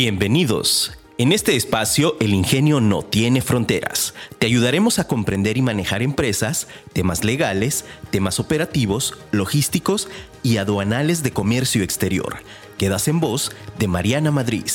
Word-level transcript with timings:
Bienvenidos. 0.00 0.92
En 1.18 1.32
este 1.32 1.56
espacio, 1.56 2.16
el 2.20 2.32
ingenio 2.32 2.80
no 2.80 3.02
tiene 3.02 3.42
fronteras. 3.42 4.14
Te 4.38 4.46
ayudaremos 4.46 5.00
a 5.00 5.08
comprender 5.08 5.56
y 5.56 5.62
manejar 5.62 6.02
empresas, 6.02 6.68
temas 6.92 7.24
legales, 7.24 7.84
temas 8.12 8.38
operativos, 8.38 9.18
logísticos 9.32 10.08
y 10.44 10.58
aduanales 10.58 11.24
de 11.24 11.32
comercio 11.32 11.82
exterior. 11.82 12.44
Quedas 12.78 13.08
en 13.08 13.18
voz 13.18 13.50
de 13.80 13.88
Mariana 13.88 14.30
Madrid. 14.30 14.66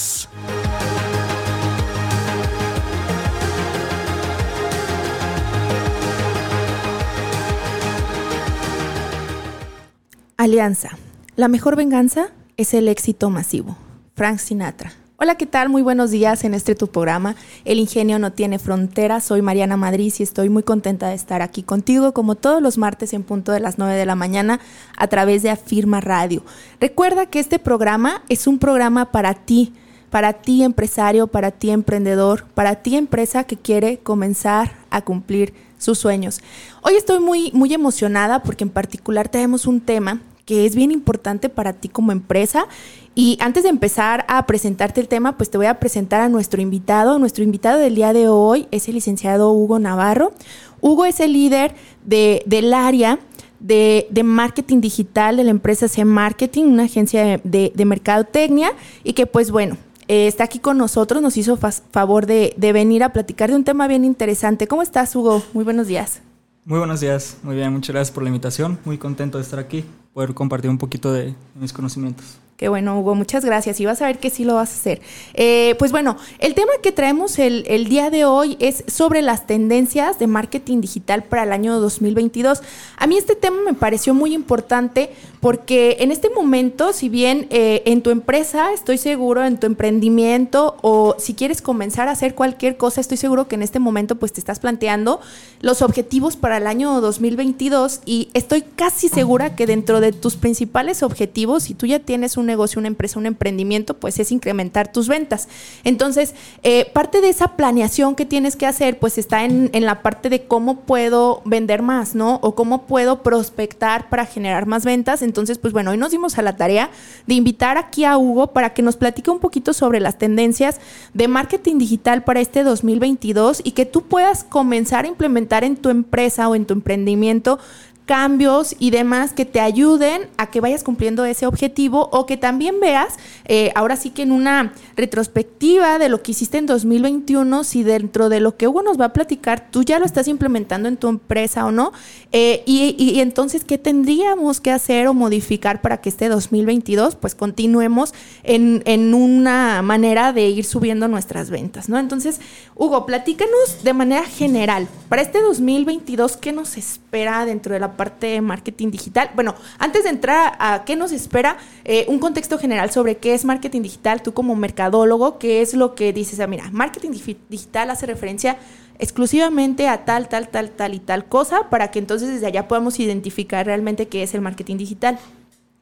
Alianza. 10.36 10.98
La 11.38 11.48
mejor 11.48 11.78
venganza 11.78 12.34
es 12.58 12.74
el 12.74 12.90
éxito 12.90 13.30
masivo. 13.30 13.78
Frank 14.16 14.40
Sinatra. 14.40 14.92
Hola, 15.24 15.36
¿qué 15.36 15.46
tal? 15.46 15.70
Muy 15.70 15.82
buenos 15.82 16.12
días 16.12 16.44
en 16.44 16.54
este 16.54 16.76
tu 16.76 16.88
programa. 16.88 17.38
El 17.64 17.80
ingenio 17.80 18.20
no 18.20 18.34
tiene 18.34 18.60
fronteras. 18.60 19.24
Soy 19.24 19.42
Mariana 19.42 19.78
Madrid 19.78 20.14
y 20.20 20.22
estoy 20.22 20.50
muy 20.50 20.64
contenta 20.64 21.08
de 21.08 21.16
estar 21.16 21.42
aquí 21.42 21.64
contigo 21.64 22.14
como 22.14 22.36
todos 22.36 22.62
los 22.62 22.78
martes 22.78 23.14
en 23.14 23.24
punto 23.24 23.54
de 23.54 23.62
las 23.62 23.78
9 23.78 23.96
de 23.96 24.06
la 24.06 24.16
mañana 24.16 24.60
a 24.98 25.08
través 25.08 25.42
de 25.42 25.50
Afirma 25.50 26.02
Radio. 26.02 26.44
Recuerda 26.82 27.26
que 27.28 27.40
este 27.40 27.58
programa 27.58 28.22
es 28.28 28.48
un 28.48 28.60
programa 28.60 29.14
para 29.14 29.34
ti, 29.34 29.72
para 30.10 30.34
ti 30.34 30.62
empresario, 30.62 31.28
para 31.28 31.52
ti 31.52 31.70
emprendedor, 31.70 32.44
para 32.54 32.76
ti 32.76 32.98
empresa 32.98 33.46
que 33.46 33.56
quiere 33.56 34.00
comenzar 34.00 34.74
a 34.90 35.04
cumplir 35.04 35.54
sus 35.78 36.00
sueños. 36.00 36.42
Hoy 36.82 36.96
estoy 36.96 37.22
muy 37.22 37.50
muy 37.54 37.74
emocionada 37.74 38.44
porque 38.44 38.66
en 38.66 38.72
particular 38.72 39.30
tenemos 39.30 39.68
un 39.68 39.80
tema 39.80 40.20
que 40.46 40.66
es 40.66 40.76
bien 40.76 40.92
importante 40.92 41.50
para 41.50 41.74
ti 41.74 41.90
como 41.90 42.12
empresa. 42.12 42.68
Y 43.16 43.38
antes 43.40 43.64
de 43.64 43.70
empezar 43.70 44.26
a 44.28 44.46
presentarte 44.46 45.02
el 45.02 45.08
tema, 45.08 45.38
pues 45.38 45.50
te 45.50 45.58
voy 45.58 45.68
a 45.68 45.80
presentar 45.80 46.22
a 46.22 46.30
nuestro 46.30 46.62
invitado. 46.62 47.20
Nuestro 47.20 47.44
invitado 47.44 47.80
del 47.80 47.96
día 47.96 48.14
de 48.14 48.28
hoy 48.28 48.68
es 48.72 48.88
el 48.88 48.96
licenciado 48.96 49.52
Hugo 49.52 49.80
Navarro. 49.80 50.34
Hugo 50.82 51.06
es 51.06 51.20
el 51.20 51.34
líder 51.34 51.76
de, 52.06 52.44
del 52.46 52.74
área 52.74 53.20
de, 53.60 54.24
marketing 54.24 54.82
digital 54.82 55.38
de 55.38 55.46
la 55.46 55.52
empresa 55.52 55.88
C 55.88 56.04
Marketing, 56.06 56.66
una 56.66 56.84
agencia 56.84 57.40
de, 57.44 57.72
de 57.74 57.86
mercadotecnia, 57.86 58.72
y 59.04 59.14
que 59.14 59.26
pues 59.26 59.52
bueno, 59.52 59.78
eh, 60.08 60.28
está 60.28 60.44
aquí 60.44 60.60
con 60.60 60.78
nosotros, 60.78 61.22
nos 61.22 61.38
hizo 61.38 61.58
favor 61.58 62.26
de, 62.26 62.54
de 62.58 62.74
venir 62.74 63.04
a 63.04 63.14
platicar 63.14 63.50
de 63.50 63.56
un 63.56 63.64
tema 63.64 63.88
bien 63.88 64.04
interesante. 64.04 64.68
¿Cómo 64.68 64.82
estás, 64.82 65.16
Hugo? 65.16 65.42
Muy 65.54 65.64
buenos 65.64 65.88
días. 65.88 66.22
Muy 66.66 66.80
buenos 66.80 67.02
días, 67.02 67.38
muy 67.44 67.56
bien, 67.56 67.74
muchas 67.74 67.94
gracias 67.94 68.14
por 68.14 68.24
la 68.24 68.30
invitación, 68.30 68.80
muy 68.86 68.98
contento 68.98 69.38
de 69.38 69.44
estar 69.44 69.60
aquí, 69.60 69.84
poder 70.14 70.34
compartir 70.34 70.70
un 70.70 70.78
poquito 70.78 71.12
de 71.12 71.36
mis 71.56 71.74
conocimientos. 71.74 72.43
Qué 72.58 72.70
bueno, 72.70 73.00
Hugo, 73.00 73.16
muchas 73.16 73.44
gracias. 73.44 73.80
Y 73.80 73.86
vas 73.86 74.02
a 74.02 74.06
ver 74.06 74.20
que 74.20 74.30
sí 74.30 74.46
lo 74.46 74.56
vas 74.56 74.70
a 74.70 74.74
hacer. 74.74 75.02
Eh, 75.34 75.76
pues 75.80 75.92
bueno, 75.92 76.18
el 76.38 76.54
tema 76.54 76.72
que 76.84 76.92
traemos 76.92 77.40
el, 77.40 77.66
el, 77.68 77.90
día 77.90 78.12
de 78.12 78.26
hoy 78.26 78.58
es 78.60 78.84
sobre 78.88 79.24
las 79.24 79.48
tendencias 79.48 80.20
de 80.20 80.28
marketing 80.28 80.80
digital 80.80 81.24
para 81.24 81.44
el 81.44 81.52
año 81.52 81.80
2022. 81.80 82.62
A 82.98 83.08
mí 83.08 83.18
este 83.18 83.36
tema 83.36 83.58
me 83.66 83.74
pareció 83.74 84.14
muy 84.14 84.36
importante 84.36 85.10
porque 85.44 85.98
en 86.00 86.12
este 86.12 86.30
momento, 86.30 86.94
si 86.94 87.10
bien 87.10 87.48
eh, 87.50 87.84
en 87.86 88.02
tu 88.02 88.12
empresa, 88.12 88.72
estoy 88.72 88.98
seguro, 88.98 89.44
en 89.44 89.60
tu 89.60 89.68
emprendimiento 89.68 90.78
o 90.82 91.16
si 91.20 91.34
quieres 91.34 91.62
comenzar 91.62 92.08
a 92.08 92.12
hacer 92.12 92.34
cualquier 92.34 92.78
cosa, 92.78 93.02
estoy 93.02 93.18
seguro 93.18 93.50
que 93.50 93.56
en 93.56 93.64
este 93.64 93.80
momento 93.80 94.16
pues 94.16 94.32
te 94.32 94.40
estás 94.40 94.60
planteando 94.60 95.20
los 95.60 95.82
objetivos 95.82 96.38
para 96.38 96.56
el 96.56 96.68
año 96.68 97.02
2022 97.02 98.02
y 98.06 98.30
estoy 98.34 98.62
casi 98.62 99.10
segura 99.10 99.56
que 99.58 99.66
dentro 99.66 100.00
de 100.00 100.14
tus 100.14 100.38
principales 100.38 101.04
objetivos, 101.04 101.64
si 101.64 101.74
tú 101.74 101.88
ya 101.88 102.00
tienes 102.00 102.38
un 102.38 102.43
negocio, 102.46 102.80
una 102.80 102.88
empresa, 102.88 103.20
un 103.20 103.26
emprendimiento, 103.26 103.96
pues 103.96 104.20
es 104.20 104.32
incrementar 104.32 104.92
tus 104.92 105.08
ventas. 105.08 105.48
Entonces, 105.84 106.36
eh, 106.64 106.90
parte 106.94 107.22
de 107.22 107.30
esa 107.30 107.56
planeación 107.56 108.16
que 108.16 108.26
tienes 108.26 108.56
que 108.56 108.66
hacer, 108.66 109.00
pues 109.00 109.18
está 109.18 109.46
en, 109.46 109.70
en 109.74 109.86
la 109.86 110.02
parte 110.02 110.30
de 110.30 110.46
cómo 110.46 110.82
puedo 110.82 111.42
vender 111.46 111.82
más, 111.82 112.16
¿no? 112.16 112.40
O 112.42 112.56
cómo 112.56 112.84
puedo 112.84 113.24
prospectar 113.24 114.10
para 114.10 114.26
generar 114.26 114.66
más 114.66 114.86
ventas. 114.86 115.22
Entonces, 115.22 115.58
pues 115.58 115.74
bueno, 115.74 115.92
hoy 115.92 115.98
nos 115.98 116.12
dimos 116.12 116.38
a 116.38 116.42
la 116.42 116.56
tarea 116.56 116.90
de 117.28 117.34
invitar 117.34 117.78
aquí 117.78 118.06
a 118.06 118.18
Hugo 118.18 118.48
para 118.48 118.74
que 118.74 118.82
nos 118.82 118.98
platique 118.98 119.32
un 119.32 119.40
poquito 119.40 119.74
sobre 119.74 120.00
las 120.00 120.18
tendencias 120.18 120.80
de 121.14 121.28
marketing 121.28 121.78
digital 121.78 122.24
para 122.24 122.42
este 122.42 122.64
2022 122.64 123.62
y 123.64 123.72
que 123.72 123.86
tú 123.86 124.04
puedas 124.04 124.44
comenzar 124.44 125.06
a 125.06 125.08
implementar 125.08 125.64
en 125.64 125.76
tu 125.76 125.90
empresa 125.90 126.48
o 126.50 126.56
en 126.56 126.66
tu 126.66 126.74
emprendimiento 126.74 127.60
cambios 128.06 128.76
y 128.80 128.90
demás 128.90 129.34
que 129.34 129.46
te 129.46 129.60
ayuden 129.60 130.28
a 130.38 130.50
que 130.50 130.60
vayas 130.60 130.84
cumpliendo 130.84 131.24
ese 131.26 131.46
objetivo 131.46 132.10
o 132.12 132.26
que 132.26 132.38
también 132.38 132.80
veas, 132.80 133.16
eh, 133.46 133.72
ahora 133.76 133.96
sí 133.96 134.10
que 134.10 134.24
en 134.24 134.32
una 134.32 134.74
retrospectiva 134.96 136.00
de 136.00 136.10
lo 136.10 136.22
que 136.22 136.32
hiciste 136.32 136.58
en 136.58 136.66
2021, 136.66 137.64
si 137.64 137.84
dentro 137.84 138.30
de 138.30 138.40
lo 138.40 138.58
que 138.58 138.68
Hugo 138.68 138.82
nos 138.82 139.00
va 139.00 139.06
a 139.06 139.14
platicar, 139.14 139.70
tú 139.72 139.84
ya 139.84 140.00
lo 140.00 140.06
estás 140.06 140.28
implementando 140.28 140.90
en 140.90 140.98
tu 140.98 141.08
empresa 141.08 141.66
o 141.66 141.72
no, 141.72 141.94
eh, 142.32 142.64
y, 142.66 142.96
y, 142.98 143.22
entonces, 143.22 143.64
¿qué 143.64 143.78
tendríamos 143.78 144.60
que 144.60 144.72
hacer 144.72 145.08
o 145.08 145.14
modificar 145.14 145.82
para 145.82 145.98
que 145.98 146.10
este 146.10 146.30
2022 146.30 147.16
pues 147.16 147.36
continuemos 147.36 148.14
en, 148.44 148.82
en 148.86 149.14
una 149.14 149.82
manera 149.82 150.34
de 150.34 150.50
ir 150.50 150.66
subiendo 150.66 151.08
nuestras 151.08 151.50
ventas, 151.50 151.90
¿no? 151.90 152.00
Entonces, 152.00 152.42
Hugo, 152.76 153.06
platícanos 153.06 153.84
de 153.84 153.94
manera 153.94 154.24
general, 154.26 154.88
para 155.10 155.22
este 155.22 155.42
2022, 155.42 156.38
¿qué 156.38 156.52
nos 156.52 156.78
espera 156.78 157.46
dentro 157.46 157.74
de 157.74 157.80
la 157.80 157.93
parte 157.96 158.28
de 158.28 158.42
marketing 158.42 158.92
digital. 158.92 159.32
Bueno, 159.36 159.56
antes 159.80 160.04
de 160.04 160.10
entrar 160.10 160.56
a 160.60 160.84
qué 160.86 160.96
nos 160.96 161.12
espera, 161.12 161.58
eh, 161.86 162.06
un 162.08 162.20
contexto 162.20 162.58
general 162.58 162.92
sobre 162.92 163.18
qué 163.18 163.34
es 163.34 163.46
marketing 163.46 163.82
digital, 163.82 164.22
tú 164.22 164.34
como 164.34 164.56
mercadólogo, 164.56 165.40
qué 165.40 165.62
es 165.62 165.74
lo 165.74 165.96
que 165.96 166.14
dices, 166.14 166.40
ah, 166.40 166.48
mira, 166.48 166.70
marketing 166.72 167.12
digital 167.50 167.90
hace 167.90 168.06
referencia 168.06 168.58
exclusivamente 169.00 169.88
a 169.88 170.06
tal, 170.06 170.30
tal, 170.30 170.50
tal, 170.50 170.72
tal 170.72 170.94
y 170.94 171.00
tal 171.00 171.26
cosa, 171.26 171.70
para 171.70 171.92
que 171.92 172.00
entonces 172.00 172.30
desde 172.30 172.48
allá 172.48 172.68
podamos 172.68 173.00
identificar 173.00 173.66
realmente 173.66 174.08
qué 174.08 174.24
es 174.24 174.34
el 174.34 174.42
marketing 174.42 174.78
digital. 174.78 175.20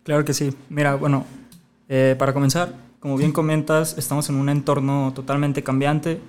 Claro 0.03 0.25
que 0.25 0.33
sí. 0.33 0.53
Mira, 0.69 0.95
bueno, 0.95 1.25
eh, 1.89 2.15
para 2.17 2.33
comenzar, 2.33 2.73
como 2.99 3.17
bien 3.17 3.31
comentas, 3.31 3.97
estamos 3.97 4.29
en 4.29 4.35
un 4.35 4.49
entorno 4.49 5.11
totalmente 5.13 5.63
cambiante, 5.63 6.19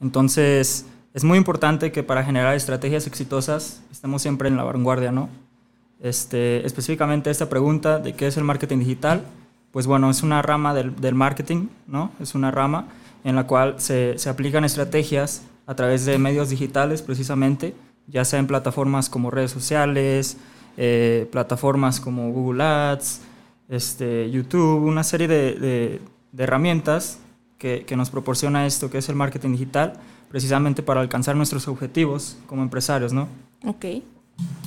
entonces 0.00 0.86
es 1.12 1.24
muy 1.24 1.38
importante 1.38 1.90
que 1.90 2.02
para 2.02 2.24
generar 2.24 2.54
estrategias 2.54 3.06
exitosas 3.06 3.82
estemos 3.90 4.22
siempre 4.22 4.48
en 4.48 4.56
la 4.56 4.64
vanguardia, 4.64 5.10
¿no? 5.10 5.28
Este, 6.00 6.64
específicamente 6.64 7.30
esta 7.30 7.48
pregunta 7.48 7.98
de 7.98 8.14
qué 8.14 8.26
es 8.26 8.36
el 8.36 8.44
marketing 8.44 8.78
digital, 8.78 9.24
pues 9.72 9.86
bueno, 9.86 10.08
es 10.10 10.22
una 10.22 10.40
rama 10.40 10.72
del, 10.72 10.96
del 10.96 11.14
marketing, 11.14 11.68
¿no? 11.86 12.10
Es 12.20 12.34
una 12.34 12.50
rama 12.50 12.86
en 13.24 13.36
la 13.36 13.46
cual 13.46 13.74
se, 13.78 14.18
se, 14.18 14.30
aplican 14.30 14.64
estrategias 14.64 15.42
a 15.66 15.74
través 15.74 16.06
de 16.06 16.16
medios 16.18 16.48
digitales 16.48 17.02
precisamente, 17.02 17.74
ya 18.06 18.24
sea 18.24 18.38
en 18.38 18.46
plataformas 18.46 19.10
como 19.10 19.30
redes 19.30 19.50
sociales, 19.50 20.38
eh, 20.76 21.28
plataformas 21.30 22.00
como 22.00 22.30
Google 22.32 22.62
Ads, 22.62 23.20
este, 23.68 24.30
YouTube, 24.30 24.82
una 24.84 25.04
serie 25.04 25.28
de, 25.28 25.54
de, 25.54 26.00
de 26.32 26.42
herramientas 26.42 27.18
que, 27.58 27.84
que 27.84 27.96
nos 27.96 28.10
proporciona 28.10 28.66
esto, 28.66 28.90
que 28.90 28.98
es 28.98 29.08
el 29.08 29.16
marketing 29.16 29.50
digital, 29.50 30.00
precisamente 30.30 30.82
para 30.82 31.00
alcanzar 31.00 31.36
nuestros 31.36 31.68
objetivos 31.68 32.38
como 32.46 32.62
empresarios, 32.62 33.12
¿no? 33.12 33.28
Ok. 33.66 33.84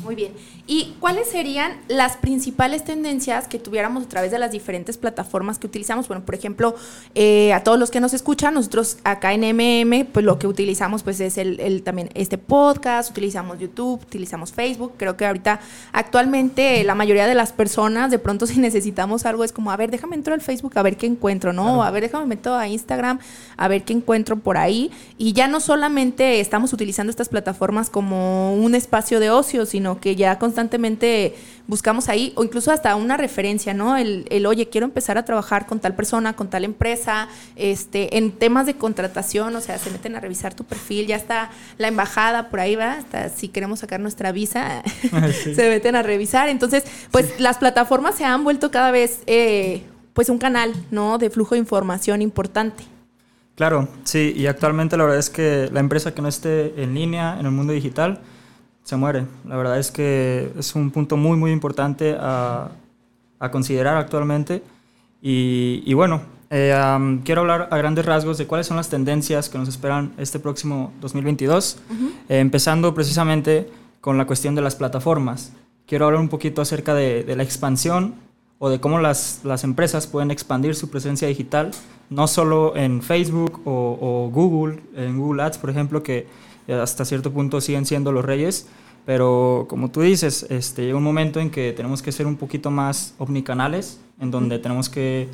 Muy 0.04 0.16
bien. 0.16 0.34
¿Y 0.68 0.96
cuáles 1.00 1.30
serían 1.30 1.74
las 1.88 2.18
principales 2.18 2.84
tendencias 2.84 3.48
que 3.48 3.60
tuviéramos 3.60 4.04
a 4.04 4.10
través 4.10 4.32
de 4.32 4.40
las 4.40 4.52
diferentes 4.52 4.98
plataformas 4.98 5.60
que 5.60 5.68
utilizamos? 5.68 6.08
Bueno, 6.08 6.26
por 6.26 6.36
ejemplo, 6.36 6.76
eh, 7.16 7.54
a 7.54 7.64
todos 7.64 7.80
los 7.80 7.90
que 7.90 8.00
nos 8.00 8.14
escuchan, 8.14 8.54
nosotros 8.54 8.98
acá 9.04 9.34
en 9.34 9.44
MM, 9.44 10.06
pues 10.06 10.26
lo 10.26 10.40
que 10.40 10.48
utilizamos 10.48 11.04
pues 11.04 11.20
es 11.20 11.38
el, 11.38 11.60
el, 11.60 11.84
también 11.84 12.10
este 12.16 12.38
podcast, 12.38 13.12
utilizamos 13.12 13.60
YouTube, 13.60 14.02
utilizamos 14.02 14.52
Facebook. 14.52 14.94
Creo 14.98 15.16
que 15.16 15.26
ahorita 15.26 15.60
actualmente 15.94 16.84
la 16.84 16.96
mayoría 16.96 17.28
de 17.28 17.36
las 17.36 17.54
personas, 17.54 18.12
de 18.12 18.20
pronto 18.20 18.46
si 18.48 18.60
necesitamos 18.60 19.26
algo, 19.26 19.44
es 19.44 19.54
como, 19.54 19.72
a 19.72 19.78
ver, 19.78 19.90
déjame 19.90 20.16
entrar 20.16 20.34
al 20.34 20.42
Facebook 20.42 20.78
a 20.78 20.82
ver 20.82 20.98
qué 20.98 21.06
encuentro, 21.06 21.54
¿no? 21.54 21.64
Claro. 21.64 21.84
A 21.84 21.92
ver, 21.92 22.04
déjame 22.04 22.26
meto 22.26 22.56
a 22.56 22.68
Instagram 22.68 23.20
a 23.58 23.68
ver 23.68 23.84
qué 23.84 23.94
encuentro 23.94 24.38
por 24.38 24.58
ahí. 24.58 24.92
Y 25.18 25.34
ya 25.34 25.48
no 25.48 25.60
solamente 25.60 26.40
estamos 26.40 26.74
utilizando 26.74 27.10
estas 27.10 27.30
plataformas 27.30 27.90
como 27.90 28.56
un 28.56 28.76
espacio 28.76 29.20
de 29.20 29.30
ocio, 29.30 29.63
sino 29.66 30.00
que 30.00 30.16
ya 30.16 30.40
constantemente 30.40 31.36
buscamos 31.68 32.10
ahí, 32.10 32.34
o 32.36 32.44
incluso 32.44 32.72
hasta 32.72 32.96
una 32.96 33.16
referencia, 33.16 33.74
¿no? 33.74 33.96
El, 33.96 34.26
el, 34.30 34.46
oye, 34.46 34.68
quiero 34.70 34.86
empezar 34.86 35.18
a 35.18 35.24
trabajar 35.24 35.66
con 35.66 35.80
tal 35.80 35.96
persona, 35.96 36.36
con 36.36 36.50
tal 36.50 36.66
empresa, 36.66 37.30
este, 37.56 38.18
en 38.18 38.32
temas 38.32 38.66
de 38.66 38.76
contratación, 38.76 39.56
o 39.56 39.62
sea, 39.62 39.78
se 39.78 39.90
meten 39.90 40.16
a 40.16 40.20
revisar 40.20 40.54
tu 40.54 40.66
perfil, 40.66 41.08
ya 41.08 41.16
está 41.16 41.52
la 41.78 41.88
embajada 41.88 42.50
por 42.50 42.60
ahí, 42.60 42.76
va, 42.76 42.94
hasta 42.94 43.30
si 43.30 43.48
queremos 43.48 43.80
sacar 43.80 44.00
nuestra 44.00 44.32
visa, 44.32 44.84
sí. 45.44 45.56
se 45.56 45.70
meten 45.70 45.96
a 45.96 46.04
revisar. 46.04 46.50
Entonces, 46.50 46.84
pues 47.12 47.28
sí. 47.28 47.34
las 47.42 47.58
plataformas 47.58 48.16
se 48.16 48.26
han 48.26 48.44
vuelto 48.44 48.72
cada 48.72 48.92
vez, 48.92 49.22
eh, 49.26 49.84
pues 50.14 50.30
un 50.30 50.38
canal, 50.38 50.74
¿no? 50.92 51.18
De 51.18 51.30
flujo 51.30 51.56
de 51.56 51.60
información 51.60 52.22
importante. 52.22 52.84
Claro, 53.56 53.88
sí, 54.04 54.34
y 54.36 54.48
actualmente 54.48 54.98
la 54.98 55.04
verdad 55.04 55.20
es 55.20 55.30
que 55.30 55.70
la 55.72 55.80
empresa 55.80 56.14
que 56.14 56.22
no 56.22 56.28
esté 56.28 56.82
en 56.82 56.96
línea 56.96 57.40
en 57.40 57.46
el 57.46 57.52
mundo 57.52 57.72
digital, 57.72 58.20
se 58.84 58.96
muere. 58.96 59.26
La 59.48 59.56
verdad 59.56 59.80
es 59.80 59.92
que 59.92 60.52
es 60.58 60.76
un 60.76 60.92
punto 60.92 61.18
muy, 61.18 61.38
muy 61.38 61.52
importante 61.52 62.16
a, 62.20 62.70
a 63.40 63.52
considerar 63.52 63.98
actualmente. 63.98 64.64
Y, 65.22 65.84
y, 65.86 65.94
bueno, 65.94 66.22
eh, 66.50 67.20
quiero 67.24 67.42
hablar 67.42 67.68
a 67.72 67.78
grandes 67.78 68.06
rasgos 68.06 68.38
de 68.38 68.46
cuáles 68.46 68.68
son 68.68 68.78
las 68.78 68.90
tendencias 68.90 69.50
que 69.50 69.58
nos 69.58 69.68
esperan 69.68 70.14
este 70.18 70.38
próximo 70.38 70.94
2022, 71.02 71.80
eh, 72.30 72.40
empezando 72.40 72.94
precisamente 72.94 73.72
con 74.02 74.18
la 74.18 74.28
cuestión 74.28 74.54
de 74.54 74.62
las 74.62 74.76
plataformas. 74.76 75.54
Quiero 75.88 76.06
hablar 76.06 76.22
un 76.22 76.30
poquito 76.30 76.62
acerca 76.62 76.94
de, 76.94 77.26
la 77.36 77.42
expansión 77.42 78.16
o 78.60 78.70
de 78.70 78.80
cómo 78.80 79.00
las, 79.00 79.42
las, 79.44 79.64
empresas 79.64 80.06
pueden 80.06 80.30
expandir 80.30 80.76
su 80.76 80.90
presencia 80.90 81.28
digital, 81.28 81.72
no 82.10 82.28
solo 82.28 82.76
en 82.76 83.02
Facebook 83.02 83.62
o, 83.66 83.98
o 84.00 84.30
Google, 84.30 84.82
en 84.96 85.18
Google 85.18 85.42
Ads, 85.42 85.58
por 85.58 85.70
ejemplo, 85.70 86.04
que 86.04 86.28
hasta 86.68 87.06
cierto 87.06 87.32
punto 87.32 87.62
siguen 87.62 87.86
siendo 87.86 88.12
los 88.12 88.24
reyes, 88.24 88.68
pero 89.06 89.66
como 89.68 89.92
tú 89.92 90.02
dices, 90.02 90.46
este, 90.50 90.84
llega 90.84 90.98
un 90.98 91.04
momento 91.04 91.40
en 91.40 91.50
que 91.50 91.74
tenemos 91.74 92.02
que 92.02 92.12
ser 92.12 92.26
un 92.26 92.38
poquito 92.38 92.72
más 92.72 93.16
omnicanales, 93.18 94.00
en 94.20 94.32
donde 94.32 94.60
tenemos 94.60 94.90
que 94.90 95.28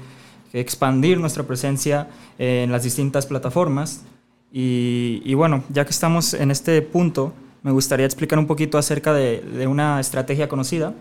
expandir 0.53 1.19
nuestra 1.19 1.43
presencia 1.43 2.07
en 2.39 2.71
las 2.71 2.83
distintas 2.83 3.25
plataformas. 3.25 4.03
Y, 4.51 5.33
bueno, 5.35 5.63
ya 5.69 5.85
que 5.85 5.91
estamos 5.91 6.33
en 6.33 6.49
este 6.49 6.81
punto, 6.81 7.33
me 7.61 7.71
gustaría 7.71 8.07
explicar 8.07 8.39
un 8.39 8.47
poquito 8.47 8.79
acerca 8.79 9.13
de, 9.13 9.67
una 9.67 9.99
estrategia 9.99 10.49
conocida, 10.49 10.95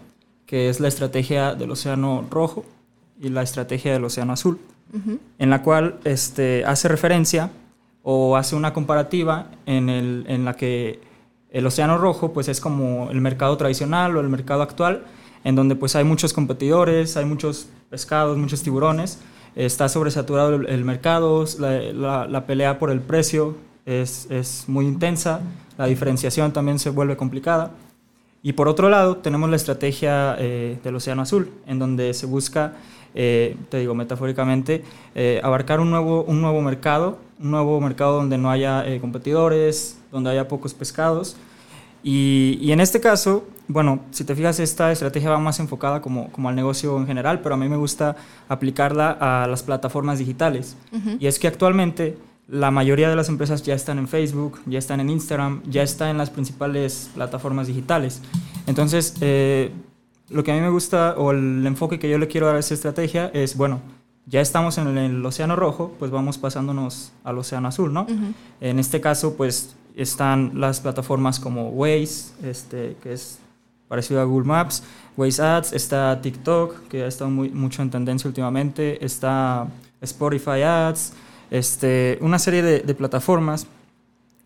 que 0.45 0.69
es 0.69 0.81
la 0.81 0.89
estrategia 0.89 1.55
del 1.55 1.71
Océano 1.71 2.27
Rojo 2.31 2.67
y 3.21 3.31
la 3.31 3.43
estrategia 3.43 3.95
del 3.95 4.05
Océano 4.05 4.35
Azul, 4.35 4.59
en 5.39 5.51
la 5.51 5.63
cual 5.63 5.99
este, 6.05 6.65
hace 6.67 6.89
referencia 6.89 7.51
o 8.11 8.39
hace 8.39 8.57
una 8.57 8.73
comparativa 8.73 9.49
en, 9.67 9.91
el, 9.91 10.25
en 10.29 10.47
la 10.47 10.55
que 10.55 10.99
el 11.51 11.67
Océano 11.67 11.99
Rojo 11.99 12.33
pues 12.33 12.49
es 12.49 12.59
como 12.59 13.11
el 13.11 13.21
mercado 13.21 13.55
tradicional 13.59 14.17
o 14.17 14.21
el 14.21 14.31
mercado 14.31 14.63
actual, 14.63 15.05
en 15.45 15.55
donde 15.55 15.77
pues 15.77 15.95
hay 15.95 16.05
muchos 16.05 16.33
competidores, 16.33 17.19
hay 17.19 17.27
muchos 17.27 17.69
pescados, 17.91 18.39
muchos 18.39 18.63
tiburones, 18.63 19.19
está 19.57 19.91
sobresaturado 19.91 20.55
el, 20.55 20.85
mercado, 20.87 21.45
la, 21.59 22.45
pelea 22.47 22.79
por 22.79 22.91
el 22.91 23.01
precio 23.03 23.57
es, 23.85 24.65
muy 24.69 24.87
intensa, 24.87 25.43
la 25.77 25.85
diferenciación 25.85 26.55
también 26.55 26.79
se 26.79 26.89
vuelve 26.89 27.15
complicada. 27.15 27.73
Y 28.43 28.55
por 28.55 28.69
otro 28.69 28.89
lado, 28.89 29.19
tenemos 29.19 29.51
la 29.51 29.57
estrategia 29.57 30.35
eh, 30.39 30.79
del 30.83 30.97
Océano 30.97 31.21
Azul, 31.21 31.51
en 31.67 31.79
donde 31.79 32.15
se 32.15 32.25
busca, 32.25 32.73
eh, 33.15 33.55
te 33.69 33.81
digo 33.81 33.95
metafóricamente, 33.95 34.83
eh, 35.15 35.43
abarcar 35.45 35.79
un 35.81 35.91
nuevo, 35.91 36.23
un 36.23 36.41
nuevo 36.41 36.63
mercado, 36.63 37.28
nuevo 37.39 37.81
mercado 37.81 38.17
donde 38.17 38.39
no 38.39 38.51
haya 38.51 38.85
competidores, 39.01 39.99
donde 40.11 40.31
haya 40.31 40.49
pocos 40.49 40.75
pescados. 40.75 41.37
Y, 42.03 42.59
y 42.61 42.73
en 42.73 42.81
este 42.81 43.01
caso, 43.01 43.45
bueno, 43.67 44.01
si 44.11 44.25
te 44.25 44.35
fijas, 44.35 44.61
esta 44.61 44.91
estrategia 44.91 45.31
va 45.31 45.39
más 45.39 45.61
enfocada 45.61 46.01
como, 46.01 46.31
como 46.33 46.49
al 46.49 46.57
negocio 46.57 46.97
en 46.97 47.07
general, 47.07 47.41
pero 47.41 47.55
a 47.55 47.59
mí 47.59 47.69
me 47.69 47.77
gusta 47.77 48.17
aplicarla 48.49 49.11
a 49.21 49.47
las 49.47 49.63
plataformas 49.63 50.19
digitales. 50.19 50.77
Y 51.21 51.27
es 51.27 51.39
que 51.39 51.49
actualmente 51.49 52.17
la 52.49 52.71
mayoría 52.71 53.11
de 53.11 53.17
las 53.17 53.29
empresas 53.29 53.63
ya 53.63 53.75
están 53.75 53.99
en 53.99 54.09
Facebook, 54.09 54.59
ya 54.65 54.79
están 54.79 55.01
en 55.01 55.11
Instagram, 55.11 55.63
ya 55.69 55.83
están 55.83 56.09
en 56.09 56.19
las 56.19 56.31
principales 56.31 57.11
plataformas 57.15 57.67
digitales. 57.67 58.23
Entonces, 58.67 59.17
eh, 59.21 59.71
lo 60.31 60.43
que 60.43 60.53
a 60.53 60.55
mí 60.55 60.63
me 60.63 60.71
gusta 60.71 61.15
o 61.19 61.33
el 61.33 61.67
enfoque 61.67 61.99
que 61.99 62.09
yo 62.09 62.17
le 62.17 62.27
quiero 62.27 62.47
dar 62.47 62.57
a 62.57 62.61
esta 62.61 62.73
estrategia 62.73 63.31
es, 63.35 63.55
bueno, 63.55 63.81
ya 64.29 64.41
estamos 64.41 64.79
en 64.79 64.99
el, 64.99 65.25
océano 65.25 65.57
rojo, 65.57 65.95
pues 65.99 66.11
vamos 66.11 66.39
pasándonos 66.39 67.13
al 67.25 67.39
océano 67.39 67.69
azul, 67.69 67.93
¿no? 67.93 68.07
En 68.61 68.79
este 68.79 69.01
caso, 69.01 69.35
pues 69.35 69.75
están 69.97 70.53
las 70.55 70.81
plataformas 70.81 71.41
como 71.41 71.71
Waze, 71.71 72.33
este, 72.43 72.97
que 73.03 73.13
es 73.15 73.39
parecido 73.89 74.21
a 74.21 74.25
Google 74.25 74.47
Maps, 74.47 74.83
Waze 75.17 75.43
Ads, 75.43 75.73
está 75.73 76.21
TikTok, 76.21 76.89
que 76.89 77.03
ha 77.03 77.07
estado 77.07 77.31
muy, 77.31 77.49
mucho 77.49 77.83
en 77.83 77.91
tendencia 77.91 78.29
últimamente, 78.29 79.05
está 79.05 79.67
Spotify 80.01 80.63
Ads, 80.63 81.15
este, 81.51 82.19
una 82.21 82.39
serie 82.39 82.63
de, 82.63 82.95
plataformas. 82.95 83.67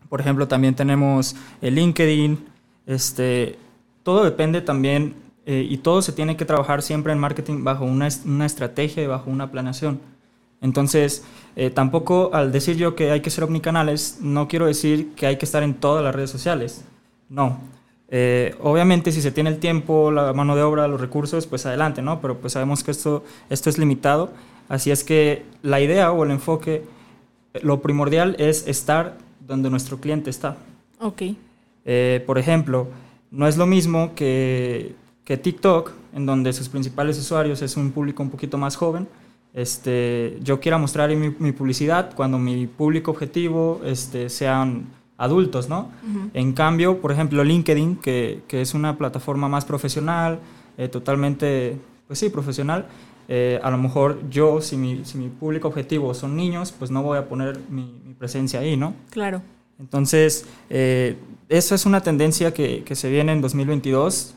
Por 0.09 0.21
ejemplo, 0.21 0.47
también 0.47 0.75
tenemos 0.75 1.35
el 1.61 1.75
LinkedIn. 1.75 2.45
Este, 2.85 3.57
todo 4.03 4.23
depende 4.23 4.61
también 4.61 5.15
eh, 5.45 5.67
y 5.69 5.77
todo 5.77 6.01
se 6.01 6.11
tiene 6.11 6.37
que 6.37 6.45
trabajar 6.45 6.81
siempre 6.81 7.13
en 7.13 7.19
marketing 7.19 7.63
bajo 7.63 7.85
una, 7.85 8.07
una 8.25 8.45
estrategia 8.45 9.03
y 9.03 9.07
bajo 9.07 9.29
una 9.29 9.51
planeación. 9.51 9.99
Entonces, 10.61 11.23
eh, 11.55 11.69
tampoco 11.69 12.31
al 12.33 12.51
decir 12.51 12.77
yo 12.77 12.95
que 12.95 13.11
hay 13.11 13.21
que 13.21 13.29
ser 13.29 13.43
omnicanales, 13.43 14.19
no 14.21 14.47
quiero 14.47 14.65
decir 14.65 15.13
que 15.15 15.27
hay 15.27 15.37
que 15.37 15.45
estar 15.45 15.61
en 15.63 15.73
todas 15.73 16.03
las 16.03 16.15
redes 16.15 16.29
sociales. 16.29 16.85
No, 17.29 17.59
eh, 18.15 18.53
obviamente, 18.61 19.11
si 19.11 19.23
se 19.23 19.31
tiene 19.31 19.49
el 19.49 19.57
tiempo, 19.57 20.11
la 20.11 20.33
mano 20.33 20.55
de 20.55 20.61
obra, 20.61 20.87
los 20.87 21.01
recursos, 21.01 21.47
pues 21.47 21.65
adelante, 21.65 22.03
¿no? 22.03 22.21
Pero 22.21 22.37
pues 22.37 22.53
sabemos 22.53 22.83
que 22.83 22.91
esto, 22.91 23.23
esto 23.49 23.71
es 23.71 23.79
limitado. 23.79 24.31
Así 24.69 24.91
es 24.91 25.03
que 25.03 25.43
la 25.63 25.81
idea 25.81 26.11
o 26.11 26.23
el 26.23 26.29
enfoque, 26.29 26.83
lo 27.63 27.81
primordial 27.81 28.35
es 28.37 28.67
estar 28.67 29.17
donde 29.39 29.71
nuestro 29.71 29.97
cliente 29.99 30.29
está. 30.29 30.57
Ok. 30.99 31.23
Eh, 31.85 32.23
por 32.27 32.37
ejemplo, 32.37 32.87
no 33.31 33.47
es 33.47 33.57
lo 33.57 33.65
mismo 33.65 34.13
que, 34.13 34.93
que 35.23 35.37
TikTok, 35.37 35.91
en 36.13 36.25
donde 36.25 36.53
sus 36.53 36.69
principales 36.69 37.17
usuarios 37.17 37.61
es 37.61 37.77
un 37.77 37.91
público 37.91 38.23
un 38.23 38.29
poquito 38.29 38.57
más 38.57 38.75
joven. 38.75 39.07
Este, 39.53 40.39
yo 40.41 40.59
quiera 40.59 40.77
mostrar 40.77 41.15
mi, 41.15 41.29
mi 41.37 41.51
publicidad 41.51 42.13
cuando 42.15 42.39
mi 42.39 42.67
público 42.67 43.11
objetivo 43.11 43.81
este, 43.85 44.29
sean 44.29 44.87
adultos, 45.17 45.69
¿no? 45.69 45.89
En 46.33 46.53
cambio, 46.53 46.99
por 46.99 47.11
ejemplo, 47.11 47.43
LinkedIn, 47.43 47.97
que, 47.97 48.41
que 48.47 48.61
es 48.61 48.73
una 48.73 48.97
plataforma 48.97 49.47
más 49.47 49.63
profesional, 49.63 50.39
eh, 50.77 50.87
totalmente, 50.87 51.77
pues 52.07 52.19
sí, 52.19 52.29
profesional, 52.29 52.87
eh, 53.27 53.59
a 53.63 53.69
lo 53.69 53.77
mejor 53.77 54.29
yo, 54.29 54.59
si 54.59 54.75
mi, 54.75 55.05
si 55.05 55.17
mi, 55.17 55.29
público 55.29 55.67
objetivo 55.67 56.13
son 56.13 56.35
niños, 56.35 56.73
pues 56.77 56.91
no 56.91 57.03
voy 57.03 57.17
a 57.17 57.29
poner 57.29 57.59
mi, 57.69 58.01
presencia 58.17 58.59
ahí, 58.59 58.75
¿no? 58.77 58.93
Claro. 59.09 59.41
Entonces, 59.79 60.45
eh, 60.69 61.17
esa 61.49 61.75
es 61.75 61.85
una 61.85 62.01
tendencia 62.01 62.53
que, 62.53 62.83
que 62.83 62.95
se 62.95 63.09
viene 63.09 63.31
en 63.31 63.41
2022, 63.41 64.35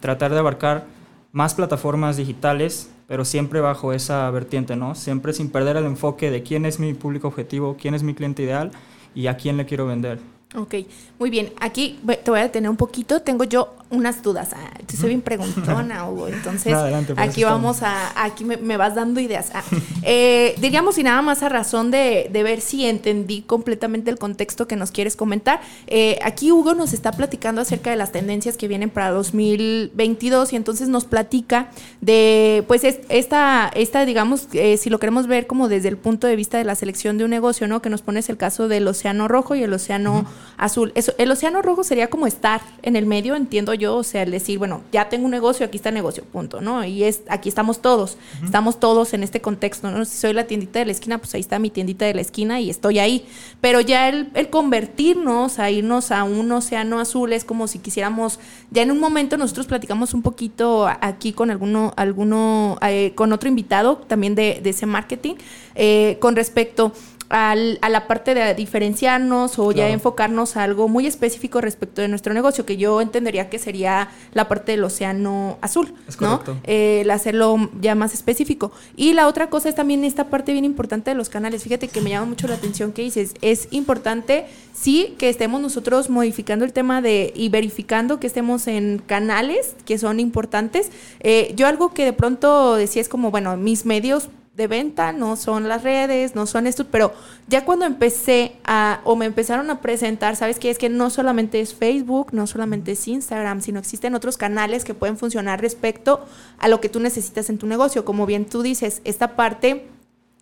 tratar 0.00 0.32
de 0.32 0.38
abarcar 0.38 0.84
más 1.32 1.54
plataformas 1.54 2.16
digitales, 2.16 2.90
pero 3.08 3.24
siempre 3.24 3.60
bajo 3.60 3.92
esa 3.92 4.30
vertiente, 4.30 4.76
¿no? 4.76 4.94
Siempre 4.94 5.32
sin 5.32 5.50
perder 5.50 5.76
el 5.76 5.84
enfoque 5.84 6.30
de 6.30 6.42
quién 6.42 6.66
es 6.66 6.78
mi 6.78 6.94
público 6.94 7.28
objetivo, 7.28 7.76
quién 7.80 7.94
es 7.94 8.02
mi 8.02 8.14
cliente 8.14 8.42
ideal 8.42 8.70
y 9.14 9.26
a 9.26 9.36
quién 9.36 9.56
le 9.56 9.66
quiero 9.66 9.86
vender. 9.86 10.18
Ok, 10.54 10.74
muy 11.18 11.30
bien. 11.30 11.50
Aquí 11.60 11.98
te 12.24 12.30
voy 12.30 12.40
a 12.40 12.42
detener 12.42 12.68
un 12.68 12.76
poquito. 12.76 13.22
Tengo 13.22 13.44
yo 13.44 13.74
unas 13.88 14.22
dudas. 14.22 14.50
Ah, 14.52 14.70
soy 14.94 15.10
bien 15.10 15.22
preguntona, 15.22 16.08
Hugo. 16.10 16.28
Entonces, 16.28 16.74
aquí 17.16 17.44
vamos 17.44 17.82
a, 17.82 18.22
aquí 18.22 18.44
me, 18.44 18.76
vas 18.76 18.94
dando 18.94 19.20
ideas. 19.20 19.50
Ah, 19.54 19.62
eh, 20.02 20.54
diríamos, 20.60 20.98
y 20.98 21.04
nada 21.04 21.22
más 21.22 21.42
a 21.42 21.48
razón 21.48 21.90
de, 21.90 22.28
ver 22.32 22.60
si 22.60 22.84
entendí 22.84 23.42
completamente 23.42 24.10
el 24.10 24.18
contexto 24.18 24.68
que 24.68 24.76
nos 24.76 24.90
quieres 24.90 25.16
comentar. 25.16 25.60
Eh, 25.86 26.18
aquí 26.22 26.52
Hugo 26.52 26.74
nos 26.74 26.92
está 26.92 27.12
platicando 27.12 27.62
acerca 27.62 27.90
de 27.90 27.96
las 27.96 28.12
tendencias 28.12 28.58
que 28.58 28.68
vienen 28.68 28.90
para 28.90 29.10
2022 29.10 30.52
y 30.52 30.56
entonces 30.56 30.88
nos 30.88 31.06
platica 31.06 31.70
de, 32.02 32.64
pues, 32.66 32.84
esta, 32.84 33.70
esta 33.74 34.04
digamos, 34.04 34.48
eh, 34.52 34.76
si 34.76 34.90
lo 34.90 34.98
queremos 34.98 35.26
ver 35.26 35.46
como 35.46 35.68
desde 35.68 35.88
el 35.88 35.96
punto 35.96 36.26
de 36.26 36.36
vista 36.36 36.58
de 36.58 36.64
la 36.64 36.74
selección 36.74 37.16
de 37.16 37.24
un 37.24 37.30
negocio, 37.30 37.68
¿no? 37.68 37.80
Que 37.80 37.88
nos 37.88 38.02
pones 38.02 38.28
el 38.28 38.36
caso 38.36 38.68
del 38.68 38.86
Océano 38.88 39.28
Rojo 39.28 39.54
y 39.54 39.62
el 39.62 39.72
Océano 39.72 40.26
Azul. 40.56 40.92
Eso, 40.94 41.12
el 41.18 41.30
Océano 41.30 41.62
Rojo 41.62 41.84
sería 41.84 42.10
como 42.10 42.26
estar 42.26 42.60
en 42.82 42.96
el 42.96 43.06
medio, 43.06 43.36
entiendo 43.36 43.74
yo 43.74 43.96
o 43.96 44.02
sea, 44.02 44.22
el 44.22 44.30
decir, 44.30 44.58
bueno, 44.58 44.82
ya 44.92 45.08
tengo 45.08 45.24
un 45.24 45.30
negocio, 45.30 45.66
aquí 45.66 45.76
está 45.76 45.88
el 45.90 45.94
negocio, 45.94 46.24
punto, 46.24 46.60
¿no? 46.60 46.84
Y 46.84 47.04
es, 47.04 47.22
aquí 47.28 47.48
estamos 47.48 47.80
todos, 47.82 48.16
estamos 48.44 48.80
todos 48.80 49.14
en 49.14 49.22
este 49.22 49.40
contexto, 49.40 49.90
¿no? 49.90 50.04
Si 50.04 50.16
soy 50.16 50.32
la 50.32 50.44
tiendita 50.44 50.78
de 50.78 50.86
la 50.86 50.92
esquina, 50.92 51.18
pues 51.18 51.34
ahí 51.34 51.40
está 51.40 51.58
mi 51.58 51.70
tiendita 51.70 52.04
de 52.04 52.14
la 52.14 52.20
esquina 52.20 52.60
y 52.60 52.70
estoy 52.70 52.98
ahí. 52.98 53.26
Pero 53.60 53.80
ya 53.80 54.08
el, 54.08 54.30
convertirnos, 54.50 55.58
a 55.58 55.70
irnos 55.70 56.10
a 56.10 56.24
un 56.24 56.50
océano 56.52 57.00
azul, 57.00 57.32
es 57.32 57.44
como 57.44 57.66
si 57.68 57.78
quisiéramos, 57.78 58.38
ya 58.70 58.82
en 58.82 58.90
un 58.90 59.00
momento 59.00 59.36
nosotros 59.36 59.66
platicamos 59.66 60.14
un 60.14 60.22
poquito 60.22 60.88
aquí 61.00 61.32
con 61.32 61.50
alguno, 61.50 61.92
alguno, 61.96 62.78
eh, 62.82 63.12
con 63.14 63.32
otro 63.32 63.48
invitado 63.48 63.96
también 63.96 64.34
de, 64.34 64.60
ese 64.64 64.86
marketing, 64.86 65.34
eh, 65.74 66.16
con 66.20 66.36
respecto 66.36 66.92
al, 67.32 67.78
a 67.80 67.88
la 67.88 68.06
parte 68.06 68.34
de 68.34 68.54
diferenciarnos 68.54 69.58
o 69.58 69.72
ya 69.72 69.88
enfocarnos 69.88 70.56
a 70.58 70.64
algo 70.64 70.86
muy 70.86 71.06
específico 71.06 71.62
respecto 71.62 72.02
de 72.02 72.08
nuestro 72.08 72.34
negocio, 72.34 72.66
que 72.66 72.76
yo 72.76 73.00
entendería 73.00 73.48
que 73.48 73.58
sería 73.58 74.10
la 74.34 74.48
parte 74.48 74.72
del 74.72 74.84
océano 74.84 75.56
azul, 75.62 75.94
¿no? 76.20 76.42
Eh, 76.64 77.00
el 77.00 77.10
hacerlo 77.10 77.70
ya 77.80 77.94
más 77.94 78.12
específico. 78.12 78.70
Y 78.96 79.14
la 79.14 79.28
otra 79.28 79.48
cosa 79.48 79.70
es 79.70 79.74
también 79.74 80.04
esta 80.04 80.28
parte 80.28 80.52
bien 80.52 80.66
importante 80.66 81.10
de 81.10 81.16
los 81.16 81.30
canales. 81.30 81.62
Fíjate 81.62 81.88
que 81.88 82.02
me 82.02 82.10
llama 82.10 82.26
mucho 82.26 82.46
la 82.48 82.54
atención 82.54 82.92
que 82.92 83.00
dices, 83.00 83.34
es 83.40 83.66
importante, 83.70 84.44
sí, 84.74 85.14
que 85.18 85.30
estemos 85.30 85.62
nosotros 85.62 86.10
modificando 86.10 86.66
el 86.66 86.74
tema 86.74 87.00
de 87.00 87.32
y 87.34 87.48
verificando 87.48 88.20
que 88.20 88.26
estemos 88.26 88.66
en 88.66 89.02
canales 89.06 89.74
que 89.86 89.96
son 89.96 90.20
importantes. 90.20 90.90
Eh, 91.20 91.54
yo 91.56 91.66
algo 91.66 91.94
que 91.94 92.04
de 92.04 92.12
pronto 92.12 92.74
decía 92.74 93.00
es 93.00 93.08
como, 93.08 93.30
bueno, 93.30 93.56
mis 93.56 93.86
medios 93.86 94.28
de 94.54 94.66
venta, 94.66 95.12
no 95.12 95.36
son 95.36 95.66
las 95.66 95.82
redes, 95.82 96.34
no 96.34 96.46
son 96.46 96.66
esto, 96.66 96.86
pero 96.86 97.14
ya 97.48 97.64
cuando 97.64 97.86
empecé 97.86 98.56
a, 98.64 99.00
o 99.04 99.16
me 99.16 99.24
empezaron 99.24 99.70
a 99.70 99.80
presentar, 99.80 100.36
¿sabes 100.36 100.58
qué? 100.58 100.68
Es 100.68 100.76
que 100.76 100.90
no 100.90 101.08
solamente 101.08 101.60
es 101.60 101.74
Facebook, 101.74 102.28
no 102.32 102.46
solamente 102.46 102.92
es 102.92 103.08
Instagram, 103.08 103.62
sino 103.62 103.78
existen 103.78 104.14
otros 104.14 104.36
canales 104.36 104.84
que 104.84 104.92
pueden 104.92 105.16
funcionar 105.16 105.62
respecto 105.62 106.26
a 106.58 106.68
lo 106.68 106.82
que 106.82 106.90
tú 106.90 107.00
necesitas 107.00 107.48
en 107.48 107.56
tu 107.56 107.66
negocio. 107.66 108.04
Como 108.04 108.26
bien 108.26 108.44
tú 108.44 108.62
dices, 108.62 109.00
esta 109.04 109.36
parte 109.36 109.88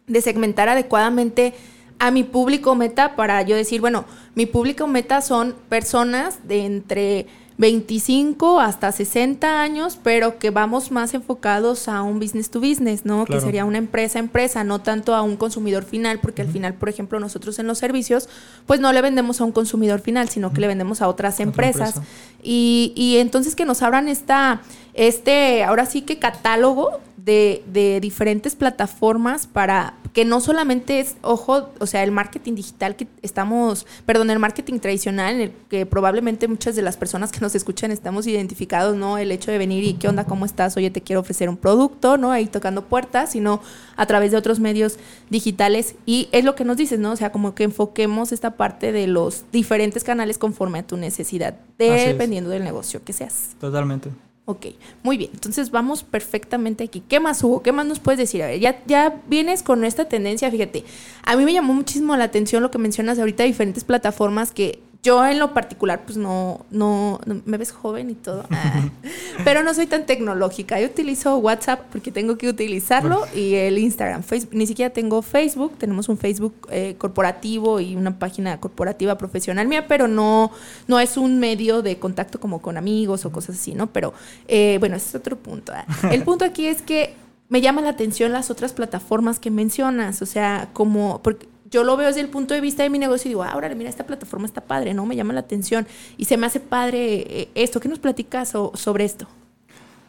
de 0.09 0.21
segmentar 0.21 0.69
adecuadamente 0.69 1.55
a 2.01 2.11
mi 2.11 2.25
público 2.25 2.75
meta 2.75 3.15
para 3.15 3.43
yo 3.43 3.55
decir, 3.55 3.81
bueno, 3.81 4.07
mi 4.35 4.47
público 4.47 4.89
meta 4.89 5.21
son 5.21 5.55
personas 5.69 6.49
de 6.49 6.65
entre 6.65 7.27
25 7.61 8.59
hasta 8.59 8.91
60 8.91 9.61
años, 9.61 9.99
pero 10.03 10.39
que 10.39 10.49
vamos 10.49 10.91
más 10.91 11.13
enfocados 11.13 11.89
a 11.89 12.01
un 12.01 12.19
business 12.19 12.49
to 12.49 12.59
business, 12.59 13.05
¿no? 13.05 13.27
Que 13.27 13.39
sería 13.39 13.67
una 13.67 13.77
empresa 13.77 14.19
a 14.19 14.21
empresa, 14.21 14.65
no 14.65 14.81
tanto 14.81 15.15
a 15.15 15.21
un 15.21 15.37
consumidor 15.37 15.85
final, 15.85 16.21
porque 16.21 16.41
al 16.41 16.49
final, 16.49 16.73
por 16.73 16.89
ejemplo, 16.89 17.21
nosotros 17.21 17.59
en 17.59 17.67
los 17.67 17.77
servicios, 17.77 18.31
pues 18.65 18.81
no 18.81 18.95
le 18.95 19.03
vendemos 19.03 19.43
a 19.43 19.45
un 19.45 19.53
consumidor 19.53 20.01
final, 20.01 20.31
sino 20.31 20.55
que 20.55 20.63
le 20.63 20.69
vendemos 20.69 21.03
a 21.03 21.09
otras 21.09 21.39
empresas. 21.39 22.01
Y, 22.43 22.95
y 22.97 23.19
entonces 23.19 23.55
que 23.55 23.67
nos 23.67 23.83
abran 23.83 24.09
esta, 24.09 24.63
este, 24.95 25.63
ahora 25.63 25.85
sí 25.85 26.01
que 26.01 26.19
catálogo 26.19 27.01
de, 27.25 27.63
de, 27.67 28.01
diferentes 28.01 28.57
plataformas 28.57 29.47
para 29.47 29.95
que 30.13 30.25
no 30.25 30.41
solamente 30.41 31.01
es, 31.01 31.17
ojo, 31.23 31.71
o 31.79 31.87
sea, 31.87 32.03
el 32.03 32.11
marketing 32.11 32.55
digital 32.55 32.97
que 32.97 33.07
estamos, 33.23 33.87
perdón, 34.07 34.31
el 34.31 34.39
marketing 34.39 34.79
tradicional, 34.81 35.35
en 35.35 35.41
el 35.41 35.53
que 35.69 35.87
probablemente 35.87 36.49
muchas 36.49 36.77
de 36.77 36.83
las 36.83 36.97
personas 36.97 37.31
que 37.31 37.41
nos 37.41 37.55
escuchan 37.55 37.91
estamos 37.91 38.27
identificados, 38.27 38.97
¿no? 38.97 39.19
El 39.19 39.33
hecho 39.33 39.51
de 39.51 39.59
venir 39.59 39.85
y 39.85 39.95
qué 39.95 40.09
onda, 40.09 40.25
cómo 40.25 40.45
estás, 40.45 40.77
oye, 40.77 40.91
te 40.91 41.01
quiero 41.01 41.21
ofrecer 41.21 41.49
un 41.49 41.57
producto, 41.57 42.17
¿no? 42.17 42.33
Ahí 42.33 42.47
tocando 42.47 42.85
puertas, 42.85 43.33
sino 43.33 43.61
a 43.97 44.07
través 44.07 44.33
de 44.33 44.37
otros 44.37 44.59
medios 44.59 44.99
digitales. 45.29 45.95
Y 46.07 46.29
es 46.33 46.45
lo 46.45 46.55
que 46.55 46.65
nos 46.65 46.77
dices, 46.77 46.99
¿no? 46.99 47.13
O 47.13 47.17
sea, 47.17 47.31
como 47.33 47.55
que 47.55 47.65
enfoquemos 47.65 48.33
esta 48.33 48.57
parte 48.57 48.93
de 48.93 49.07
los 49.07 49.45
diferentes 49.53 50.05
canales 50.05 50.39
conforme 50.39 50.81
a 50.81 50.87
tu 50.87 50.97
necesidad, 50.97 51.55
dependiendo 51.79 52.51
del 52.51 52.65
negocio 52.65 53.05
que 53.05 53.13
seas. 53.13 53.51
Totalmente. 53.61 54.11
Ok, 54.47 54.67
muy 55.03 55.17
bien. 55.17 55.31
Entonces 55.33 55.71
vamos 55.71 56.03
perfectamente 56.03 56.85
aquí. 56.85 57.03
¿Qué 57.09 57.21
más 57.21 57.45
hubo? 57.45 57.63
¿Qué 57.63 57.73
más 57.73 57.87
nos 57.87 58.01
puedes 58.01 58.19
decir? 58.19 58.43
A 58.43 58.47
ver, 58.47 58.59
ya, 58.59 58.83
ya 58.87 59.21
vienes 59.29 59.63
con 59.63 59.85
esta 59.85 60.07
tendencia, 60.09 60.51
fíjate. 60.51 60.85
A 61.25 61.37
mí 61.37 61.45
me 61.45 61.53
llamó 61.53 61.73
muchísimo 61.73 62.17
la 62.17 62.25
atención 62.25 62.63
lo 62.63 62.71
que 62.71 62.79
mencionas 62.79 63.19
ahorita, 63.19 63.45
diferentes 63.45 63.85
plataformas 63.85 64.51
que 64.51 64.81
yo 65.03 65.27
en 65.27 65.39
lo 65.39 65.55
particular, 65.55 66.03
pues 66.05 66.19
no, 66.19 66.67
no, 66.71 67.21
me 67.47 67.57
ves 67.57 67.73
joven 67.73 68.11
y 68.11 68.15
todo, 68.15 68.45
ah, 68.51 68.91
pero 69.45 69.63
no 69.63 69.73
soy 69.73 69.87
tan 69.87 70.05
tecnológica. 70.05 70.79
Yo 70.79 70.89
utilizo 70.89 71.39
WhatsApp 71.39 71.81
porque 71.91 72.13
tengo 72.13 72.37
que 72.37 72.49
utilizarlo 72.49 73.27
y 73.35 73.55
el 73.55 73.79
Instagram. 73.79 74.23
Facebook, 74.23 74.55
ni 74.55 74.67
siquiera 74.67 74.93
tengo 74.93 75.23
Facebook, 75.23 75.79
tenemos 75.79 76.11
un 76.11 76.19
Facebook 76.19 76.69
eh, 76.71 76.97
corporativo 76.99 77.81
y 77.81 77.97
una 77.97 78.19
página 78.19 78.61
corporativa 78.61 79.17
profesional 79.17 79.67
mía, 79.69 79.87
pero 79.89 80.07
no, 80.07 80.51
no 80.87 81.01
es 81.01 81.17
un 81.17 81.39
medio 81.39 81.81
de 81.81 81.99
contacto 81.99 82.39
como 82.39 82.61
con 82.61 82.77
amigos 82.77 83.25
o 83.25 83.33
cosas 83.33 83.57
así, 83.57 83.73
¿no? 83.73 83.87
Pero 83.87 84.13
eh, 84.49 84.77
bueno, 84.81 84.97
ese 84.97 85.09
es 85.09 85.15
otro 85.15 85.37
punto. 85.37 85.73
¿eh? 85.73 85.85
El 86.13 86.25
punto 86.25 86.45
aquí 86.45 86.67
es 86.67 86.83
que 86.83 87.15
me 87.49 87.63
llama 87.63 87.81
la 87.81 87.89
atención 87.89 88.33
las 88.33 88.51
otras 88.51 88.75
plataformas 88.75 89.41
que 89.41 89.51
mencionas, 89.51 90.21
o 90.21 90.27
sea, 90.27 90.69
como, 90.75 91.23
porque 91.23 91.49
yo 91.71 91.85
lo 91.85 91.97
veo 91.97 92.09
desde 92.09 92.21
el 92.21 92.29
punto 92.29 92.55
de 92.55 92.61
vista 92.61 92.83
de 92.83 92.91
mi 92.91 92.99
negocio 92.99 93.29
y 93.29 93.31
digo, 93.31 93.45
ahora 93.45 93.73
mira, 93.75 93.89
esta 93.89 94.05
plataforma 94.05 94.47
está 94.47 94.61
padre, 94.61 94.95
¿no? 94.95 95.07
Me 95.07 95.17
llama 95.17 95.33
la 95.33 95.41
atención 95.41 95.87
y 96.17 96.25
se 96.25 96.37
me 96.37 96.47
hace 96.47 96.61
padre 96.61 97.41
eh, 97.43 97.49
esto. 97.55 97.81
¿Qué 97.81 97.89
nos 97.89 97.99
platicas 97.99 98.53
sobre 98.75 99.05
esto? 99.05 99.27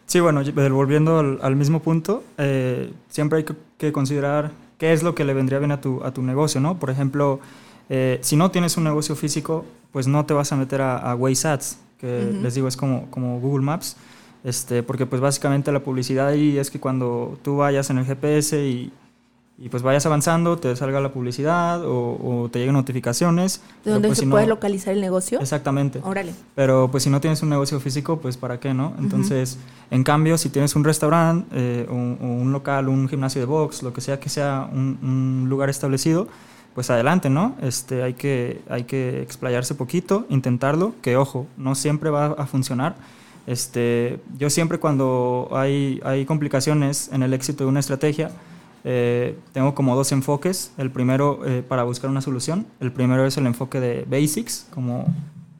Sí, 0.07 0.19
bueno, 0.19 0.41
volviendo 0.71 1.19
al, 1.19 1.55
mismo 1.55 1.81
punto, 1.81 2.23
eh, 2.37 2.91
siempre 3.09 3.37
hay 3.39 3.45
que, 3.77 3.91
considerar 3.93 4.51
qué 4.77 4.91
es 4.91 5.03
lo 5.03 5.15
que 5.15 5.23
le 5.23 5.33
vendría 5.33 5.59
bien 5.59 5.71
a 5.71 5.79
tu, 5.79 6.03
a 6.03 6.13
tu 6.13 6.21
negocio, 6.21 6.59
¿no? 6.59 6.79
Por 6.79 6.89
ejemplo, 6.89 7.39
eh, 7.89 8.19
si 8.21 8.35
no 8.35 8.51
tienes 8.51 8.75
un 8.75 8.83
negocio 8.83 9.15
físico, 9.15 9.63
pues 9.93 10.07
no 10.07 10.25
te 10.25 10.33
vas 10.33 10.51
a 10.51 10.57
meter 10.57 10.81
a, 10.81 10.97
a 10.97 11.15
Waze 11.15 11.47
Ads, 11.47 11.79
que 11.97 12.29
les 12.41 12.55
digo 12.55 12.67
es 12.67 12.75
como, 12.75 13.09
como 13.11 13.39
Google 13.39 13.63
Maps, 13.63 13.95
este, 14.43 14.81
porque 14.83 15.05
pues 15.05 15.21
básicamente 15.21 15.71
la 15.71 15.81
publicidad 15.81 16.27
ahí 16.27 16.57
es 16.57 16.71
que 16.71 16.79
cuando 16.79 17.37
tú 17.43 17.57
vayas 17.57 17.89
en 17.91 17.99
el 17.99 18.05
GPS 18.05 18.65
y, 18.65 18.91
y 19.63 19.69
pues 19.69 19.83
vayas 19.83 20.03
avanzando, 20.07 20.57
te 20.57 20.75
salga 20.75 20.99
la 20.99 21.13
publicidad 21.13 21.83
o, 21.85 22.49
te 22.51 22.57
lleguen 22.57 22.73
notificaciones. 22.73 23.61
¿De 23.85 23.91
dónde 23.91 24.07
pues 24.07 24.17
se 24.17 24.25
puede 24.25 24.47
localizar 24.47 24.95
el 24.95 25.01
negocio? 25.01 25.39
Exactamente. 25.39 26.01
Órale. 26.03 26.33
Pero 26.55 26.89
pues 26.89 27.03
si 27.03 27.11
no 27.11 27.21
tienes 27.21 27.43
un 27.43 27.49
negocio 27.49 27.79
físico, 27.79 28.17
pues 28.19 28.37
para 28.37 28.59
qué, 28.59 28.73
¿no? 28.73 28.95
Entonces, 28.97 29.59
en 29.91 30.03
cambio, 30.03 30.39
si 30.39 30.49
tienes 30.49 30.75
un 30.75 30.83
restaurante 30.83 31.47
eh, 31.51 31.85
o, 31.87 31.93
un 31.93 32.51
local, 32.51 32.89
un 32.89 33.07
gimnasio 33.07 33.39
de 33.39 33.45
box, 33.45 33.83
lo 33.83 33.93
que 33.93 34.01
sea 34.01 34.19
que 34.19 34.29
sea 34.29 34.67
un, 34.71 35.45
lugar 35.47 35.69
establecido, 35.69 36.27
pues 36.73 36.89
adelante, 36.89 37.29
¿no? 37.29 37.55
Este, 37.61 38.01
hay, 38.01 38.15
que, 38.15 38.61
hay 38.67 38.85
que 38.85 39.21
explayarse 39.21 39.75
poquito, 39.75 40.25
intentarlo, 40.29 40.95
que 41.03 41.17
ojo, 41.17 41.45
no 41.57 41.75
siempre 41.75 42.09
va 42.09 42.27
a 42.31 42.47
funcionar. 42.47 42.95
Este, 43.45 44.19
yo 44.39 44.49
siempre 44.49 44.79
cuando 44.79 45.49
hay, 45.51 46.01
hay 46.03 46.25
complicaciones 46.25 47.11
en 47.13 47.21
el 47.21 47.31
éxito 47.35 47.63
de 47.63 47.69
una 47.69 47.79
estrategia, 47.79 48.31
eh, 48.83 49.37
tengo 49.53 49.75
como 49.75 49.95
dos 49.95 50.11
enfoques. 50.11 50.71
El 50.77 50.91
primero 50.91 51.45
eh, 51.45 51.63
para 51.67 51.83
buscar 51.83 52.09
una 52.09 52.21
solución. 52.21 52.65
El 52.79 52.91
primero 52.91 53.25
es 53.25 53.37
el 53.37 53.45
enfoque 53.47 53.79
de 53.79 54.05
basics, 54.09 54.67
como 54.73 55.05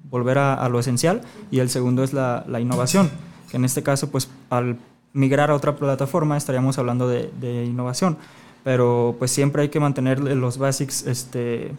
volver 0.09 0.37
a, 0.37 0.67
lo 0.69 0.79
esencial. 0.79 1.21
Y 1.49 1.59
el 1.59 1.69
segundo 1.69 2.03
es 2.03 2.13
la, 2.13 2.45
innovación, 2.59 3.09
que 3.49 3.57
en 3.57 3.65
este 3.65 3.83
caso, 3.83 4.09
pues 4.11 4.29
al 4.49 4.77
migrar 5.13 5.51
a 5.51 5.55
otra 5.55 5.75
plataforma 5.75 6.37
estaríamos 6.37 6.77
hablando 6.77 7.07
de, 7.07 7.31
de 7.39 7.65
innovación. 7.65 8.17
Pero 8.63 9.15
pues 9.17 9.31
siempre 9.31 9.63
hay 9.63 9.69
que 9.69 9.79
mantener 9.79 10.19
los 10.19 10.57
basics 10.57 11.07
este, 11.07 11.71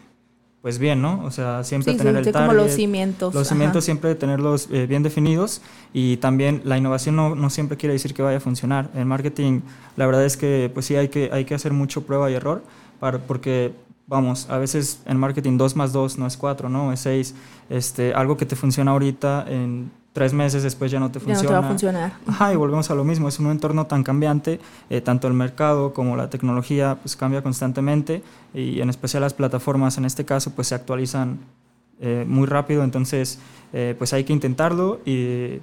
pues 0.62 0.78
bien, 0.78 1.02
¿no? 1.02 1.25
O 1.25 1.33
sea, 1.33 1.64
siempre 1.64 1.95
tener 1.95 2.16
el 2.16 2.25
target. 2.25 2.47
como 2.47 2.52
los 2.52 2.73
cimientos. 2.73 3.35
Los 3.35 3.49
cimientos 3.49 3.85
siempre 3.85 4.14
tenerlos 4.14 4.69
eh, 4.71 4.87
bien 4.87 5.02
definidos 5.02 5.61
y 5.92 6.19
también 6.19 6.62
la 6.64 6.78
innovación 6.78 7.16
no, 7.16 7.35
no, 7.35 7.50
siempre 7.50 7.76
quiere 7.76 7.95
decir 7.95 8.14
que 8.14 8.23
vaya 8.23 8.37
a 8.37 8.40
funcionar. 8.40 8.88
En 8.95 9.09
marketing, 9.09 9.62
la 9.97 10.07
verdad 10.07 10.25
es 10.25 10.37
que 10.37 10.71
pues 10.73 10.87
sí 10.87 10.95
hay 10.95 11.09
que, 11.09 11.31
hay 11.33 11.45
que 11.45 11.57
hacer 11.57 11.73
mucho 11.73 12.07
prueba 12.07 12.31
y 12.31 12.35
error 12.35 12.62
para, 13.00 13.19
porque, 13.19 13.73
vamos, 14.06 14.49
a 14.50 14.59
veces 14.59 15.02
en 15.06 15.16
marketing 15.16 15.56
2 15.56 15.76
más 15.76 15.92
2 15.92 16.18
no 16.18 16.26
es 16.26 16.37
4, 16.37 16.68
¿no? 16.68 16.92
Es 16.92 17.00
6. 17.00 17.35
Este, 17.71 18.14
algo 18.14 18.37
que 18.37 18.47
te 18.47 18.56
funciona 18.56 18.90
ahorita 18.92 19.44
en 19.49 19.90
tres 20.12 20.32
meses 20.32 20.62
después 20.62 20.90
ya 20.90 21.00
no 21.00 21.11
te 21.11 21.21
funciona. 21.21 21.42
Ya 21.42 21.42
no 21.42 21.49
te 21.49 21.54
va 21.54 21.66
a 21.66 21.68
funcionar. 21.68 22.12
Ajá, 22.26 22.52
y 22.52 22.56
volvemos 22.56 22.90
a 22.90 22.94
lo 22.94 23.04
mismo, 23.04 23.28
es 23.28 23.38
un 23.38 23.50
entorno 23.50 23.87
tan 23.87 24.02
cambiante, 24.02 24.61
eh, 24.90 25.00
tanto 25.00 25.26
el 25.26 25.35
mercado 25.35 25.94
como 25.94 26.16
la 26.16 26.28
tecnología 26.30 26.99
pues 27.02 27.16
cambia 27.16 27.42
constantemente 27.42 28.23
y 28.54 28.80
en 28.80 28.90
especial 28.90 29.23
las 29.23 29.35
plataformas 29.35 29.99
en 29.99 30.04
este 30.04 30.25
caso 30.25 30.50
pues 30.54 30.68
se 30.68 30.75
actualizan 30.75 31.40
eh, 32.00 32.25
muy 32.26 32.47
rápido, 32.47 32.85
entonces 32.85 33.38
eh, 33.73 33.94
pues 33.97 34.12
hay 34.12 34.25
que 34.25 34.32
intentarlo 34.32 35.00
y 35.06 35.61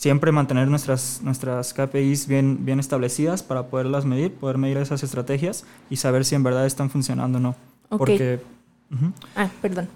siempre 0.00 0.32
mantener 0.32 0.68
nuestras, 0.68 1.20
nuestras 1.22 1.74
KPIs 1.74 2.26
bien, 2.26 2.64
bien 2.64 2.80
establecidas 2.80 3.42
para 3.42 3.66
poderlas 3.66 4.06
medir, 4.06 4.32
poder 4.32 4.56
medir 4.56 4.78
esas 4.78 5.02
estrategias 5.02 5.66
y 5.90 5.96
saber 5.96 6.24
si 6.24 6.34
en 6.34 6.42
verdad 6.42 6.64
están 6.64 6.88
funcionando 6.88 7.36
o 7.36 7.40
no. 7.42 7.56
Porque... 7.90 8.40
Ah, 9.36 9.50
perdón. 9.60 9.88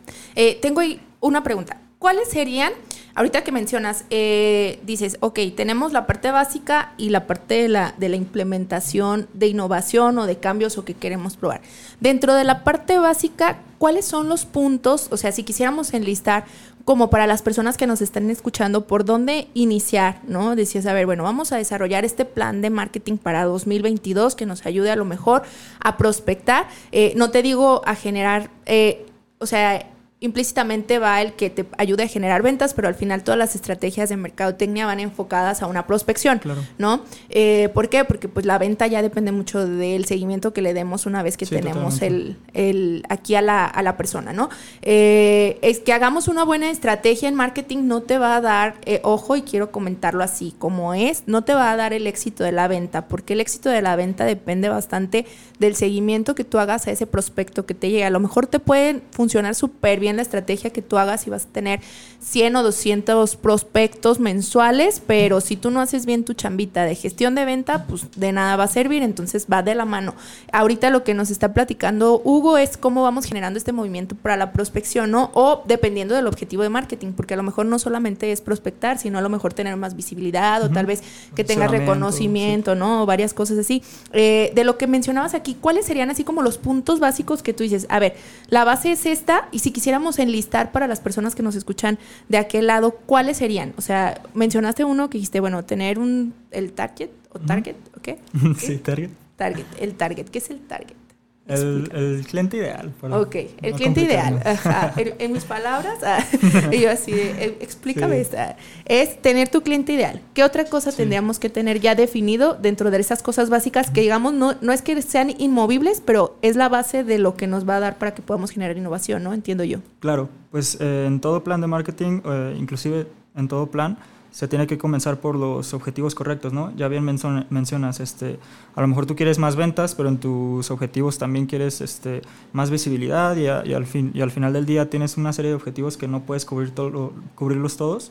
tengo 0.61 0.80
ahí 0.80 1.00
una 1.20 1.42
pregunta. 1.42 1.78
¿Cuáles 1.99 2.28
serían 2.28 2.75
Ahorita 3.16 3.44
que 3.44 3.52
mencionas, 3.52 4.04
eh, 4.11 4.80
dices, 4.84 5.18
ok, 5.20 5.38
tenemos 5.56 5.92
la 5.92 6.04
parte 6.04 6.32
básica 6.32 6.94
y 6.96 7.11
la 7.11 7.28
parte 7.28 7.62
de 7.62 7.68
la, 7.68 7.94
de 7.96 8.08
la 8.08 8.16
implementación 8.16 9.28
de 9.34 9.46
innovación 9.46 10.18
o 10.18 10.26
de 10.26 10.38
cambios 10.38 10.78
o 10.78 10.84
que 10.84 10.94
queremos 10.94 11.37
probar. 11.37 11.61
Dentro 12.00 12.34
de 12.34 12.42
la 12.42 12.64
parte 12.64 12.99
básica, 12.99 13.61
¿cuáles 13.78 14.04
son 14.04 14.28
los 14.28 14.46
puntos? 14.46 15.06
O 15.12 15.16
sea, 15.16 15.30
si 15.30 15.44
quisiéramos 15.44 15.94
enlistar 15.94 16.44
como 16.85 17.09
para 17.09 17.26
las 17.26 17.43
personas 17.43 17.76
que 17.76 17.87
nos 17.87 18.03
están 18.03 18.29
escuchando, 18.31 18.87
por 18.87 19.05
dónde 19.05 19.49
iniciar, 19.55 20.21
¿no? 20.26 20.55
Decías, 20.55 20.85
a 20.87 20.93
ver, 20.93 21.07
bueno, 21.07 21.23
vamos 21.23 21.50
a 21.53 21.57
desarrollar 21.57 22.05
este 22.05 22.25
plan 22.25 22.61
de 22.61 22.71
marketing 22.71 23.17
para 23.17 23.45
2022 23.45 24.35
que 24.35 24.45
nos 24.45 24.67
ayude 24.67 24.91
a 24.91 24.97
lo 24.97 25.05
mejor 25.05 25.43
a 25.81 25.97
prospectar. 25.97 26.69
Eh, 26.93 27.14
no 27.17 27.31
te 27.31 27.43
digo 27.43 27.83
a 27.87 27.95
generar, 27.95 28.50
eh, 28.67 29.07
o 29.38 29.47
sea, 29.47 29.93
implícitamente 30.21 30.99
va 30.99 31.21
el 31.21 31.35
que 31.35 31.50
te 31.50 31.66
ayude 31.76 32.04
a 32.04 32.09
generar 32.09 32.42
ventas, 32.42 32.73
pero 32.73 32.88
al 32.88 32.94
final 32.94 33.23
todas 33.25 33.38
las 33.38 33.54
estrategias 33.54 34.09
de 34.09 34.16
mercadotecnia 34.16 34.87
van 34.87 35.00
enfocadas 35.00 35.62
a 35.62 35.66
una 35.66 35.87
prospección, 35.87 36.40
¿no? 36.78 37.02
Eh, 37.28 37.68
¿Por 37.75 37.90
qué? 37.90 38.04
Porque 38.04 38.28
pues 38.28 38.47
la 38.47 38.56
venta 38.56 38.87
ya 38.87 39.02
depende 39.02 39.33
mucho 39.33 39.66
del 39.66 40.06
seguimiento 40.06 40.54
que 40.54 40.62
le 40.62 40.73
demos 40.73 41.04
una 41.04 41.23
vez 41.23 41.37
que 41.37 41.44
tenemos 41.44 42.00
el, 42.00 42.38
el, 42.54 43.04
aquí 43.11 43.35
a 43.35 43.42
la, 43.42 43.66
a 43.66 43.83
la 43.83 43.99
persona, 43.99 44.33
¿no? 44.33 44.49
Eh, 44.80 45.59
es 45.61 45.80
que 45.80 45.92
hagamos 45.92 46.26
una 46.26 46.44
buena 46.44 46.71
estrategia 46.71 47.28
en 47.28 47.35
marketing 47.35 47.80
no 47.83 48.00
te 48.00 48.16
va 48.16 48.37
a 48.37 48.40
dar, 48.40 48.76
eh, 48.87 49.00
ojo, 49.02 49.37
y 49.37 49.42
quiero 49.42 49.71
comentarlo 49.71 50.25
así 50.25 50.54
como 50.59 50.94
es, 50.94 51.25
no 51.26 51.44
te 51.44 51.52
va 51.52 51.71
a 51.71 51.76
dar 51.76 51.92
el 51.92 52.06
éxito 52.06 52.44
de 52.44 52.52
la 52.52 52.66
venta, 52.66 53.09
porque 53.09 53.35
el 53.35 53.40
éxito 53.40 53.68
de 53.68 53.83
la 53.83 53.94
venta 53.94 54.25
depende 54.25 54.71
bastante 54.71 55.26
del 55.59 55.76
seguimiento 55.76 56.35
que 56.35 56.44
tú 56.44 56.59
hagas 56.59 56.87
a 56.87 56.92
ese 56.92 57.06
prospecto 57.06 57.66
que 57.66 57.75
te 57.75 57.90
llega. 57.90 58.06
A 58.06 58.11
lo 58.11 58.21
mejor 58.21 58.47
te 58.47 58.59
puede 58.59 59.02
funcionar 59.11 59.54
súper 59.54 60.00
bien 60.00 60.13
la 60.16 60.23
estrategia 60.23 60.71
que 60.71 60.83
tú 60.83 60.99
hagas 60.99 61.26
y 61.26 61.30
vas 61.30 61.47
a 61.47 61.49
tener 61.49 61.80
100 62.25 62.57
o 62.57 62.62
200 62.62 63.37
prospectos 63.37 64.19
mensuales, 64.19 65.02
pero 65.07 65.43
si 65.43 65.57
tú 65.57 65.71
no 65.71 65.83
haces 65.83 66.07
bien 66.07 66.25
tu 66.25 66.33
chambita 66.33 66.85
de 66.85 66.95
gestión 66.95 67.35
de 67.35 67.45
venta, 67.45 67.85
pues 67.85 68.07
de 68.16 68.33
nada 68.33 68.57
va 68.57 68.64
a 68.64 68.69
servir, 68.69 69.02
entonces 69.02 69.47
va 69.52 69.62
de 69.62 69.75
la 69.75 69.85
mano. 69.85 70.14
Ahorita 70.50 70.88
lo 70.88 71.04
que 71.04 71.12
nos 71.12 71.31
está 71.31 71.52
platicando 71.52 72.23
Hugo 72.25 72.57
es 72.57 72.78
cómo 72.78 73.02
vamos 73.02 73.26
generando 73.26 73.59
este 73.59 73.73
movimiento 73.73 74.16
para 74.16 74.38
la 74.38 74.52
prospección, 74.52 75.11
¿no? 75.11 75.31
O 75.35 75.62
dependiendo 75.66 76.14
del 76.14 76.26
objetivo 76.26 76.62
de 76.62 76.71
marketing, 76.71 77.12
porque 77.12 77.35
a 77.35 77.37
lo 77.37 77.43
mejor 77.43 77.66
no 77.66 77.78
solamente 77.78 78.33
es 78.33 78.40
prospectar, 78.40 78.99
sino 78.99 79.19
a 79.19 79.21
lo 79.21 79.28
mejor 79.28 79.52
tener 79.52 79.76
más 79.76 79.95
visibilidad 79.95 80.62
o 80.62 80.71
tal 80.71 80.87
vez 80.87 81.02
que 81.37 81.45
tengas 81.45 81.71
reconocimiento, 81.71 82.75
¿no? 82.75 83.02
O 83.02 83.07
varias 83.07 83.35
cosas 83.35 83.59
así. 83.59 83.83
Eh, 84.12 84.50
de 84.54 84.64
lo 84.64 84.78
que 84.78 84.87
mencionabas 84.87 85.35
aquí, 85.35 85.57
¿cuáles 85.61 85.85
serían 85.85 86.11
así 86.11 86.25
como 86.25 86.40
los 86.40 86.57
puntos 86.57 87.00
básicos 87.00 87.43
que 87.43 87.52
tú 87.52 87.64
dices? 87.64 87.87
A 87.90 87.99
ver, 87.99 88.16
la 88.49 88.64
base 88.64 88.93
es 88.93 89.04
esta 89.04 89.49
y 89.52 89.59
si 89.59 89.73
quisiéramos 89.73 90.19
enlistar 90.19 90.73
para 90.73 90.87
las 90.87 91.00
personas 91.00 91.35
que 91.35 91.43
nos 91.43 91.54
escuchan 91.54 91.99
de 92.28 92.38
aquel 92.38 92.66
lado, 92.66 92.92
¿cuáles 93.06 93.37
serían? 93.37 93.75
O 93.76 93.80
sea, 93.80 94.23
mencionaste 94.35 94.85
uno 94.85 95.11
que 95.11 95.18
dijiste, 95.18 95.40
bueno, 95.40 95.64
tener 95.64 95.99
un, 95.99 96.35
el 96.50 96.73
target 96.73 97.11
o 97.30 97.38
target, 97.38 97.76
¿ok? 97.97 98.18
Sí, 98.59 98.78
target. 98.78 99.11
Target, 99.37 99.66
el 99.80 99.94
target, 99.94 100.26
¿qué 100.26 100.38
es 100.38 100.50
el 100.50 100.61
target? 100.61 100.97
El, 101.46 102.24
cliente 102.26 102.56
ideal. 102.56 102.92
Ok, 103.02 103.36
el 103.60 103.74
cliente 103.74 104.02
ideal. 104.02 104.40
En, 105.18 105.32
mis 105.32 105.44
palabras, 105.44 105.98
ah, 106.02 106.24
yo 106.72 106.90
así, 106.90 107.12
eh, 107.12 107.58
explícame 107.60 108.20
esta. 108.20 108.56
Es 108.86 109.20
tener 109.20 109.48
tu 109.48 109.62
cliente 109.62 109.92
ideal. 109.92 110.20
¿Qué 110.32 110.42
otra 110.42 110.64
cosa 110.64 110.90
tendríamos 110.92 111.38
que 111.38 111.50
tener 111.50 111.80
ya 111.80 111.94
definido 111.94 112.54
dentro 112.54 112.90
de 112.90 112.98
esas 112.98 113.22
cosas 113.22 113.50
básicas 113.50 113.90
que, 113.90 114.00
digamos, 114.00 114.32
no, 114.32 114.54
no 114.60 114.72
es 114.72 114.80
que 114.80 115.00
sean 115.02 115.34
inmovibles, 115.38 116.00
pero 116.04 116.36
es 116.40 116.56
la 116.56 116.68
base 116.68 117.04
de 117.04 117.18
lo 117.18 117.36
que 117.36 117.46
nos 117.46 117.68
va 117.68 117.76
a 117.76 117.80
dar 117.80 117.98
para 117.98 118.14
que 118.14 118.22
podamos 118.22 118.50
generar 118.50 118.76
innovación, 118.76 119.22
¿no? 119.22 119.34
Entiendo 119.34 119.64
yo. 119.64 119.80
Claro, 120.00 120.30
pues 120.50 120.78
eh, 120.80 121.04
en 121.06 121.20
todo 121.20 121.44
plan 121.44 121.60
de 121.60 121.66
marketing, 121.66 122.20
eh, 122.24 122.56
inclusive 122.58 123.06
en 123.36 123.48
todo 123.48 123.66
plan, 123.70 123.98
se 124.35 124.49
tiene 124.49 124.67
que 124.67 124.76
comenzar 124.79 125.21
por 125.21 125.37
los 125.37 125.75
objetivos 125.75 126.17
correctos, 126.17 126.53
¿no? 126.53 126.75
Ya 126.75 126.88
bien 126.88 127.05
mencionas, 127.05 128.00
este, 128.00 128.41
a 128.75 128.81
lo 128.81 128.88
mejor 128.88 129.07
tú 129.07 129.14
quieres 129.14 129.38
más 129.38 129.55
ventas, 129.55 129.95
pero 129.95 130.09
en 130.09 130.19
tus 130.19 130.73
objetivos 130.73 131.19
también 131.19 131.47
quieres 131.47 131.81
este, 131.81 132.21
más 132.53 132.69
visibilidad 132.69 133.37
y, 133.37 133.47
al 133.47 133.87
fin, 133.87 134.11
y 134.12 134.23
al 134.23 134.33
final 134.33 134.53
del 134.53 134.67
día 134.67 134.91
tienes 134.91 135.17
una 135.19 135.33
serie 135.33 135.50
de 135.50 135.55
objetivos 135.55 135.97
que 135.97 136.09
no 136.09 136.23
puedes 136.25 136.45
cubrir 136.45 136.73
todo, 136.73 137.12
cubrirlos 137.37 137.76
todos. 137.76 138.11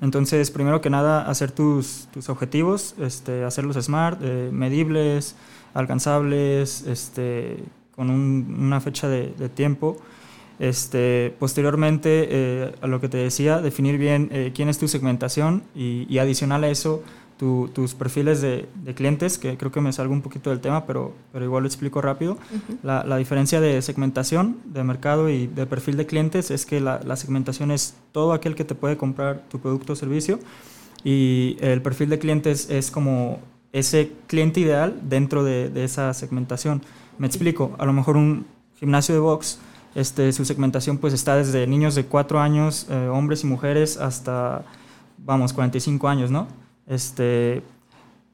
Entonces, 0.00 0.52
primero 0.52 0.80
que 0.80 0.88
nada, 0.88 1.28
hacer 1.28 1.50
tus, 1.50 2.06
tus 2.12 2.28
objetivos, 2.28 2.94
este, 3.00 3.42
hacerlos 3.42 3.74
smart, 3.84 4.20
eh, 4.22 4.50
medibles, 4.52 5.34
alcanzables, 5.74 6.82
este, 6.86 7.64
con 7.96 8.10
una 8.10 8.80
fecha 8.80 9.08
de, 9.08 9.34
de 9.36 9.48
tiempo. 9.48 9.96
Este, 10.58 11.34
posteriormente, 11.38 12.28
eh, 12.30 12.74
a 12.80 12.86
lo 12.86 13.00
que 13.00 13.08
te 13.08 13.18
decía, 13.18 13.60
definir 13.60 13.98
bien 13.98 14.30
eh, 14.32 14.52
quién 14.54 14.68
es 14.68 14.78
tu 14.78 14.88
segmentación 14.88 15.62
y, 15.74 16.18
adicional 16.18 16.64
a 16.64 16.68
eso, 16.68 17.02
tus 17.36 17.94
perfiles 17.94 18.40
de, 18.40 18.66
clientes, 18.94 19.36
que 19.36 19.58
creo 19.58 19.70
que 19.70 19.82
me 19.82 19.92
salgo 19.92 20.14
un 20.14 20.22
poquito 20.22 20.48
del 20.48 20.60
tema, 20.60 20.86
pero, 20.86 21.12
pero 21.32 21.44
igual 21.44 21.64
lo 21.64 21.66
explico 21.66 22.00
rápido. 22.00 22.38
la, 22.82 23.16
diferencia 23.18 23.60
de 23.60 23.82
segmentación 23.82 24.56
de 24.64 24.82
mercado 24.84 25.28
y 25.28 25.46
de 25.46 25.66
perfil 25.66 25.98
de 25.98 26.06
clientes 26.06 26.50
es 26.50 26.64
que 26.64 26.80
la, 26.80 27.16
segmentación 27.16 27.70
es 27.70 27.94
todo 28.12 28.32
aquel 28.32 28.54
que 28.54 28.64
te 28.64 28.74
puede 28.74 28.96
comprar 28.96 29.42
tu 29.50 29.60
producto 29.60 29.92
o 29.92 29.96
servicio 29.96 30.38
y 31.04 31.58
el 31.60 31.82
perfil 31.82 32.08
de 32.08 32.18
clientes 32.18 32.70
es 32.70 32.90
como 32.90 33.40
ese 33.74 34.12
cliente 34.26 34.60
ideal 34.60 34.98
dentro 35.02 35.44
de, 35.44 35.68
de 35.68 35.84
esa 35.84 36.14
segmentación. 36.14 36.80
Me 37.18 37.26
explico, 37.26 37.76
a 37.78 37.84
lo 37.84 37.92
mejor 37.92 38.16
un 38.16 38.46
gimnasio 38.78 39.14
de 39.14 39.20
box 39.20 39.58
este, 39.96 40.30
su 40.32 40.44
segmentación 40.44 40.98
pues 40.98 41.14
está 41.14 41.36
desde 41.36 41.66
niños 41.66 41.94
de 41.94 42.04
4 42.04 42.38
años, 42.38 42.86
eh, 42.90 43.08
hombres 43.08 43.44
y 43.44 43.46
mujeres, 43.46 43.96
hasta, 43.96 44.62
vamos, 45.16 45.54
45 45.54 46.06
años, 46.06 46.30
¿no? 46.30 46.48
Este, 46.86 47.62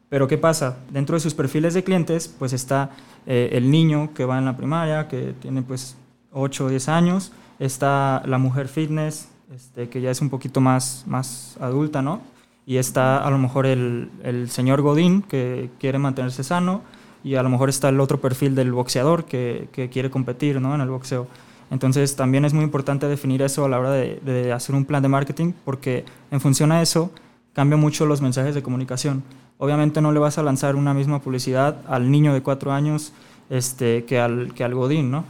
pero 0.09 0.27
¿qué 0.27 0.39
pasa? 0.39 0.79
Dentro 0.91 1.15
de 1.15 1.21
sus 1.21 1.35
perfiles 1.35 1.73
de 1.73 1.85
clientes 1.85 2.27
pues 2.37 2.53
está 2.53 2.91
eh, 3.27 3.51
el 3.53 3.71
niño 3.71 4.13
que 4.13 4.25
va 4.25 4.39
en 4.39 4.45
la 4.45 4.57
primaria, 4.57 5.07
que 5.07 5.35
tiene 5.41 5.63
pues 5.63 5.97
8 6.33 6.65
o 6.65 6.69
10 6.69 6.89
años, 6.89 7.31
está 7.61 8.25
la 8.27 8.39
mujer 8.39 8.67
fitness, 8.67 9.29
este, 9.55 9.89
que 9.89 10.01
ya 10.01 10.11
es 10.11 10.21
un 10.21 10.31
poquito 10.31 10.61
más, 10.61 11.05
más 11.07 11.57
adulta, 11.61 12.03
¿no? 12.03 12.23
Y 12.67 12.79
está 12.79 13.25
a 13.25 13.31
lo 13.31 13.39
mejor 13.39 13.67
el, 13.67 14.11
el 14.25 14.51
señor 14.51 14.83
Godín, 14.83 15.23
que 15.23 15.71
quiere 15.79 16.01
mantenerse 16.01 16.43
sano, 16.43 16.83
y 17.23 17.37
a 17.37 17.43
lo 17.45 17.51
mejor 17.51 17.69
está 17.69 17.89
el 17.89 18.01
otro 18.01 18.21
perfil 18.21 18.57
del 18.57 18.73
boxeador 18.73 19.27
que, 19.27 19.69
que 19.71 19.89
quiere 19.89 20.11
competir 20.11 20.61
¿no? 20.61 20.75
en 20.75 20.81
el 20.81 20.89
boxeo. 20.89 21.29
Entonces 21.73 22.17
también 22.17 22.45
es 22.45 22.53
muy 22.53 22.65
importante 22.65 23.09
definir 23.09 23.41
eso 23.41 23.65
a 23.65 23.69
la 23.69 23.81
hora 23.81 23.91
de, 23.91 24.53
hacer 24.53 24.75
un 24.75 24.85
plan 24.85 25.03
de 25.03 25.09
marketing 25.09 25.55
porque 25.65 26.05
en 26.31 26.39
función 26.39 26.71
a 26.71 26.83
eso 26.83 27.11
cambia 27.55 27.79
mucho 27.79 28.05
los 28.05 28.21
mensajes 28.21 28.55
de 28.55 28.63
comunicación. 28.63 29.25
Obviamente 29.57 30.03
no 30.03 30.13
le 30.13 30.19
vas 30.19 30.37
a 30.37 30.43
lanzar 30.43 30.77
una 30.77 30.93
misma 30.93 31.23
publicidad 31.23 31.79
al 31.89 32.11
niño 32.11 32.35
de 32.35 32.43
cuatro 32.43 32.73
años 32.73 33.15
este, 33.49 34.05
que, 34.05 34.21
al, 34.21 34.53
que 34.53 34.65
al 34.65 34.75
Godín, 34.75 35.11
¿no? 35.11 35.25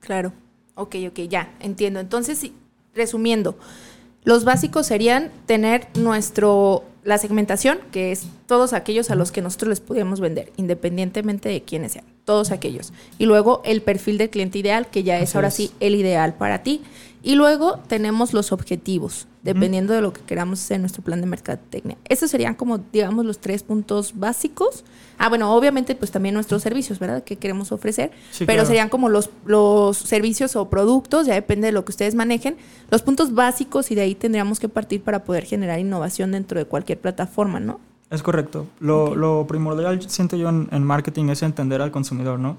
Claro. 0.00 0.34
Ok, 0.74 0.96
ok, 1.08 1.20
ya, 1.20 1.50
entiendo. 1.60 2.00
Entonces, 2.00 2.50
resumiendo, 2.94 3.56
los 4.24 4.44
básicos 4.44 4.86
serían 4.86 5.30
tener 5.46 5.88
nuestro 5.94 6.84
la 7.04 7.16
segmentación, 7.16 7.78
que 7.90 8.12
es 8.12 8.26
todos 8.46 8.74
aquellos 8.74 9.10
a 9.10 9.14
los 9.14 9.32
que 9.32 9.40
nosotros 9.40 9.70
les 9.70 9.80
podíamos 9.80 10.20
vender, 10.20 10.52
independientemente 10.56 11.48
de 11.48 11.62
quiénes 11.62 11.92
sean, 11.92 12.04
todos 12.24 12.50
aquellos. 12.50 12.92
Y 13.18 13.26
luego 13.26 13.62
el 13.64 13.82
perfil 13.82 14.18
del 14.18 14.30
cliente 14.30 14.58
ideal, 14.58 14.88
que 14.90 15.02
ya 15.02 15.18
es 15.18 15.34
ahora 15.34 15.50
sí 15.50 15.70
el 15.80 15.94
ideal 15.94 16.34
para 16.34 16.62
ti. 16.62 16.82
Y 17.24 17.36
luego 17.36 17.78
tenemos 17.86 18.32
los 18.32 18.50
objetivos, 18.50 19.28
dependiendo 19.44 19.92
de 19.92 20.00
lo 20.00 20.12
que 20.12 20.22
queramos 20.22 20.60
hacer 20.60 20.74
en 20.76 20.82
nuestro 20.82 21.04
plan 21.04 21.20
de 21.20 21.28
mercadotecnia. 21.28 21.96
Esos 22.08 22.32
serían 22.32 22.56
como, 22.56 22.78
digamos, 22.78 23.24
los 23.24 23.38
tres 23.38 23.62
puntos 23.62 24.18
básicos. 24.18 24.84
Ah, 25.18 25.28
bueno, 25.28 25.54
obviamente, 25.54 25.94
pues 25.94 26.10
también 26.10 26.34
nuestros 26.34 26.62
servicios, 26.62 26.98
¿verdad? 26.98 27.22
Que 27.22 27.36
queremos 27.36 27.70
ofrecer. 27.70 28.10
pero 28.44 28.66
serían 28.66 28.88
como 28.88 29.08
los, 29.08 29.30
los 29.44 29.98
servicios 29.98 30.56
o 30.56 30.68
productos, 30.68 31.26
ya 31.26 31.34
depende 31.34 31.66
de 31.66 31.72
lo 31.72 31.84
que 31.84 31.92
ustedes 31.92 32.16
manejen, 32.16 32.56
los 32.90 33.02
puntos 33.02 33.34
básicos 33.34 33.92
y 33.92 33.94
de 33.94 34.00
ahí 34.00 34.16
tendríamos 34.16 34.58
que 34.58 34.68
partir 34.68 35.02
para 35.02 35.22
poder 35.22 35.44
generar 35.44 35.78
innovación 35.78 36.32
dentro 36.32 36.58
de 36.58 36.64
cualquier 36.64 36.98
plataforma, 36.98 37.60
¿no? 37.60 37.78
Es 38.12 38.22
correcto. 38.22 38.66
Lo, 38.78 39.16
lo 39.16 39.46
primordial, 39.48 40.00
siento 40.08 40.36
yo, 40.36 40.50
en, 40.50 40.68
en 40.70 40.84
marketing 40.84 41.30
es 41.30 41.42
entender 41.42 41.80
al 41.80 41.90
consumidor, 41.90 42.38
¿no? 42.38 42.56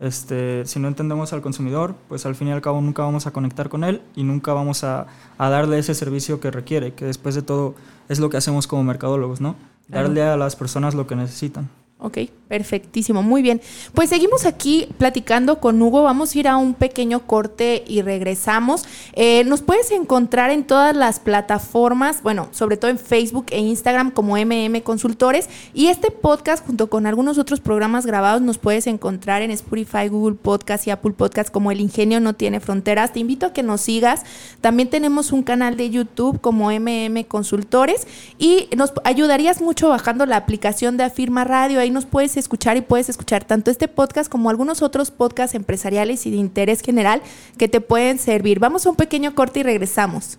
Este, 0.00 0.66
si 0.66 0.78
no 0.78 0.88
entendemos 0.88 1.32
al 1.32 1.40
consumidor, 1.40 1.94
pues 2.08 2.26
al 2.26 2.34
fin 2.34 2.48
y 2.48 2.52
al 2.52 2.60
cabo 2.60 2.80
nunca 2.80 3.02
vamos 3.02 3.26
a 3.26 3.30
conectar 3.30 3.68
con 3.68 3.84
él 3.84 4.02
y 4.16 4.24
nunca 4.24 4.52
vamos 4.52 4.82
a, 4.82 5.06
a 5.38 5.48
darle 5.48 5.78
ese 5.78 5.94
servicio 5.94 6.40
que 6.40 6.50
requiere, 6.50 6.92
que 6.92 7.04
después 7.04 7.36
de 7.36 7.42
todo 7.42 7.76
es 8.08 8.18
lo 8.18 8.28
que 8.28 8.36
hacemos 8.36 8.66
como 8.66 8.82
mercadólogos, 8.82 9.40
¿no? 9.40 9.54
Darle 9.88 10.22
a 10.22 10.36
las 10.36 10.56
personas 10.56 10.94
lo 10.94 11.06
que 11.06 11.14
necesitan. 11.14 11.70
Ok, 11.98 12.18
perfectísimo, 12.46 13.22
muy 13.22 13.40
bien. 13.40 13.62
Pues 13.94 14.10
seguimos 14.10 14.44
aquí 14.44 14.86
platicando 14.98 15.60
con 15.60 15.80
Hugo, 15.80 16.02
vamos 16.02 16.34
a 16.34 16.38
ir 16.38 16.46
a 16.46 16.58
un 16.58 16.74
pequeño 16.74 17.20
corte 17.20 17.84
y 17.86 18.02
regresamos. 18.02 18.84
Eh, 19.14 19.44
nos 19.44 19.62
puedes 19.62 19.90
encontrar 19.90 20.50
en 20.50 20.64
todas 20.64 20.94
las 20.94 21.20
plataformas, 21.20 22.22
bueno, 22.22 22.48
sobre 22.52 22.76
todo 22.76 22.90
en 22.90 22.98
Facebook 22.98 23.46
e 23.48 23.60
Instagram 23.60 24.10
como 24.10 24.36
MM 24.36 24.82
Consultores 24.82 25.48
y 25.72 25.86
este 25.86 26.10
podcast 26.10 26.66
junto 26.66 26.90
con 26.90 27.06
algunos 27.06 27.38
otros 27.38 27.60
programas 27.60 28.04
grabados 28.04 28.42
nos 28.42 28.58
puedes 28.58 28.86
encontrar 28.86 29.40
en 29.40 29.50
Spotify, 29.50 30.08
Google 30.10 30.36
Podcast 30.36 30.86
y 30.86 30.90
Apple 30.90 31.12
Podcast 31.12 31.50
como 31.50 31.72
El 31.72 31.80
Ingenio 31.80 32.20
No 32.20 32.34
Tiene 32.34 32.60
Fronteras. 32.60 33.14
Te 33.14 33.20
invito 33.20 33.46
a 33.46 33.52
que 33.54 33.62
nos 33.62 33.80
sigas. 33.80 34.24
También 34.60 34.90
tenemos 34.90 35.32
un 35.32 35.42
canal 35.42 35.78
de 35.78 35.88
YouTube 35.88 36.42
como 36.42 36.70
MM 36.70 37.24
Consultores 37.26 38.06
y 38.38 38.68
nos 38.76 38.92
ayudarías 39.04 39.62
mucho 39.62 39.88
bajando 39.88 40.26
la 40.26 40.36
aplicación 40.36 40.98
de 40.98 41.04
Afirma 41.04 41.44
Radio 41.44 41.85
ahí 41.86 41.90
nos 41.90 42.04
puedes 42.04 42.36
escuchar 42.36 42.76
y 42.76 42.82
puedes 42.82 43.08
escuchar 43.08 43.44
tanto 43.44 43.70
este 43.70 43.88
podcast 43.88 44.30
como 44.30 44.50
algunos 44.50 44.82
otros 44.82 45.10
podcasts 45.10 45.54
empresariales 45.54 46.26
y 46.26 46.30
de 46.30 46.36
interés 46.36 46.82
general 46.82 47.22
que 47.56 47.68
te 47.68 47.80
pueden 47.80 48.18
servir. 48.18 48.58
Vamos 48.58 48.86
a 48.86 48.90
un 48.90 48.96
pequeño 48.96 49.34
corte 49.34 49.60
y 49.60 49.62
regresamos. 49.62 50.38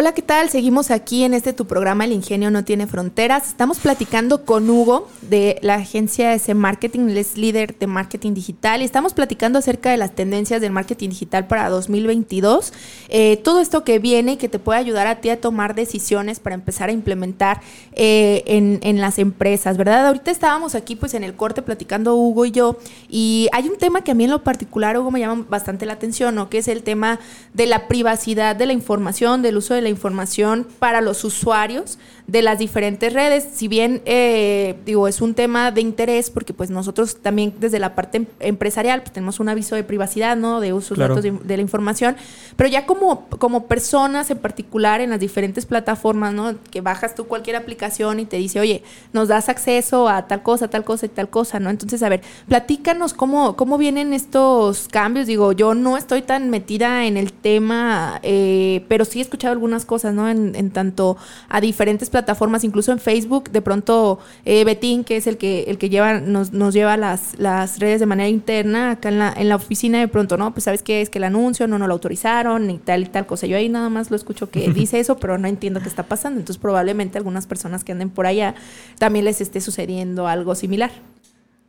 Hola, 0.00 0.12
¿qué 0.12 0.22
tal? 0.22 0.48
Seguimos 0.48 0.92
aquí 0.92 1.24
en 1.24 1.34
este 1.34 1.52
tu 1.52 1.66
programa 1.66 2.04
El 2.04 2.12
Ingenio 2.12 2.52
no 2.52 2.62
tiene 2.62 2.86
fronteras. 2.86 3.48
Estamos 3.48 3.80
platicando 3.80 4.44
con 4.44 4.70
Hugo 4.70 5.08
de 5.22 5.58
la 5.60 5.74
agencia 5.74 6.34
S 6.34 6.54
Marketing, 6.54 7.08
es 7.16 7.36
líder 7.36 7.76
de 7.76 7.88
marketing 7.88 8.32
digital 8.32 8.80
y 8.80 8.84
estamos 8.84 9.12
platicando 9.12 9.58
acerca 9.58 9.90
de 9.90 9.96
las 9.96 10.14
tendencias 10.14 10.60
del 10.60 10.70
marketing 10.70 11.08
digital 11.08 11.48
para 11.48 11.68
2022. 11.68 12.72
Eh, 13.08 13.38
todo 13.38 13.58
esto 13.58 13.82
que 13.82 13.98
viene 13.98 14.34
y 14.34 14.36
que 14.36 14.48
te 14.48 14.60
puede 14.60 14.78
ayudar 14.78 15.08
a 15.08 15.16
ti 15.16 15.30
a 15.30 15.40
tomar 15.40 15.74
decisiones 15.74 16.38
para 16.38 16.54
empezar 16.54 16.90
a 16.90 16.92
implementar 16.92 17.60
eh, 17.90 18.44
en, 18.46 18.78
en, 18.84 19.00
las 19.00 19.18
empresas, 19.18 19.76
¿verdad? 19.78 20.06
Ahorita 20.06 20.30
estábamos 20.30 20.76
aquí 20.76 20.94
pues 20.94 21.14
en 21.14 21.24
el 21.24 21.34
corte 21.34 21.60
platicando 21.60 22.14
Hugo 22.14 22.44
y 22.44 22.52
yo 22.52 22.78
y 23.08 23.48
hay 23.50 23.68
un 23.68 23.76
tema 23.76 24.02
que 24.02 24.12
a 24.12 24.14
mí 24.14 24.22
en 24.22 24.30
lo 24.30 24.44
particular, 24.44 24.96
Hugo, 24.96 25.10
me 25.10 25.18
llama 25.18 25.44
bastante 25.48 25.86
la 25.86 25.94
atención, 25.94 26.36
¿no? 26.36 26.48
Que 26.48 26.58
es 26.58 26.68
el 26.68 26.84
tema 26.84 27.18
de 27.52 27.66
la 27.66 27.88
privacidad 27.88 28.54
de 28.54 28.66
la 28.66 28.72
información, 28.72 29.42
del 29.42 29.56
uso 29.56 29.74
de 29.74 29.82
la 29.82 29.87
información 29.88 30.66
para 30.78 31.00
los 31.00 31.24
usuarios 31.24 31.98
de 32.28 32.42
las 32.42 32.58
diferentes 32.58 33.12
redes. 33.12 33.48
Si 33.54 33.68
bien, 33.68 34.02
eh, 34.04 34.76
digo, 34.84 35.08
es 35.08 35.22
un 35.22 35.34
tema 35.34 35.72
de 35.72 35.80
interés, 35.80 36.28
porque 36.30 36.52
pues 36.52 36.68
nosotros 36.70 37.16
también 37.16 37.54
desde 37.58 37.78
la 37.78 37.94
parte 37.94 38.18
em, 38.18 38.26
empresarial 38.40 39.00
pues, 39.00 39.12
tenemos 39.12 39.40
un 39.40 39.48
aviso 39.48 39.74
de 39.74 39.82
privacidad, 39.82 40.36
¿no? 40.36 40.60
De 40.60 40.74
uso 40.74 40.94
de 40.94 41.08
datos 41.08 41.22
de, 41.22 41.56
la 41.56 41.62
información, 41.62 42.16
pero 42.56 42.68
ya 42.68 42.84
como, 42.84 43.26
como 43.30 43.66
personas 43.66 44.30
en 44.30 44.36
particular 44.38 45.00
en 45.00 45.10
las 45.10 45.20
diferentes 45.20 45.64
plataformas, 45.64 46.34
¿no? 46.34 46.54
Que 46.70 46.82
bajas 46.82 47.14
tú 47.14 47.24
cualquier 47.26 47.56
aplicación 47.56 48.20
y 48.20 48.26
te 48.26 48.36
dice, 48.36 48.60
oye, 48.60 48.82
nos 49.14 49.28
das 49.28 49.48
acceso 49.48 50.06
a 50.06 50.26
tal 50.26 50.42
cosa, 50.42 50.68
tal 50.68 50.84
cosa 50.84 51.06
y 51.06 51.08
tal 51.08 51.30
cosa, 51.30 51.60
¿no? 51.60 51.70
Entonces, 51.70 52.02
a 52.02 52.10
ver, 52.10 52.20
platícanos 52.46 53.14
cómo, 53.14 53.56
cómo 53.56 53.78
vienen 53.78 54.12
estos 54.12 54.88
cambios. 54.88 55.26
Digo, 55.26 55.52
yo 55.52 55.74
no 55.74 55.96
estoy 55.96 56.20
tan 56.20 56.50
metida 56.50 57.06
en 57.06 57.16
el 57.16 57.32
tema, 57.32 58.20
eh, 58.22 58.84
pero 58.86 59.06
sí 59.06 59.20
he 59.20 59.22
escuchado 59.22 59.52
algunas 59.52 59.86
cosas, 59.86 60.12
¿no? 60.12 60.28
En, 60.28 60.54
en 60.54 60.70
tanto 60.70 61.16
a 61.48 61.62
diferentes 61.62 62.10
plataformas, 62.10 62.17
incluso 62.62 62.92
en 62.92 62.98
Facebook, 62.98 63.50
de 63.50 63.62
pronto 63.62 64.18
eh, 64.44 64.64
Betín, 64.64 65.04
que 65.04 65.16
es 65.16 65.26
el 65.26 65.36
que, 65.36 65.64
el 65.64 65.78
que 65.78 65.88
lleva, 65.88 66.20
nos, 66.20 66.52
nos 66.52 66.74
lleva 66.74 66.96
las, 66.96 67.38
las 67.38 67.78
redes 67.78 68.00
de 68.00 68.06
manera 68.06 68.28
interna, 68.28 68.92
acá 68.92 69.08
en 69.08 69.18
la, 69.18 69.32
en 69.36 69.48
la 69.48 69.56
oficina, 69.56 70.00
de 70.00 70.08
pronto, 70.08 70.36
¿no? 70.36 70.52
Pues 70.52 70.64
sabes 70.64 70.82
qué 70.82 71.02
es 71.02 71.10
que 71.10 71.18
el 71.18 71.24
anuncio 71.24 71.66
no 71.66 71.78
nos 71.78 71.88
lo 71.88 71.94
autorizaron 71.94 72.70
y 72.70 72.78
tal 72.78 73.02
y 73.02 73.06
tal 73.06 73.26
cosa. 73.26 73.46
Yo 73.46 73.56
ahí 73.56 73.68
nada 73.68 73.88
más 73.88 74.10
lo 74.10 74.16
escucho 74.16 74.50
que 74.50 74.70
dice 74.74 75.00
eso, 75.00 75.16
pero 75.18 75.38
no 75.38 75.48
entiendo 75.48 75.80
qué 75.80 75.88
está 75.88 76.04
pasando. 76.04 76.40
Entonces 76.40 76.60
probablemente 76.60 77.18
algunas 77.18 77.46
personas 77.46 77.84
que 77.84 77.92
anden 77.92 78.10
por 78.10 78.26
allá 78.26 78.54
también 78.98 79.24
les 79.24 79.40
esté 79.40 79.60
sucediendo 79.60 80.26
algo 80.26 80.54
similar. 80.54 80.90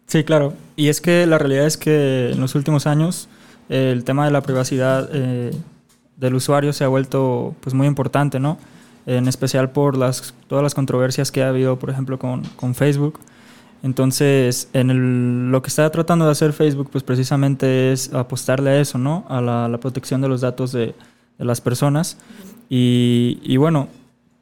Sí, 0.07 0.23
claro. 0.23 0.53
Y 0.75 0.87
es 0.87 1.01
que 1.01 1.25
la 1.27 1.37
realidad 1.37 1.67
es 1.67 1.77
que 1.77 2.31
en 2.31 2.41
los 2.41 2.55
últimos 2.55 2.87
años 2.87 3.29
el 3.69 4.03
tema 4.03 4.25
de 4.25 4.31
la 4.31 4.41
privacidad 4.41 5.09
eh, 5.13 5.51
del 6.17 6.33
usuario 6.33 6.73
se 6.73 6.83
ha 6.83 6.87
vuelto 6.87 7.55
pues 7.61 7.73
muy 7.75 7.87
importante, 7.87 8.39
¿no? 8.39 8.57
En 9.09 9.27
especial 9.27 9.71
por 9.71 9.97
las, 9.97 10.35
todas 10.47 10.61
las 10.61 10.75
controversias 10.75 11.31
que 11.31 11.41
ha 11.41 11.49
habido, 11.49 11.79
por 11.79 11.89
ejemplo, 11.89 12.19
con, 12.19 12.43
con 12.55 12.75
Facebook. 12.75 13.19
Entonces, 13.81 14.69
en 14.73 14.91
el, 14.91 15.51
lo 15.51 15.63
que 15.63 15.69
está 15.69 15.89
tratando 15.89 16.25
de 16.25 16.31
hacer 16.31 16.53
Facebook, 16.53 16.89
pues 16.91 17.03
precisamente 17.03 17.91
es 17.91 18.13
apostarle 18.13 18.69
a 18.69 18.79
eso, 18.79 18.99
¿no? 18.99 19.25
A 19.27 19.41
la, 19.41 19.77
protección 19.79 20.21
de 20.21 20.27
los 20.27 20.41
datos 20.41 20.71
de, 20.73 20.93
de 21.39 21.45
las 21.45 21.59
personas. 21.59 22.17
Y, 22.69 23.39
y, 23.41 23.57
bueno, 23.57 23.87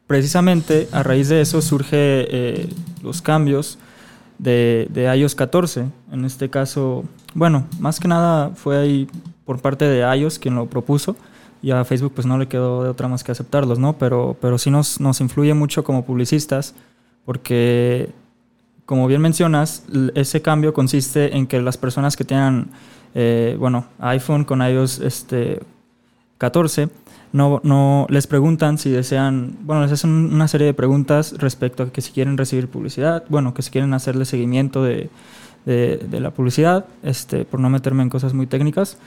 precisamente 0.05 0.89
a 0.91 1.01
raíz 1.01 1.29
de 1.29 1.39
eso 1.39 1.61
surge 1.61 1.95
eh, 1.95 2.69
los 3.01 3.21
cambios 3.21 3.79
de, 4.37 4.89
de, 4.89 5.15
iOS 5.15 5.35
14. 5.35 5.85
En 6.11 6.25
este 6.25 6.49
caso, 6.49 7.05
bueno, 7.33 7.67
más 7.79 8.01
que 8.01 8.09
nada 8.09 8.49
fue 8.49 8.77
ahí 8.77 9.07
por 9.45 9.61
parte 9.61 9.85
de 9.85 10.01
iOS 10.17 10.39
quien 10.39 10.55
lo 10.55 10.65
propuso 10.65 11.15
y 11.67 11.71
a 11.71 11.83
Facebook 11.83 12.13
pues 12.15 12.25
no 12.25 12.37
le 12.37 12.47
quedó 12.47 12.81
de 12.81 12.89
otra 12.89 13.09
más 13.09 13.25
que 13.25 13.33
aceptarlos, 13.33 13.77
¿no? 13.77 13.97
Pero, 13.97 14.37
pero 14.39 14.57
sí 14.57 14.71
nos, 14.71 15.01
nos 15.01 15.19
influye 15.19 15.53
mucho 15.53 15.83
como 15.83 16.05
publicistas 16.05 16.73
porque 17.25 18.09
como 18.85 19.05
bien 19.05 19.19
mencionas, 19.19 19.83
ese 20.15 20.41
cambio 20.41 20.73
consiste 20.73 21.35
en 21.35 21.45
que 21.45 21.61
las 21.61 21.75
personas 21.75 22.15
que 22.15 22.23
tengan, 22.23 22.69
eh, 23.15 23.57
bueno, 23.59 23.85
iPhone 23.99 24.45
con 24.45 24.61
iOS 24.61 24.99
este, 24.99 25.59
14, 26.37 26.87
no, 27.33 27.59
no 27.65 28.07
les 28.09 28.27
preguntan 28.27 28.77
si 28.77 28.89
desean, 28.89 29.57
bueno, 29.63 29.81
les 29.81 29.91
hacen 29.91 30.09
una 30.09 30.47
serie 30.47 30.67
de 30.67 30.73
preguntas 30.73 31.35
respecto 31.37 31.83
a 31.83 31.91
que 31.91 31.99
si 31.99 32.13
quieren 32.13 32.37
recibir 32.37 32.69
publicidad, 32.69 33.25
bueno, 33.27 33.53
que 33.53 33.61
si 33.61 33.71
quieren 33.71 33.93
hacerle 33.93 34.23
seguimiento 34.23 34.85
de, 34.85 35.09
de, 35.65 36.19
la 36.21 36.31
publicidad, 36.31 36.85
este, 37.03 37.43
por 37.43 37.59
no 37.59 37.69
meterme 37.69 38.03
en 38.03 38.09
cosas 38.09 38.33
muy 38.33 38.47
técnicas. 38.47 38.97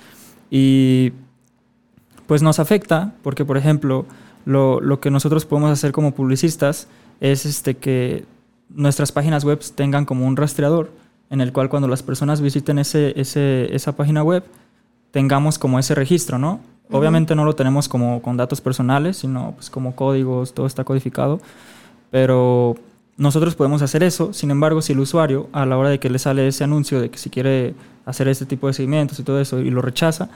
Y 0.50 1.14
pues 2.30 2.42
nos 2.42 2.60
afecta 2.60 3.12
porque, 3.24 3.44
por 3.44 3.56
ejemplo, 3.56 4.06
lo, 4.44 4.80
lo 4.80 5.00
que 5.00 5.10
nosotros 5.10 5.46
podemos 5.46 5.72
hacer 5.72 5.90
como 5.90 6.14
publicistas 6.14 6.86
es 7.20 7.44
este, 7.44 7.76
que 7.76 8.24
nuestras 8.68 9.10
páginas 9.10 9.42
web 9.42 9.58
tengan 9.74 10.04
como 10.04 10.24
un 10.24 10.36
rastreador 10.36 10.92
en 11.28 11.40
el 11.40 11.52
cual 11.52 11.68
cuando 11.68 11.88
las 11.88 12.04
personas 12.04 12.40
visiten 12.40 12.78
ese, 12.78 13.20
ese, 13.20 13.74
esa 13.74 13.96
página 13.96 14.22
web 14.22 14.44
tengamos 15.10 15.58
como 15.58 15.80
ese 15.80 15.96
registro, 15.96 16.38
¿no? 16.38 16.60
Obviamente 16.92 17.34
no 17.34 17.44
lo 17.44 17.56
tenemos 17.56 17.88
como 17.88 18.22
con 18.22 18.36
datos 18.36 18.60
personales, 18.60 19.16
sino 19.16 19.54
pues 19.56 19.68
como 19.68 19.96
códigos, 19.96 20.54
todo 20.54 20.66
está 20.66 20.84
codificado, 20.84 21.40
pero 22.12 22.76
nosotros 23.16 23.56
podemos 23.56 23.82
hacer 23.82 24.04
eso, 24.04 24.32
sin 24.32 24.52
embargo, 24.52 24.82
si 24.82 24.92
el 24.92 25.00
usuario 25.00 25.48
a 25.50 25.66
la 25.66 25.76
hora 25.76 25.88
de 25.88 25.98
que 25.98 26.08
le 26.08 26.20
sale 26.20 26.46
ese 26.46 26.62
anuncio 26.62 27.00
de 27.00 27.10
que 27.10 27.18
si 27.18 27.28
quiere 27.28 27.74
hacer 28.06 28.28
este 28.28 28.46
tipo 28.46 28.68
de 28.68 28.72
seguimientos 28.72 29.18
y 29.18 29.24
todo 29.24 29.40
eso 29.40 29.58
y 29.58 29.70
lo 29.70 29.82
rechaza, 29.82 30.28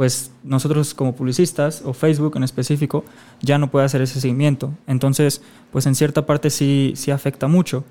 pues 0.00 0.30
nosotros 0.42 0.94
como 0.94 1.14
publicistas 1.14 1.82
o 1.84 1.92
Facebook 1.92 2.34
en 2.34 2.42
específico 2.42 3.04
ya 3.42 3.58
no 3.58 3.70
puede 3.70 3.84
hacer 3.84 4.00
ese 4.00 4.18
seguimiento. 4.18 4.72
Entonces, 4.86 5.42
pues 5.70 5.84
en 5.84 5.94
cierta 5.94 6.24
parte 6.24 6.48
sí, 6.48 6.94
sí 6.96 7.10
afecta 7.10 7.48
mucho. 7.48 7.84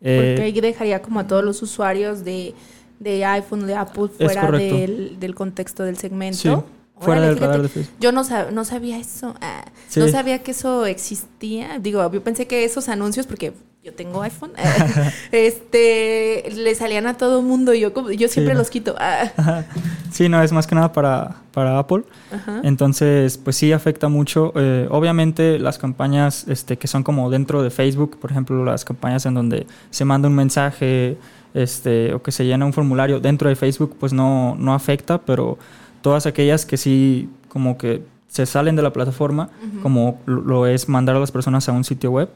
Porque 0.00 0.34
eh, 0.34 0.42
ahí 0.42 0.60
dejaría 0.60 1.00
como 1.02 1.20
a 1.20 1.28
todos 1.28 1.44
los 1.44 1.62
usuarios 1.62 2.24
de, 2.24 2.52
de 2.98 3.24
iPhone, 3.24 3.64
de 3.64 3.76
Apple, 3.76 4.08
fuera 4.08 4.50
del, 4.50 5.20
del, 5.20 5.34
contexto 5.36 5.84
del 5.84 5.96
segmento. 5.96 6.36
Sí, 6.36 6.50
fuera 6.98 7.20
del 7.20 7.38
radar 7.38 7.62
de 7.62 7.68
Facebook. 7.68 7.94
Yo 8.00 8.10
no, 8.10 8.24
no 8.50 8.64
sabía 8.64 8.98
eso. 8.98 9.36
Ah, 9.40 9.66
no 9.94 10.08
sabía 10.08 10.42
que 10.42 10.50
eso 10.50 10.84
existía. 10.84 11.78
Digo, 11.78 12.10
yo 12.10 12.24
pensé 12.24 12.48
que 12.48 12.64
esos 12.64 12.88
anuncios, 12.88 13.24
porque 13.24 13.52
yo 13.86 13.92
tengo 13.92 14.20
iPhone, 14.22 14.50
este, 15.30 16.42
le 16.56 16.74
salían 16.74 17.06
a 17.06 17.16
todo 17.16 17.40
mundo 17.40 17.72
y 17.72 17.78
yo, 17.78 18.10
yo 18.10 18.26
siempre 18.26 18.54
los 18.54 18.68
quito. 18.68 18.96
Ah. 18.98 19.62
Sí, 20.10 20.28
no, 20.28 20.42
es 20.42 20.50
más 20.50 20.66
que 20.66 20.74
nada 20.74 20.92
para, 20.92 21.36
para 21.52 21.78
Apple. 21.78 22.02
Entonces, 22.64 23.38
pues 23.38 23.54
sí 23.54 23.70
afecta 23.70 24.08
mucho. 24.08 24.52
Eh, 24.56 24.88
obviamente 24.90 25.60
las 25.60 25.78
campañas 25.78 26.46
este, 26.48 26.78
que 26.78 26.88
son 26.88 27.04
como 27.04 27.30
dentro 27.30 27.62
de 27.62 27.70
Facebook, 27.70 28.18
por 28.18 28.32
ejemplo, 28.32 28.64
las 28.64 28.84
campañas 28.84 29.24
en 29.24 29.34
donde 29.34 29.68
se 29.90 30.04
manda 30.04 30.26
un 30.26 30.34
mensaje 30.34 31.16
este, 31.54 32.12
o 32.12 32.20
que 32.20 32.32
se 32.32 32.44
llena 32.44 32.66
un 32.66 32.72
formulario 32.72 33.20
dentro 33.20 33.48
de 33.48 33.54
Facebook, 33.54 33.96
pues 34.00 34.12
no, 34.12 34.56
no 34.58 34.74
afecta, 34.74 35.18
pero 35.18 35.58
todas 36.02 36.26
aquellas 36.26 36.66
que 36.66 36.76
sí 36.76 37.28
como 37.48 37.78
que 37.78 38.02
se 38.26 38.46
salen 38.46 38.74
de 38.74 38.82
la 38.82 38.92
plataforma, 38.92 39.48
como 39.80 40.20
lo 40.26 40.66
es 40.66 40.88
mandar 40.88 41.14
a 41.14 41.20
las 41.20 41.30
personas 41.30 41.68
a 41.68 41.72
un 41.72 41.84
sitio 41.84 42.10
web, 42.10 42.28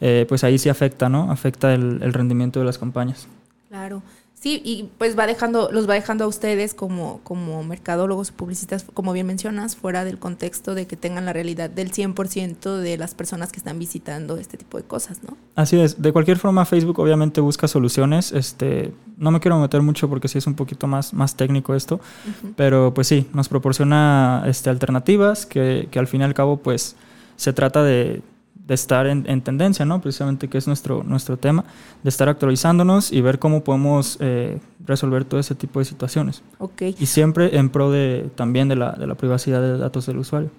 eh, 0.00 0.26
pues 0.28 0.44
ahí 0.44 0.58
sí 0.58 0.68
afecta, 0.68 1.08
¿no? 1.08 1.30
Afecta 1.30 1.74
el, 1.74 2.12
rendimiento 2.12 2.60
de 2.60 2.66
las 2.66 2.78
campañas. 2.78 3.28
Claro. 3.68 4.02
Sí, 4.34 4.62
y 4.64 4.88
pues 4.98 5.18
va 5.18 5.26
dejando, 5.26 5.68
los 5.72 5.90
va 5.90 5.94
dejando 5.94 6.24
a 6.24 6.28
ustedes 6.28 6.72
como, 6.72 7.20
como 7.24 7.64
mercadólogos, 7.64 8.30
publicistas, 8.30 8.86
como 8.94 9.12
bien 9.12 9.26
mencionas, 9.26 9.74
fuera 9.74 10.04
del 10.04 10.20
contexto 10.20 10.76
de 10.76 10.86
que 10.86 10.96
tengan 10.96 11.24
la 11.24 11.32
realidad 11.32 11.68
del 11.68 11.90
100% 11.90 12.76
de 12.76 12.96
las 12.96 13.16
personas 13.16 13.50
que 13.50 13.58
están 13.58 13.80
visitando 13.80 14.36
este 14.36 14.56
tipo 14.56 14.78
de 14.78 14.84
cosas, 14.84 15.24
¿no? 15.24 15.36
Así 15.56 15.80
es. 15.80 16.00
De 16.00 16.12
cualquier 16.12 16.38
forma, 16.38 16.64
Facebook 16.66 17.00
obviamente 17.00 17.40
busca 17.40 17.66
soluciones. 17.66 18.30
Este, 18.30 18.92
no 19.16 19.32
me 19.32 19.40
quiero 19.40 19.58
meter 19.58 19.82
mucho 19.82 20.08
porque 20.08 20.28
sí 20.28 20.38
es 20.38 20.46
un 20.46 20.54
poquito 20.54 20.86
más, 20.86 21.12
más 21.12 21.34
técnico 21.34 21.74
esto, 21.74 22.00
pero 22.54 22.94
pues 22.94 23.08
sí, 23.08 23.26
nos 23.32 23.48
proporciona 23.48 24.44
este, 24.46 24.70
alternativas 24.70 25.46
que, 25.46 25.88
que 25.90 25.98
al 25.98 26.06
fin 26.06 26.20
y 26.20 26.24
al 26.24 26.34
cabo 26.34 26.58
pues 26.58 26.94
se 27.34 27.52
trata 27.52 27.82
de 27.82 28.22
de 28.68 28.74
estar 28.74 29.06
en, 29.06 29.24
tendencia, 29.40 29.86
¿no? 29.86 30.02
Precisamente 30.02 30.48
que 30.48 30.58
es 30.58 30.66
nuestro, 30.66 31.02
nuestro 31.02 31.38
tema, 31.38 31.64
de 32.02 32.10
estar 32.10 32.28
actualizándonos 32.28 33.10
y 33.10 33.22
ver 33.22 33.38
cómo 33.38 33.64
podemos 33.64 34.18
eh, 34.20 34.60
resolver 34.84 35.24
todo 35.24 35.40
ese 35.40 35.54
tipo 35.54 35.78
de 35.78 35.86
situaciones. 35.86 36.42
Okay. 36.58 36.94
Y 36.98 37.06
siempre 37.06 37.56
en 37.56 37.70
pro 37.70 37.90
de, 37.90 38.28
también 38.34 38.68
de 38.68 38.76
la, 38.76 38.92
de 38.92 39.06
la 39.06 39.14
privacidad 39.14 39.62
de 39.62 39.78
datos 39.78 40.04
del 40.04 40.18
usuario. 40.18 40.50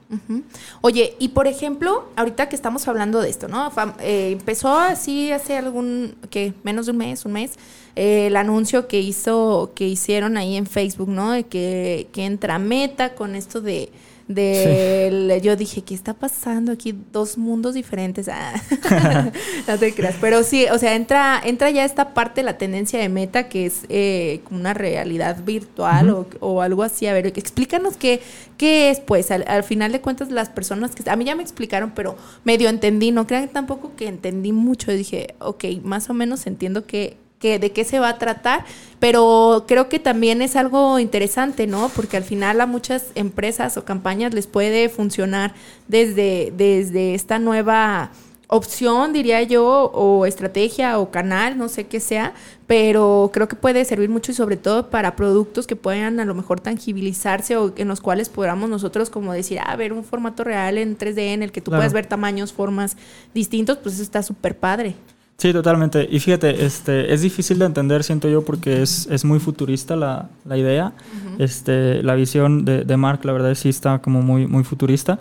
Oye, 0.82 1.15
y 1.19 1.30
por 1.30 1.45
ejemplo, 1.45 2.10
ahorita 2.15 2.50
que 2.50 2.56
estamos 2.56 2.88
hablando 2.88 3.22
de 3.22 3.30
esto, 3.30 3.48
¿no? 3.48 3.72
Eh, 4.00 4.32
empezó 4.32 4.76
así 4.76 5.32
hace 5.32 5.56
algún, 5.56 6.15
que 6.32 6.56
menos 6.63 6.88
de 6.88 6.93
un 6.93 6.98
mes, 6.98 7.26
un 7.26 7.34
mes, 7.34 7.60
eh, 7.95 8.26
el 8.26 8.38
anuncio 8.38 8.88
que 8.88 9.00
hizo, 9.00 9.72
que 9.76 9.88
hicieron 9.88 10.36
ahí 10.36 10.56
en 10.56 10.65
Facebook, 10.65 11.10
¿no? 11.10 11.34
De 11.34 11.43
que, 11.43 12.08
que 12.12 12.26
entra 12.26 12.58
Meta 12.58 13.13
con 13.13 13.36
esto 13.36 13.62
de 13.62 13.91
del 14.30 15.42
yo 15.42 15.56
dije 15.56 15.82
qué 15.82 15.96
está 15.96 16.13
pasando 16.13 16.72
aquí 16.72 16.96
dos 17.12 17.38
mundos 17.38 17.74
diferentes. 17.74 18.30
Ah, 18.30 18.54
no 19.68 19.78
te 19.80 19.94
creas. 19.94 20.15
Pero 20.22 20.44
sí 20.44 20.68
o 20.72 20.78
sea 20.78 20.96
entra 20.96 21.42
entra 21.44 21.72
ya 21.72 21.84
esta 21.84 22.13
parte 22.13 22.44
la 22.44 22.58
tendencia 22.58 23.00
de 23.00 23.10
meta 23.10 23.50
que 23.50 23.65
es 23.65 23.82
eh, 23.89 24.42
como 24.44 24.60
una 24.60 24.76
realidad 24.76 25.44
virtual 25.44 26.28
o, 26.39 26.62
algo 26.62 26.84
así. 26.84 27.08
A 27.08 27.13
ver 27.13 27.26
explícanos 27.26 27.98
qué 27.98 28.22
qué 28.58 28.92
es 28.92 29.00
pues 29.00 29.32
al, 29.32 29.63
final 29.63 29.92
de 29.92 30.00
cuentas 30.00 30.30
las 30.30 30.50
personas 30.50 30.94
que 30.94 31.10
a 31.10 31.15
mí 31.15 31.26
ya 31.26 31.36
me 31.36 31.42
explicaron 31.42 31.92
pero 31.96 32.15
medio 32.44 32.70
entendí. 32.70 33.12
No 33.12 33.26
crean 33.26 33.50
tampoco 33.50 33.96
que 33.96 34.08
entendí 34.08 34.52
mucho. 34.52 34.92
Dije 34.92 35.34
ok 35.39 35.65
más 35.84 36.08
o 36.12 36.13
menos 36.13 36.46
entiendo 36.46 36.86
que 36.86 37.18
de 37.41 37.71
qué 37.71 37.86
se 37.86 37.99
va 37.99 38.10
a 38.10 38.17
tratar, 38.17 38.65
pero 38.99 39.63
creo 39.67 39.88
que 39.88 39.97
también 39.99 40.41
es 40.41 40.58
algo 40.58 40.99
interesante, 40.99 41.67
¿no? 41.67 41.89
Porque 41.95 42.17
al 42.17 42.23
final 42.23 42.60
a 42.60 42.65
muchas 42.65 43.12
empresas 43.15 43.78
o 43.78 43.86
campañas 43.86 44.34
les 44.34 44.45
puede 44.45 44.89
funcionar 44.89 45.54
desde, 45.88 46.52
desde 46.56 47.15
esta 47.15 47.39
nueva 47.39 48.12
opción, 48.52 49.13
diría 49.13 49.43
yo, 49.43 49.91
o 49.93 50.25
estrategia 50.25 50.99
o 50.99 51.12
canal, 51.12 51.58
no 51.58 51.69
sé 51.69 51.86
qué 51.86 51.99
sea, 51.99 52.34
pero 52.65 53.30
creo 53.32 53.47
que 53.47 53.56
puede 53.56 53.86
servir 53.86 54.10
mucho 54.10 54.32
y 54.32 54.36
sobre 54.36 54.58
todo 54.58 54.89
para 54.89 55.15
productos 55.15 55.67
que 55.67 55.75
puedan 55.75 56.19
a 56.19 56.25
lo 56.25 56.34
mejor 56.34 56.60
tangibilizarse 56.60 57.56
o 57.56 57.71
en 57.78 57.88
los 57.88 58.02
cuales 58.02 58.28
podamos 58.28 58.69
nosotros 58.69 59.12
como 59.12 59.34
decir, 59.34 59.60
ah, 59.63 59.75
ver 59.75 59.93
un 59.93 60.04
formato 60.04 60.43
real 60.43 60.78
en 60.80 60.97
3D 60.97 61.34
en 61.34 61.43
el 61.43 61.52
que 61.52 61.62
tú 61.62 61.71
puedes 61.71 61.93
ver 61.93 62.08
tamaños, 62.08 62.52
formas 62.52 62.97
distintos, 63.34 63.78
pues 63.78 63.95
eso 63.95 64.04
está 64.04 64.23
súper 64.23 64.58
padre. 64.58 64.95
Sí, 65.39 65.54
totalmente. 65.54 66.06
Y 66.12 66.19
fíjate, 66.19 66.65
este, 66.65 67.13
es 67.13 67.21
difícil 67.21 67.60
de 67.60 67.65
entender, 67.65 68.04
siento 68.04 68.28
yo, 68.28 68.43
porque 68.43 68.82
es, 68.82 69.08
es 69.10 69.23
muy 69.23 69.39
futurista 69.39 69.95
la, 69.95 70.28
la 70.43 70.58
idea. 70.58 70.91
este, 71.38 72.04
la 72.04 72.15
visión 72.15 72.65
de, 72.65 72.84
de 72.84 72.97
Mark, 72.97 73.21
la 73.23 73.32
verdad, 73.32 73.56
sí 73.56 73.69
está 73.69 73.99
como 73.99 74.21
muy, 74.21 74.47
muy 74.47 74.65
futurista. 74.65 75.17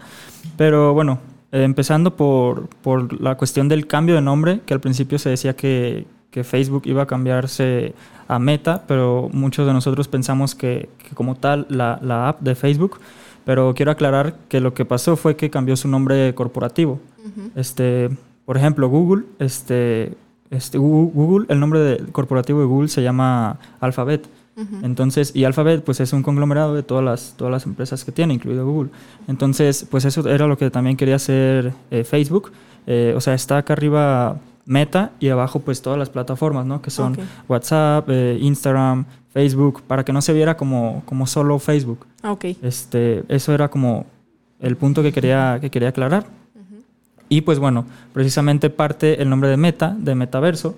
Pero 0.57 0.93
bueno, 0.93 1.21
eh, 1.53 1.63
empezando 1.63 2.17
por, 2.17 2.69
por, 2.83 3.21
la 3.23 3.37
cuestión 3.37 3.69
del 3.69 3.87
cambio 3.87 4.17
de 4.17 4.21
nombre, 4.21 4.61
que 4.67 4.75
al 4.75 4.81
principio 4.81 5.21
se 5.21 5.31
decía 5.31 5.55
que, 5.55 6.05
que, 6.33 6.43
Facebook 6.43 6.83
iba 6.87 7.05
a 7.05 7.07
cambiarse 7.07 7.95
a 8.27 8.41
Meta, 8.41 8.83
pero 8.89 9.31
muchos 9.33 9.69
de 9.69 9.73
nosotros 9.73 10.09
pensamos 10.09 10.57
que, 10.57 10.89
que 10.99 11.15
como 11.15 11.37
tal 11.37 11.65
la, 11.71 12.01
la, 12.03 12.29
app 12.29 12.41
de 12.41 12.57
Facebook, 12.57 12.99
pero 13.45 13.73
quiero 13.73 13.93
aclarar 13.93 14.35
que 14.49 14.59
lo 14.59 14.75
que 14.75 14.85
pasó 14.85 15.15
fue 15.15 15.37
que 15.37 15.49
cambió 15.49 15.77
su 15.77 15.87
nombre 15.87 16.35
corporativo. 16.35 16.99
Uh 17.19 17.29
-huh. 17.29 17.51
este, 17.55 18.11
por 18.49 18.57
ejemplo, 18.57 18.89
Google, 18.89 19.27
este, 19.41 20.15
este, 20.49 20.79
Google, 20.79 21.45
el 21.51 21.61
nombre 21.61 21.81
de, 21.81 21.99
corporativo 22.13 22.61
de 22.61 22.65
Google 22.65 22.89
se 22.89 23.03
llama 23.03 23.59
Alphabet. 23.79 24.27
Entonces, 24.83 25.33
y 25.37 25.45
Alphabet 25.45 25.85
pues 25.85 26.01
es 26.01 26.15
un 26.15 26.23
conglomerado 26.23 26.75
de 26.75 26.83
todas 26.83 27.05
las, 27.05 27.35
todas 27.37 27.53
las 27.53 27.67
empresas 27.67 28.07
que 28.07 28.11
tiene, 28.11 28.33
incluido 28.33 28.65
Google. 28.65 28.91
Entonces, 29.27 29.87
pues 29.91 30.07
eso 30.07 30.27
era 30.27 30.47
lo 30.47 30.57
que 30.57 30.71
también 30.71 30.97
quería 30.97 31.17
hacer 31.17 31.75
eh, 31.91 32.05
Facebook. 32.05 32.51
Eh, 32.87 33.13
o 33.15 33.21
sea, 33.21 33.35
está 33.35 33.59
acá 33.59 33.75
arriba 33.75 34.41
Meta 34.65 35.13
y 35.21 35.29
abajo 35.29 35.61
pues 35.61 35.83
todas 35.83 35.99
las 35.99 36.09
plataformas, 36.09 36.65
¿no? 36.65 36.81
Que 36.81 36.91
son 36.91 37.13
okay. 37.13 37.25
WhatsApp, 37.49 38.09
eh, 38.09 38.39
Instagram, 38.41 39.05
Facebook, 39.31 39.83
para 39.83 40.07
que 40.07 40.15
no 40.15 40.23
se 40.23 40.33
viera 40.33 40.57
como, 40.57 41.03
como 41.05 41.27
solo 41.27 41.59
Facebook. 41.59 42.07
Okay. 42.25 42.57
Este, 42.63 43.25
eso 43.29 43.53
era 43.53 43.69
como 43.69 44.07
el 44.59 44.79
punto 44.79 45.03
que 45.03 45.13
quería, 45.13 45.59
que 45.61 45.69
quería 45.71 45.91
aclarar. 45.91 46.39
Y 47.29 47.43
pues 47.43 47.59
bueno, 47.59 47.87
precisamente 48.13 48.71
parte 48.71 49.23
el 49.23 49.29
nombre 49.29 49.49
de 49.49 49.57
Meta, 49.57 49.97
de 49.99 50.15
metaverso, 50.15 50.75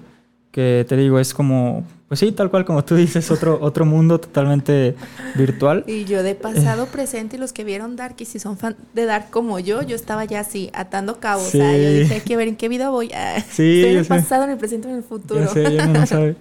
que 0.50 0.84
te 0.88 0.96
digo, 0.96 1.20
es 1.20 1.32
como, 1.32 1.84
pues 2.08 2.18
sí, 2.18 2.32
tal 2.32 2.50
cual 2.50 2.64
como 2.64 2.84
tú 2.84 2.96
dices, 2.96 3.30
otro, 3.30 3.58
otro 3.62 3.86
mundo 3.86 4.18
totalmente 4.18 4.96
virtual. 5.36 5.84
Y 5.86 6.04
yo 6.06 6.24
de 6.24 6.34
pasado, 6.34 6.86
presente, 6.86 7.36
y 7.36 7.38
los 7.38 7.52
que 7.52 7.62
vieron 7.62 7.94
Dark 7.94 8.16
y 8.18 8.24
si 8.24 8.40
son 8.40 8.56
fan 8.56 8.76
de 8.92 9.04
Dark 9.04 9.30
como 9.30 9.60
yo, 9.60 9.82
yo 9.82 9.94
estaba 9.94 10.24
ya 10.24 10.40
así, 10.40 10.70
atando 10.74 11.20
cabos. 11.20 11.50
Sí. 11.50 11.58
O 11.58 11.62
sea, 11.62 11.76
yo 11.76 11.92
dije, 11.92 12.14
hay 12.14 12.20
que 12.20 12.36
ver 12.36 12.48
en 12.48 12.56
qué 12.56 12.68
vida 12.68 12.90
voy. 12.90 13.12
Ah, 13.14 13.40
sí, 13.48 13.80
estoy 13.80 13.92
en 13.92 13.98
el 13.98 14.06
pasado, 14.06 14.44
en 14.44 14.50
el 14.50 14.58
presente, 14.58 14.88
en 14.88 14.96
el 14.96 15.04
futuro. 15.04 15.40
Ya 15.40 15.48
sé, 15.48 15.76
ya 15.76 15.86
no 15.86 16.04
sabe. 16.04 16.34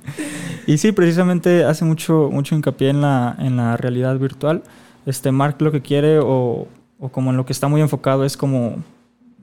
Y 0.65 0.79
sí, 0.79 0.91
precisamente 0.91 1.63
hace 1.63 1.85
mucho, 1.85 2.29
mucho 2.31 2.55
hincapié 2.55 2.89
en 2.89 3.01
la, 3.01 3.35
en 3.37 3.57
la 3.57 3.77
realidad 3.77 4.17
virtual. 4.17 4.63
Este 5.05 5.31
Mark 5.31 5.57
lo 5.59 5.71
que 5.71 5.81
quiere, 5.81 6.17
o, 6.19 6.67
o 6.99 7.09
como 7.09 7.29
en 7.29 7.37
lo 7.37 7.45
que 7.45 7.53
está 7.53 7.67
muy 7.67 7.81
enfocado, 7.81 8.25
es 8.25 8.37
como 8.37 8.83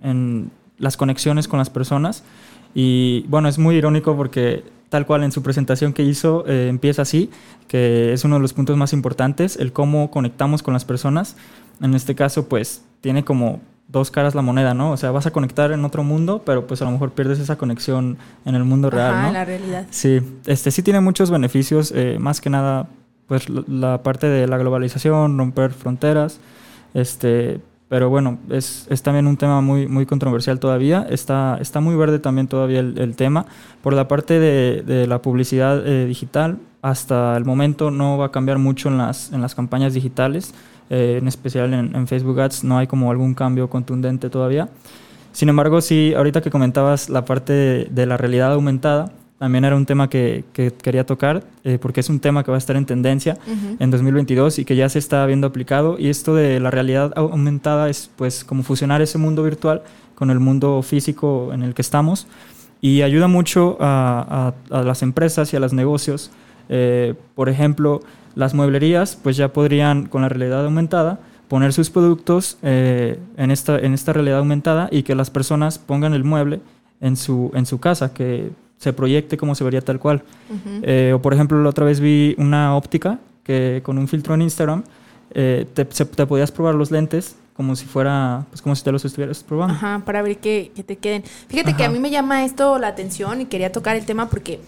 en 0.02 0.50
las 0.78 0.96
conexiones 0.96 1.48
con 1.48 1.58
las 1.58 1.70
personas 1.70 2.22
y 2.74 3.24
bueno, 3.28 3.48
es 3.48 3.58
muy 3.58 3.76
irónico 3.76 4.14
porque 4.16 4.62
tal 4.90 5.06
cual 5.06 5.24
en 5.24 5.32
su 5.32 5.42
presentación 5.42 5.94
que 5.94 6.02
hizo 6.02 6.44
eh, 6.46 6.68
empieza 6.68 7.02
así, 7.02 7.30
que 7.68 8.12
es 8.12 8.24
uno 8.24 8.36
de 8.36 8.42
los 8.42 8.52
puntos 8.52 8.76
más 8.76 8.92
importantes, 8.92 9.56
el 9.56 9.72
cómo 9.72 10.10
conectamos 10.10 10.62
con 10.62 10.74
las 10.74 10.84
personas. 10.84 11.36
En 11.80 11.94
este 11.94 12.14
caso, 12.14 12.48
pues 12.48 12.82
tiene 13.00 13.24
como 13.24 13.60
dos 13.88 14.10
caras 14.10 14.34
la 14.34 14.42
moneda, 14.42 14.74
¿no? 14.74 14.90
O 14.90 14.96
sea, 14.98 15.10
vas 15.10 15.26
a 15.26 15.30
conectar 15.30 15.72
en 15.72 15.84
otro 15.86 16.04
mundo, 16.04 16.42
pero 16.44 16.66
pues 16.66 16.82
a 16.82 16.84
lo 16.84 16.90
mejor 16.90 17.12
pierdes 17.12 17.38
esa 17.38 17.56
conexión 17.56 18.18
en 18.44 18.54
el 18.54 18.64
mundo 18.64 18.90
real, 18.90 19.14
Ajá, 19.14 19.26
¿no? 19.28 19.32
la 19.32 19.44
realidad. 19.46 19.86
Sí, 19.90 20.20
este 20.46 20.70
sí 20.70 20.82
tiene 20.82 21.00
muchos 21.00 21.30
beneficios, 21.30 21.92
eh, 21.94 22.18
más 22.20 22.40
que 22.42 22.50
nada, 22.50 22.88
pues 23.26 23.48
la 23.48 24.02
parte 24.02 24.26
de 24.26 24.46
la 24.46 24.58
globalización, 24.58 25.38
romper 25.38 25.72
fronteras, 25.72 26.40
este, 26.94 27.60
pero 27.88 28.10
bueno, 28.10 28.38
es, 28.50 28.86
es, 28.90 29.02
también 29.02 29.26
un 29.28 29.36
tema 29.36 29.60
muy, 29.60 29.86
muy 29.86 30.06
controversial 30.06 30.58
todavía. 30.58 31.06
Está, 31.08 31.58
está 31.60 31.80
muy 31.80 31.94
verde 31.94 32.18
también 32.18 32.48
todavía 32.48 32.80
el, 32.80 32.98
el 32.98 33.14
tema. 33.14 33.46
Por 33.82 33.94
la 33.94 34.08
parte 34.08 34.40
de, 34.40 34.82
de 34.82 35.06
la 35.06 35.22
publicidad 35.22 35.86
eh, 35.86 36.04
digital, 36.06 36.58
hasta 36.82 37.36
el 37.36 37.44
momento 37.44 37.92
no 37.92 38.18
va 38.18 38.26
a 38.26 38.30
cambiar 38.32 38.58
mucho 38.58 38.88
en 38.88 38.98
las, 38.98 39.32
en 39.32 39.40
las 39.40 39.54
campañas 39.54 39.94
digitales, 39.94 40.52
eh, 40.90 41.18
en 41.20 41.28
especial 41.28 41.72
en, 41.74 41.94
en, 41.94 42.06
Facebook 42.08 42.40
Ads, 42.40 42.64
no 42.64 42.78
hay 42.78 42.88
como 42.88 43.10
algún 43.10 43.34
cambio 43.34 43.70
contundente 43.70 44.30
todavía. 44.30 44.68
Sin 45.30 45.48
embargo, 45.48 45.80
sí, 45.80 46.12
ahorita 46.16 46.40
que 46.40 46.50
comentabas 46.50 47.08
la 47.08 47.24
parte 47.24 47.52
de, 47.52 47.84
de 47.90 48.06
la 48.06 48.16
realidad 48.16 48.52
aumentada, 48.52 49.12
también 49.38 49.64
era 49.64 49.76
un 49.76 49.84
tema 49.84 50.08
que, 50.08 50.44
que 50.52 50.72
quería 50.72 51.04
tocar, 51.04 51.44
eh, 51.64 51.78
porque 51.80 52.00
es 52.00 52.08
un 52.08 52.20
tema 52.20 52.42
que 52.42 52.50
va 52.50 52.56
a 52.56 52.58
estar 52.58 52.76
en 52.76 52.86
tendencia 52.86 53.36
uh 53.46 53.50
-huh. 53.50 53.76
en 53.80 53.90
2022 53.90 54.58
y 54.58 54.64
que 54.64 54.76
ya 54.76 54.88
se 54.88 54.98
está 54.98 55.26
viendo 55.26 55.46
aplicado. 55.46 55.96
Y 55.98 56.08
esto 56.08 56.34
de 56.34 56.58
la 56.60 56.70
realidad 56.70 57.12
aumentada 57.16 57.90
es 57.90 58.10
pues 58.16 58.44
como 58.44 58.62
fusionar 58.62 59.02
ese 59.02 59.18
mundo 59.18 59.42
virtual 59.42 59.82
con 60.14 60.30
el 60.30 60.40
mundo 60.40 60.82
físico 60.82 61.50
en 61.52 61.62
el 61.62 61.74
que 61.74 61.82
estamos 61.82 62.26
y 62.80 63.02
ayuda 63.02 63.28
mucho 63.28 63.76
a, 63.80 64.54
a, 64.70 64.78
a 64.78 64.82
las 64.82 65.02
empresas 65.02 65.52
y 65.52 65.56
a 65.56 65.60
los 65.60 65.72
negocios. 65.72 66.30
Eh, 66.68 67.14
por 67.34 67.48
ejemplo, 67.48 68.00
las 68.34 68.54
mueblerías 68.54 69.18
pues 69.22 69.36
ya 69.36 69.52
podrían 69.52 70.06
con 70.06 70.22
la 70.22 70.28
realidad 70.28 70.64
aumentada 70.64 71.20
poner 71.48 71.72
sus 71.72 71.90
productos 71.90 72.58
eh, 72.62 73.18
en, 73.36 73.50
esta, 73.50 73.78
en 73.78 73.94
esta 73.94 74.12
realidad 74.12 74.38
aumentada 74.38 74.88
y 74.90 75.02
que 75.02 75.14
las 75.14 75.30
personas 75.30 75.78
pongan 75.78 76.12
el 76.14 76.24
mueble 76.24 76.60
en 77.00 77.16
su, 77.16 77.50
en 77.54 77.66
su 77.66 77.78
casa, 77.78 78.12
que 78.12 78.50
se 78.78 78.92
proyecte 78.92 79.36
como 79.36 79.54
se 79.54 79.64
vería 79.64 79.80
tal 79.80 79.98
cual. 79.98 80.22
Uh 80.50 80.54
-huh. 80.54 80.80
eh, 80.82 81.12
o 81.14 81.22
por 81.22 81.34
ejemplo, 81.34 81.62
la 81.62 81.70
otra 81.70 81.84
vez 81.84 82.00
vi 82.00 82.34
una 82.38 82.76
óptica 82.76 83.18
que 83.42 83.80
con 83.84 83.98
un 83.98 84.08
filtro 84.08 84.34
en 84.34 84.42
Instagram 84.42 84.82
eh, 85.30 85.66
te, 85.74 85.86
se, 85.90 86.04
te, 86.04 86.26
podías 86.26 86.50
probar 86.50 86.74
los 86.74 86.90
lentes 86.90 87.36
como 87.54 87.74
si 87.74 87.86
fuera, 87.86 88.44
pues 88.50 88.60
como 88.60 88.76
si 88.76 88.84
te 88.84 88.92
los 88.92 89.04
estuvieras 89.04 89.42
probando. 89.42 89.74
Ajá, 89.74 90.02
para 90.04 90.20
ver 90.20 90.38
que, 90.38 90.72
que 90.74 90.82
te 90.82 90.96
queden. 90.96 91.22
Fíjate 91.48 91.70
Ajá. 91.70 91.78
que 91.78 91.84
a 91.84 91.88
mí 91.88 91.98
me 91.98 92.10
llama 92.10 92.44
esto 92.44 92.78
la 92.78 92.88
atención 92.88 93.40
y 93.40 93.46
quería 93.46 93.72
tocar 93.72 93.96
el 93.96 94.04
tema 94.04 94.28
porque 94.28 94.60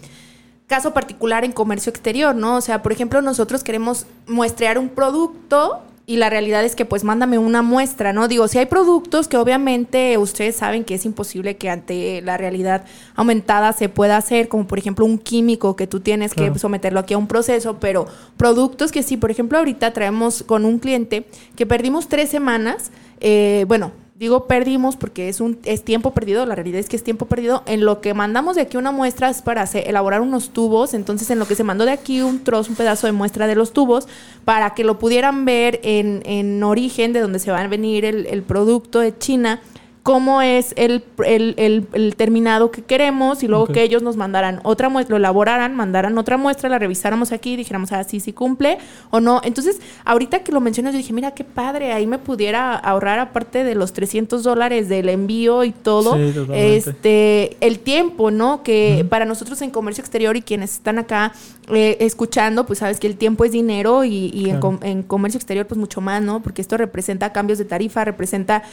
caso 0.65 0.93
particular 0.93 1.43
en 1.43 1.51
comercio 1.51 1.89
exterior, 1.89 2.35
¿no? 2.35 2.57
O 2.57 2.61
sea, 2.61 2.81
por 2.81 2.91
ejemplo, 2.91 3.21
nosotros 3.21 3.63
queremos 3.63 4.05
muestrear 4.27 4.77
un 4.77 4.89
producto 4.89 5.81
y 6.09 6.17
la 6.17 6.31
realidad 6.31 6.65
es 6.65 6.75
que 6.75 6.85
pues 6.85 7.03
mándame 7.03 7.37
una 7.37 7.61
muestra, 7.61 8.13
¿no? 8.13 8.27
Digo, 8.27 8.47
si 8.47 8.57
hay 8.57 8.65
productos 8.65 9.27
que 9.27 9.37
obviamente 9.37 10.17
ustedes 10.17 10.55
saben 10.55 10.83
que 10.83 10.95
es 10.95 11.05
imposible 11.05 11.57
que 11.57 11.69
ante 11.69 12.23
la 12.23 12.35
realidad 12.35 12.83
aumentada 13.13 13.73
se 13.73 13.89
pueda 13.89 14.17
hacer, 14.17 14.47
como 14.47 14.65
por 14.65 14.79
ejemplo 14.79 15.05
un 15.05 15.19
químico 15.19 15.75
que 15.75 15.85
tú 15.85 15.99
tienes 15.99 16.33
claro. 16.33 16.51
que 16.51 16.57
someterlo 16.57 16.99
aquí 16.99 17.13
a 17.13 17.19
un 17.19 17.27
proceso, 17.27 17.79
pero 17.79 18.07
productos 18.37 18.91
que 18.91 19.03
sí, 19.03 19.17
por 19.17 19.29
ejemplo 19.29 19.59
ahorita 19.59 19.93
traemos 19.93 20.41
con 20.41 20.65
un 20.65 20.79
cliente 20.79 21.27
que 21.55 21.67
perdimos 21.67 22.07
tres 22.07 22.29
semanas, 22.29 22.89
eh, 23.19 23.65
bueno, 23.67 23.91
digo 24.19 24.47
perdimos 24.47 24.97
porque 24.97 25.29
es 25.29 25.39
un 25.39 25.57
es 25.63 25.85
tiempo 25.85 26.11
perdido, 26.11 26.45
la 26.45 26.53
realidad 26.53 26.81
es 26.81 26.89
que 26.89 26.97
es 26.97 27.03
tiempo 27.03 27.25
perdido. 27.25 27.63
En 27.65 27.85
lo 27.85 28.01
que 28.01 28.13
mandamos 28.13 28.57
de 28.57 28.63
aquí 28.63 28.75
una 28.75 28.91
muestra 28.91 29.29
es 29.29 29.41
para 29.41 29.61
hacer, 29.61 29.87
elaborar 29.87 30.19
unos 30.19 30.49
tubos, 30.49 30.93
entonces 30.93 31.29
en 31.29 31.39
lo 31.39 31.47
que 31.47 31.55
se 31.55 31.63
mandó 31.63 31.85
de 31.85 31.91
aquí 31.91 32.21
un 32.21 32.43
trozo, 32.43 32.69
un 32.69 32.75
pedazo 32.75 33.07
de 33.07 33.13
muestra 33.13 33.47
de 33.47 33.55
los 33.55 33.71
tubos, 33.71 34.09
para 34.43 34.75
que 34.75 34.83
lo 34.83 34.99
pudieran 34.99 35.45
ver 35.45 35.79
en, 35.83 36.21
en 36.25 36.61
origen 36.63 37.13
de 37.13 37.21
donde 37.21 37.39
se 37.39 37.49
va 37.49 37.61
a 37.61 37.67
venir 37.67 38.03
el, 38.03 38.25
el 38.25 38.43
producto 38.43 38.99
de 38.99 39.17
China 39.17 39.61
cómo 40.09 40.41
es 40.41 40.73
el, 40.75 41.03
el, 41.23 41.53
el, 41.57 41.87
el, 41.93 42.15
terminado 42.15 42.71
que 42.71 42.81
queremos 42.81 43.43
y 43.43 43.47
luego 43.47 43.65
okay. 43.65 43.75
que 43.75 43.83
ellos 43.83 44.01
nos 44.01 44.17
mandaran 44.17 44.59
otra 44.63 44.89
muestra, 44.89 45.11
lo 45.11 45.17
elaboraran, 45.17 45.75
mandaran 45.75 46.17
otra 46.17 46.35
muestra, 46.35 46.67
la 46.67 46.79
revisáramos 46.79 47.31
aquí 47.31 47.53
y 47.53 47.57
dijéramos, 47.57 47.91
ah, 47.91 48.03
sí, 48.03 48.19
sí 48.19 48.33
cumple 48.33 48.79
o 49.11 49.19
no. 49.19 49.39
Entonces, 49.43 49.79
ahorita 50.05 50.39
que 50.39 50.51
lo 50.51 50.61
mencionas, 50.61 50.93
yo 50.93 50.97
dije, 50.97 51.13
mira 51.13 51.35
qué 51.35 51.43
padre, 51.43 51.93
ahí 51.93 52.07
me 52.07 52.17
pudiera 52.17 52.73
ahorrar 52.75 53.19
aparte 53.19 53.63
de 53.63 53.75
los 53.75 53.93
300 53.93 54.41
dólares 54.41 54.89
del 54.89 55.09
envío 55.09 55.63
y 55.63 55.73
todo, 55.73 56.15
sí, 56.15 56.33
este 56.55 57.57
el 57.61 57.77
tiempo, 57.77 58.31
¿no? 58.31 58.63
Que 58.63 59.01
uh 59.01 59.05
-huh. 59.05 59.09
para 59.09 59.25
nosotros 59.25 59.61
en 59.61 59.69
comercio 59.69 60.01
exterior 60.01 60.35
y 60.35 60.41
quienes 60.41 60.73
están 60.73 60.97
acá 60.97 61.33
eh, 61.71 61.97
escuchando, 61.99 62.65
pues 62.65 62.79
sabes 62.79 62.99
que 62.99 63.05
el 63.05 63.15
tiempo 63.15 63.45
es 63.45 63.51
dinero 63.51 64.03
y, 64.03 64.31
y 64.33 64.45
claro. 64.45 64.79
en, 64.81 64.87
en 64.87 65.03
comercio 65.03 65.37
exterior 65.37 65.67
pues 65.67 65.77
mucho 65.77 66.01
más, 66.01 66.23
¿no? 66.23 66.41
Porque 66.41 66.63
esto 66.63 66.77
representa 66.77 67.31
cambios 67.31 67.59
de 67.59 67.65
tarifa, 67.65 68.03
representa 68.03 68.63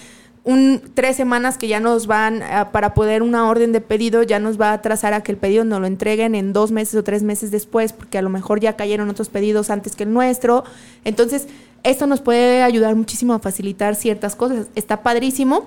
un, 0.47 0.81
tres 0.95 1.17
semanas 1.17 1.59
que 1.59 1.67
ya 1.67 1.81
nos 1.81 2.07
van 2.07 2.41
a, 2.41 2.71
para 2.71 2.95
poder 2.95 3.25
una 3.25 3.49
orden 3.49 3.73
de 3.73 3.81
pedido, 3.81 4.23
ya 4.23 4.39
nos 4.39 4.61
va 4.61 4.71
a 4.71 4.75
atrasar 4.75 5.13
a 5.13 5.23
que 5.25 5.33
el 5.33 5.39
pedido 5.39 5.65
nos 5.65 5.81
lo 5.81 5.89
entreguen 5.89 6.37
en 6.37 6.53
dos 6.53 6.71
meses 6.71 6.95
o 6.95 7.03
tres 7.03 7.25
meses 7.25 7.51
después, 7.51 7.93
porque 7.93 8.17
a 8.17 8.23
lo 8.23 8.31
mejor 8.31 8.61
ya 8.61 8.77
cayeron 8.77 9.11
otros 9.11 9.29
pedidos 9.29 9.71
antes 9.71 9.97
que 9.97 10.05
el 10.05 10.13
nuestro. 10.13 10.63
Entonces, 11.05 11.49
esto 11.83 12.07
nos 12.07 12.21
puede 12.21 12.63
ayudar 12.63 12.95
muchísimo 12.95 13.35
a 13.35 13.41
facilitar 13.41 13.97
ciertas 13.97 14.37
cosas. 14.37 14.69
Está 14.77 15.03
padrísimo. 15.03 15.67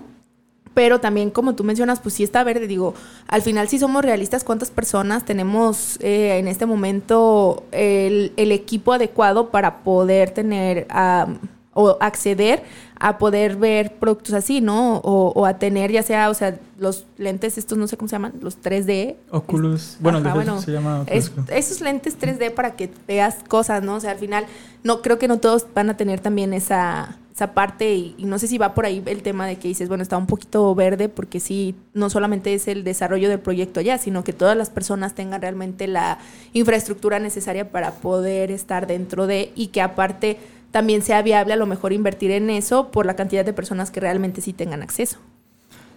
Pero 0.76 1.02
también, 1.02 1.30
como 1.32 1.56
tú 1.56 1.66
mencionas, 1.66 2.00
pues 2.00 2.16
sí 2.16 2.24
está 2.24 2.44
verde. 2.46 2.68
Digo, 2.68 2.94
al 3.28 3.42
final, 3.42 3.68
si 3.68 3.80
somos 3.80 4.06
realistas, 4.06 4.46
¿cuántas 4.46 4.72
personas 4.72 5.26
tenemos 5.26 5.98
eh, 6.00 6.38
en 6.38 6.48
este 6.48 6.66
momento 6.66 7.66
el, 7.72 8.32
el, 8.38 8.54
equipo 8.54 8.94
adecuado 8.94 9.50
para 9.50 9.84
poder 9.84 10.30
tener 10.30 10.88
um, 10.94 11.38
o 11.80 11.98
acceder 12.02 12.64
a 13.00 13.18
poder 13.18 13.56
ver 13.56 13.94
productos 13.96 14.34
así, 14.34 14.60
¿no? 14.60 14.98
O, 14.98 15.46
a 15.46 15.58
tener 15.58 15.92
ya 15.92 16.04
sea, 16.04 16.30
o 16.30 16.34
sea, 16.34 16.60
los 16.78 17.06
lentes 17.18 17.58
estos, 17.58 17.78
no 17.78 17.88
sé 17.88 17.96
cómo 17.96 18.10
se 18.10 18.16
llaman, 18.16 18.34
los 18.42 18.62
3D. 18.62 19.16
Oculus. 19.32 19.98
bueno, 20.02 20.62
se 20.62 20.74
llama 20.74 21.06
esos 21.08 21.80
lentes 21.80 22.20
3D 22.20 22.54
para 22.54 22.76
que 22.76 22.92
veas 23.08 23.38
cosas, 23.48 23.82
¿no? 23.84 23.96
O 23.96 24.00
sea, 24.02 24.12
al 24.12 24.18
final, 24.18 24.46
no 24.84 25.02
creo 25.02 25.18
que 25.18 25.30
no 25.30 25.40
todos 25.40 25.66
van 25.74 25.90
a 25.90 25.96
tener 25.96 26.20
también 26.20 26.54
esa, 26.54 27.18
esa 27.34 27.54
parte 27.54 27.96
y, 27.96 28.16
no 28.20 28.38
sé 28.38 28.48
si 28.48 28.58
va 28.58 28.74
por 28.74 28.86
ahí 28.86 29.02
el 29.06 29.22
tema 29.22 29.48
de 29.48 29.58
que 29.58 29.70
dices, 29.70 29.88
bueno, 29.88 30.04
está 30.04 30.18
un 30.18 30.28
poquito 30.28 30.76
verde 30.76 31.08
porque 31.08 31.40
sí, 31.40 31.76
no 31.94 32.10
solamente 32.10 32.54
es 32.54 32.68
el 32.68 32.84
desarrollo 32.84 33.30
del 33.30 33.40
proyecto 33.40 33.80
allá, 33.80 33.98
sino 33.98 34.26
que 34.26 34.34
todas 34.34 34.58
las 34.58 34.70
personas 34.70 35.16
tengan 35.16 35.42
realmente 35.42 35.88
la 35.88 36.18
infraestructura 36.52 37.20
necesaria 37.20 37.72
para 37.72 37.94
poder 37.94 38.52
estar 38.52 38.88
dentro 38.88 39.26
de 39.26 39.54
y 39.56 39.68
que 39.68 39.82
aparte 39.82 40.38
también 40.72 41.02
sea 41.02 41.22
viable 41.22 41.54
a 41.54 41.58
lo 41.58 41.66
mejor 41.66 41.94
invertir 41.94 42.32
en 42.32 42.50
eso 42.50 42.92
por 42.92 43.06
la 43.06 43.16
cantidad 43.16 43.46
de 43.46 43.54
personas 43.54 43.92
que 43.92 44.00
realmente 44.00 44.42
sí 44.42 44.54
tengan 44.54 44.82
acceso. 44.82 45.18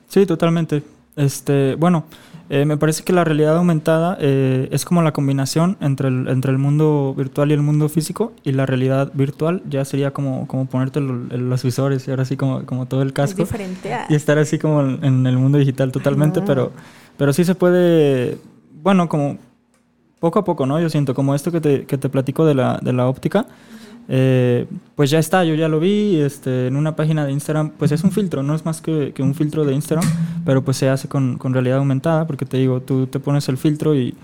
Sí, 0.08 0.26
totalmente. 0.26 0.82
Este, 1.16 1.74
bueno, 1.74 2.04
eh, 2.48 2.64
me 2.64 2.76
parece 2.76 3.02
que 3.02 3.12
la 3.12 3.24
realidad 3.24 3.56
aumentada 3.56 4.16
eh, 4.20 4.68
es 4.72 4.84
como 4.84 5.02
la 5.02 5.12
combinación 5.12 5.76
entre 5.80 6.08
el, 6.08 6.28
entre 6.28 6.52
el 6.52 6.58
mundo 6.58 7.14
virtual 7.16 7.50
y 7.50 7.54
el 7.54 7.62
mundo 7.62 7.88
físico 7.88 8.32
y 8.44 8.52
la 8.52 8.66
realidad 8.66 9.10
virtual 9.14 9.62
ya 9.68 9.84
sería 9.84 10.10
como, 10.12 10.46
como 10.46 10.66
ponerte 10.66 11.00
los 11.00 11.62
visores 11.62 12.08
y 12.08 12.10
ahora 12.10 12.24
sí 12.24 12.36
como, 12.36 12.64
como 12.66 12.86
todo 12.86 13.02
el 13.02 13.12
casco. 13.12 13.42
diferente 13.42 13.94
Y 14.08 14.14
estar 14.14 14.38
así 14.38 14.58
como 14.58 14.80
en 14.82 15.26
el 15.26 15.36
mundo 15.36 15.58
digital 15.58 15.92
totalmente, 15.92 16.40
pero, 16.42 16.72
pero 17.16 17.32
sí 17.32 17.44
se 17.44 17.54
puede, 17.54 18.38
bueno, 18.82 19.08
como 19.08 19.38
poco 20.18 20.38
a 20.38 20.44
poco, 20.44 20.66
¿no? 20.66 20.80
Yo 20.80 20.88
siento 20.88 21.14
como 21.14 21.34
esto 21.34 21.50
que 21.50 21.60
te, 21.60 21.84
que 21.84 21.98
te 21.98 22.08
platico 22.08 22.44
de 22.46 22.54
la, 22.54 22.78
de 22.82 22.92
la 22.92 23.08
óptica. 23.08 23.46
Eh, 24.08 24.66
pues 24.94 25.10
ya 25.10 25.18
está, 25.18 25.44
yo 25.44 25.54
ya 25.54 25.68
lo 25.68 25.80
vi 25.80 26.16
este, 26.20 26.66
en 26.66 26.76
una 26.76 26.96
página 26.96 27.24
de 27.24 27.32
Instagram, 27.32 27.70
pues 27.70 27.92
es 27.92 28.02
un 28.04 28.12
filtro, 28.12 28.42
no 28.42 28.54
es 28.54 28.64
más 28.64 28.80
que, 28.80 29.14
un 29.18 29.34
filtro 29.34 29.64
de 29.64 29.74
Instagram, 29.74 30.08
pero 30.44 30.62
pues 30.62 30.76
se 30.76 30.88
hace 30.88 31.08
con, 31.08 31.38
realidad 31.40 31.78
aumentada, 31.78 32.26
porque 32.26 32.44
te 32.44 32.56
digo, 32.56 32.80
tú 32.80 33.06
te 33.06 33.20
pones 33.20 33.48
el 33.48 33.56
filtro 33.56 33.94
y, 33.94 34.14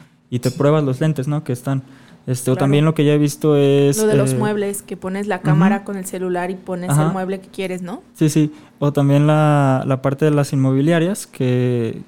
te 0.40 0.50
pruebas 0.50 0.84
los 0.84 1.00
lentes, 1.00 1.26
¿no? 1.26 1.42
Que 1.42 1.52
están... 1.52 1.82
Este, 2.26 2.50
O 2.50 2.56
también 2.56 2.84
lo 2.84 2.92
que 2.92 3.06
ya 3.06 3.14
he 3.14 3.18
visto 3.18 3.56
es... 3.56 3.96
Lo 3.96 4.06
de 4.06 4.14
los 4.14 4.34
eh, 4.34 4.36
muebles, 4.36 4.82
que 4.82 4.98
pones 4.98 5.26
la 5.26 5.40
cámara 5.40 5.84
con 5.84 5.96
el 5.96 6.04
celular 6.04 6.50
y 6.50 6.56
pones 6.56 6.90
el 6.98 7.10
mueble 7.10 7.40
que 7.40 7.48
quieres, 7.48 7.80
¿no? 7.80 8.02
Sí, 8.12 8.28
sí. 8.28 8.52
O 8.78 8.92
también 8.92 9.26
la, 9.26 9.84
la 9.86 10.02
parte 10.02 10.26
de 10.26 10.32
las 10.32 10.52
inmobiliarias, 10.52 11.26
que, 11.26 12.02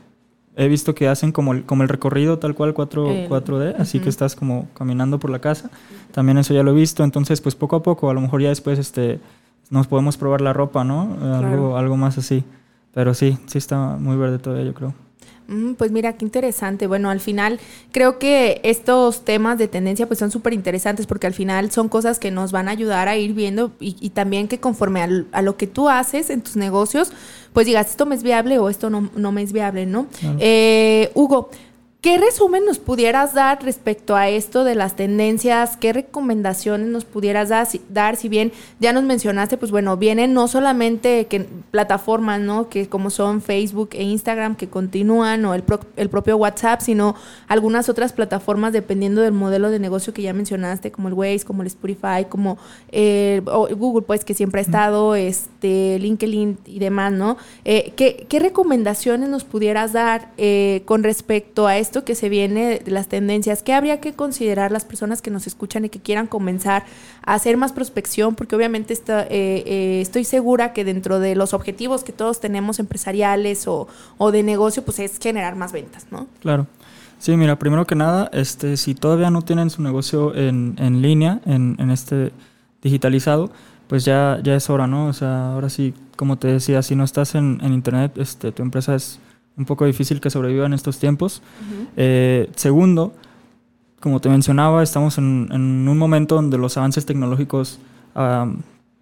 he 0.56 0.68
visto 0.68 0.94
que 0.94 1.08
hacen 1.08 1.32
como 1.32 1.52
el, 1.52 1.64
como 1.64 1.82
el 1.82 1.88
recorrido 1.88 2.38
tal 2.38 2.54
cual 2.54 2.74
4, 2.74 3.28
4D, 3.28 3.76
así 3.78 4.00
que 4.00 4.08
estás 4.08 4.34
como 4.34 4.68
caminando 4.74 5.18
por 5.18 5.30
la 5.30 5.38
casa. 5.38 5.70
También 6.12 6.38
eso 6.38 6.54
ya 6.54 6.62
lo 6.62 6.72
he 6.72 6.74
visto, 6.74 7.04
entonces 7.04 7.40
pues 7.40 7.54
poco 7.54 7.76
a 7.76 7.82
poco, 7.82 8.10
a 8.10 8.14
lo 8.14 8.20
mejor 8.20 8.42
ya 8.42 8.48
después 8.48 8.78
este, 8.78 9.20
nos 9.70 9.86
podemos 9.86 10.16
probar 10.16 10.40
la 10.40 10.52
ropa, 10.52 10.84
¿no? 10.84 11.16
Algo, 11.34 11.76
algo 11.76 11.96
más 11.96 12.18
así. 12.18 12.44
Pero 12.92 13.14
sí, 13.14 13.38
sí 13.46 13.58
está 13.58 13.96
muy 13.96 14.16
verde 14.16 14.38
todavía, 14.38 14.64
yo 14.64 14.74
creo. 14.74 14.94
Mm, 15.50 15.74
pues 15.74 15.90
mira, 15.90 16.12
qué 16.12 16.24
interesante. 16.24 16.86
Bueno, 16.86 17.10
al 17.10 17.18
final 17.18 17.58
creo 17.90 18.18
que 18.20 18.60
estos 18.62 19.24
temas 19.24 19.58
de 19.58 19.66
tendencia 19.66 20.06
pues 20.06 20.20
son 20.20 20.30
súper 20.30 20.52
interesantes 20.52 21.06
porque 21.06 21.26
al 21.26 21.34
final 21.34 21.72
son 21.72 21.88
cosas 21.88 22.20
que 22.20 22.30
nos 22.30 22.52
van 22.52 22.68
a 22.68 22.70
ayudar 22.70 23.08
a 23.08 23.16
ir 23.16 23.34
viendo 23.34 23.72
y, 23.80 24.10
también 24.10 24.46
que 24.46 24.60
conforme 24.60 25.02
a, 25.32 25.42
lo 25.42 25.56
que 25.56 25.66
tú 25.66 25.88
haces 25.88 26.30
en 26.30 26.42
tus 26.42 26.54
negocios, 26.56 27.12
pues 27.52 27.66
digas, 27.66 27.90
esto 27.90 28.06
me 28.06 28.14
es 28.14 28.22
viable 28.22 28.58
o 28.58 28.68
esto 28.68 28.90
no, 28.90 29.10
no 29.16 29.32
me 29.32 29.42
es 29.42 29.52
viable, 29.52 29.86
¿no? 29.86 30.06
Eh, 30.38 31.10
Hugo, 31.14 31.50
¿Qué 32.00 32.16
resumen 32.16 32.64
nos 32.64 32.78
pudieras 32.78 33.34
dar 33.34 33.62
respecto 33.62 34.16
a 34.16 34.30
esto 34.30 34.64
de 34.64 34.74
las 34.74 34.96
tendencias? 34.96 35.76
¿Qué 35.76 35.92
recomendaciones 35.92 36.88
nos 36.88 37.04
pudieras 37.04 37.50
dar? 37.90 38.16
Si 38.16 38.28
bien 38.30 38.52
ya 38.78 38.94
nos 38.94 39.04
mencionaste, 39.04 39.58
pues 39.58 39.70
bueno, 39.70 39.98
vienen 39.98 40.32
no 40.32 40.48
solamente 40.48 41.26
que 41.26 41.40
plataformas, 41.70 42.40
¿no? 42.40 42.70
Que 42.70 42.88
como 42.88 43.10
son 43.10 43.42
Facebook 43.42 43.90
e 43.92 44.02
Instagram 44.02 44.56
que 44.56 44.70
continúan 44.70 45.44
o 45.44 45.52
el, 45.52 45.62
el 45.96 46.08
propio 46.08 46.38
WhatsApp, 46.38 46.80
sino 46.80 47.16
algunas 47.48 47.90
otras 47.90 48.14
plataformas 48.14 48.72
dependiendo 48.72 49.20
del 49.20 49.32
modelo 49.32 49.68
de 49.70 49.78
negocio 49.78 50.14
que 50.14 50.22
ya 50.22 50.32
mencionaste, 50.32 50.90
como 50.90 51.08
el 51.08 51.14
Waze, 51.14 51.44
como 51.44 51.60
el 51.60 51.66
Spotify, 51.66 52.24
como 52.30 52.56
eh, 52.92 53.42
Google, 53.44 54.06
pues 54.06 54.24
que 54.24 54.32
siempre 54.32 54.60
ha 54.60 54.62
estado, 54.62 55.16
este, 55.16 55.98
LinkedIn 55.98 56.60
y 56.64 56.78
demás, 56.78 57.12
¿no? 57.12 57.36
Eh, 57.66 57.92
¿qué, 57.94 58.24
¿qué, 58.26 58.38
recomendaciones 58.38 59.28
nos 59.28 59.44
pudieras 59.44 59.92
dar 59.92 60.30
eh, 60.38 60.80
con 60.86 61.02
respecto 61.02 61.66
a 61.66 61.76
esto? 61.76 61.89
Esto 61.90 62.04
que 62.04 62.14
se 62.14 62.28
viene 62.28 62.78
de 62.84 62.90
las 62.92 63.08
tendencias, 63.08 63.64
¿qué 63.64 63.72
habría 63.74 64.00
que 64.00 64.12
considerar 64.12 64.70
las 64.70 64.84
personas 64.84 65.20
que 65.20 65.32
nos 65.32 65.48
escuchan 65.48 65.84
y 65.84 65.88
que 65.88 65.98
quieran 65.98 66.28
comenzar 66.28 66.84
a 67.26 67.34
hacer 67.34 67.56
más 67.56 67.72
prospección? 67.72 68.36
Porque 68.36 68.54
obviamente 68.54 68.92
está, 68.92 69.24
eh, 69.24 69.64
eh, 69.66 70.00
estoy 70.00 70.22
segura 70.22 70.72
que 70.72 70.84
dentro 70.84 71.18
de 71.18 71.34
los 71.34 71.52
objetivos 71.52 72.04
que 72.04 72.12
todos 72.12 72.38
tenemos 72.38 72.78
empresariales 72.78 73.66
o, 73.66 73.88
de 74.30 74.42
negocio, 74.44 74.84
pues 74.84 75.00
es 75.00 75.18
generar 75.18 75.56
más 75.56 75.72
ventas, 75.72 76.06
¿no? 76.12 76.28
Claro. 76.38 76.68
Sí, 77.18 77.36
mira, 77.36 77.58
primero 77.58 77.84
que 77.88 77.96
nada, 77.96 78.30
este, 78.32 78.76
si 78.76 78.94
todavía 78.94 79.30
no 79.30 79.42
tienen 79.42 79.68
su 79.68 79.82
negocio 79.82 80.32
en, 80.36 80.76
en 80.78 81.02
línea, 81.02 81.40
en, 81.44 81.74
en 81.80 81.90
este 81.90 82.30
digitalizado, 82.82 83.50
pues 83.88 84.04
ya, 84.04 84.38
ya 84.44 84.54
es 84.54 84.70
hora, 84.70 84.86
¿no? 84.86 85.08
O 85.08 85.12
sea, 85.12 85.54
ahora 85.54 85.68
sí, 85.68 85.92
como 86.14 86.36
te 86.36 86.46
decía, 86.46 86.82
si 86.82 86.94
no 86.94 87.02
estás 87.02 87.34
en, 87.34 87.58
en 87.62 87.72
internet, 87.72 88.12
este, 88.16 88.52
tu 88.52 88.62
empresa 88.62 88.94
es 88.94 89.18
un 89.60 89.66
poco 89.66 89.84
difícil 89.84 90.20
que 90.20 90.30
sobreviva 90.30 90.64
en 90.64 90.72
estos 90.72 90.98
tiempos. 90.98 91.42
Eh, 91.96 92.50
segundo, 92.56 93.12
como 94.00 94.20
te 94.20 94.30
mencionaba, 94.30 94.82
estamos 94.82 95.18
en, 95.18 95.52
un 95.52 95.98
momento 95.98 96.34
donde 96.34 96.56
los 96.56 96.76
avances 96.78 97.04
tecnológicos 97.04 97.78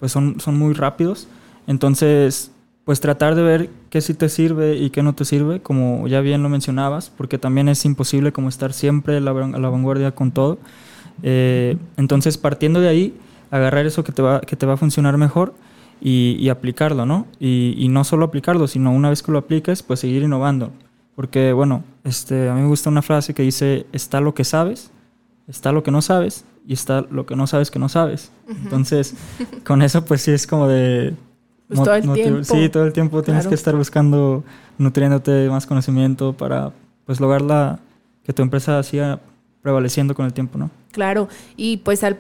pues 0.01 0.13
son, 0.13 0.41
son 0.41 0.59
muy 0.59 0.75
rápidos. 0.75 1.29
Entonces, 1.69 2.51
pues 2.85 3.01
tratar 3.01 3.37
de 3.37 3.43
ver 3.43 3.71
qué 3.89 4.01
sí 4.01 4.15
te 4.15 4.29
sirve 4.29 4.77
y 4.77 4.91
qué 4.91 5.03
no 5.03 5.15
te 5.15 5.25
sirve, 5.25 5.61
como 5.61 6.09
ya 6.09 6.21
bien 6.21 6.43
lo 6.43 6.49
mencionabas, 6.49 7.11
porque 7.17 7.39
también 7.39 7.69
es 7.69 7.85
imposible 7.85 8.33
como 8.33 8.49
estar 8.49 8.73
siempre 8.73 9.19
a 9.19 9.21
la, 9.21 9.33
vanguardia 9.33 10.13
con 10.13 10.33
todo. 10.33 10.59
Eh, 11.23 11.77
entonces, 11.97 12.37
partiendo 12.37 12.81
de 12.81 12.89
ahí, 12.89 13.15
agarrar 13.53 13.87
eso 13.87 14.03
que 14.03 14.13
te 14.13 14.23
va, 14.23 14.41
que 14.41 14.57
te 14.57 14.67
va 14.67 14.75
a 14.75 14.77
funcionar 14.77 15.17
mejor 15.19 15.55
y, 16.01 16.49
aplicarlo, 16.49 17.07
¿no? 17.07 17.27
Y, 17.41 17.89
no 17.91 18.05
solo 18.05 18.27
aplicarlo, 18.27 18.67
sino 18.67 18.93
una 18.93 19.11
vez 19.11 19.23
que 19.23 19.33
lo 19.33 19.39
apliques, 19.39 19.83
pues 19.83 20.01
seguir 20.01 20.23
innovando. 20.23 20.71
Porque, 21.15 21.53
bueno, 21.53 21.83
este, 22.05 22.49
a 22.49 22.55
mí 22.55 22.61
me 22.61 22.69
gusta 22.69 22.91
una 22.91 23.03
frase 23.03 23.35
que 23.35 23.43
dice, 23.43 23.87
está 23.93 24.21
lo 24.21 24.35
que 24.35 24.45
sabes, 24.45 24.91
está 25.49 25.73
lo 25.73 25.83
que 25.83 25.91
no 25.91 26.01
sabes 26.01 26.45
y 26.67 26.75
está 26.75 27.01
lo 27.11 27.27
que 27.27 27.35
no 27.35 27.47
sabes 27.47 27.71
que 27.71 27.79
no 27.79 27.89
sabes. 27.89 28.31
Entonces, 28.47 29.15
con 29.65 29.83
eso 29.83 30.05
pues 30.05 30.23
sí 30.23 30.31
es 30.31 30.47
como 30.47 30.69
de... 30.69 31.15
Pues 31.67 31.83
todo 31.83 31.95
el 31.95 32.13
tiempo. 32.13 32.45
Sí, 32.45 32.69
todo 32.69 32.85
el 32.85 32.93
tiempo 32.93 33.23
tienes 33.23 33.47
que 33.47 33.55
estar 33.55 33.75
buscando, 33.75 34.45
nutriéndote 34.79 35.51
más 35.51 35.67
conocimiento 35.67 36.35
para 36.35 36.73
pues 37.05 37.21
lograr 37.21 37.43
la, 37.43 37.81
que 38.23 38.33
tu 38.33 38.43
empresa 38.43 38.83
siga 38.83 39.21
prevaleciendo 39.63 40.15
con 40.15 40.25
el 40.25 40.33
tiempo, 40.33 40.59
¿no? 40.59 40.71
Claro, 40.93 41.29
y 41.57 41.79
pues 41.79 42.05
al 42.05 42.17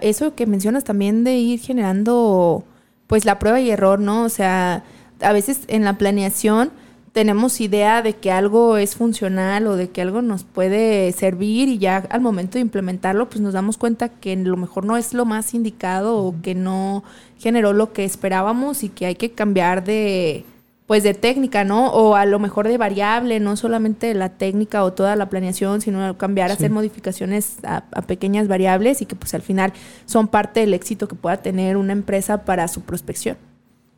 eso 0.00 0.34
que 0.34 0.46
mencionas 0.46 0.84
también 0.84 1.24
de 1.24 1.36
ir 1.36 1.60
generando 1.60 2.64
pues 3.10 3.24
la 3.24 3.40
prueba 3.40 3.60
y 3.60 3.68
error, 3.72 3.98
¿no? 3.98 4.22
O 4.22 4.28
sea, 4.28 4.84
a 5.20 5.32
veces 5.32 5.62
en 5.66 5.84
la 5.84 5.98
planeación 5.98 6.70
tenemos 7.12 7.60
idea 7.60 8.02
de 8.02 8.14
que 8.14 8.30
algo 8.30 8.76
es 8.76 8.94
funcional 8.94 9.66
o 9.66 9.74
de 9.74 9.90
que 9.90 10.00
algo 10.00 10.22
nos 10.22 10.44
puede 10.44 11.10
servir 11.10 11.68
y 11.68 11.78
ya 11.78 11.96
al 12.08 12.20
momento 12.20 12.52
de 12.52 12.60
implementarlo 12.60 13.28
pues 13.28 13.40
nos 13.40 13.52
damos 13.52 13.78
cuenta 13.78 14.10
que 14.10 14.36
lo 14.36 14.56
mejor 14.56 14.84
no 14.84 14.96
es 14.96 15.12
lo 15.12 15.24
más 15.24 15.54
indicado 15.54 16.18
o 16.18 16.36
que 16.40 16.54
no 16.54 17.02
generó 17.36 17.72
lo 17.72 17.92
que 17.92 18.04
esperábamos 18.04 18.84
y 18.84 18.90
que 18.90 19.06
hay 19.06 19.16
que 19.16 19.32
cambiar 19.32 19.82
de 19.82 20.44
pues 20.90 21.04
de 21.04 21.14
técnica, 21.14 21.62
¿no? 21.62 21.86
O 21.92 22.16
a 22.16 22.26
lo 22.26 22.40
mejor 22.40 22.66
de 22.66 22.76
variable, 22.76 23.38
no 23.38 23.54
solamente 23.54 24.12
la 24.12 24.28
técnica 24.30 24.82
o 24.82 24.92
toda 24.92 25.14
la 25.14 25.28
planeación, 25.28 25.80
sino 25.80 26.18
cambiar, 26.18 26.50
hacer 26.50 26.72
modificaciones 26.72 27.58
a, 27.62 27.82
pequeñas 28.08 28.48
variables 28.48 29.00
y 29.00 29.06
que 29.06 29.14
pues 29.14 29.32
al 29.34 29.42
final 29.42 29.72
son 30.04 30.26
parte 30.26 30.58
del 30.58 30.74
éxito 30.74 31.06
que 31.06 31.14
pueda 31.14 31.36
tener 31.36 31.76
una 31.76 31.92
empresa 31.92 32.44
para 32.44 32.66
su 32.66 32.80
prospección. 32.80 33.36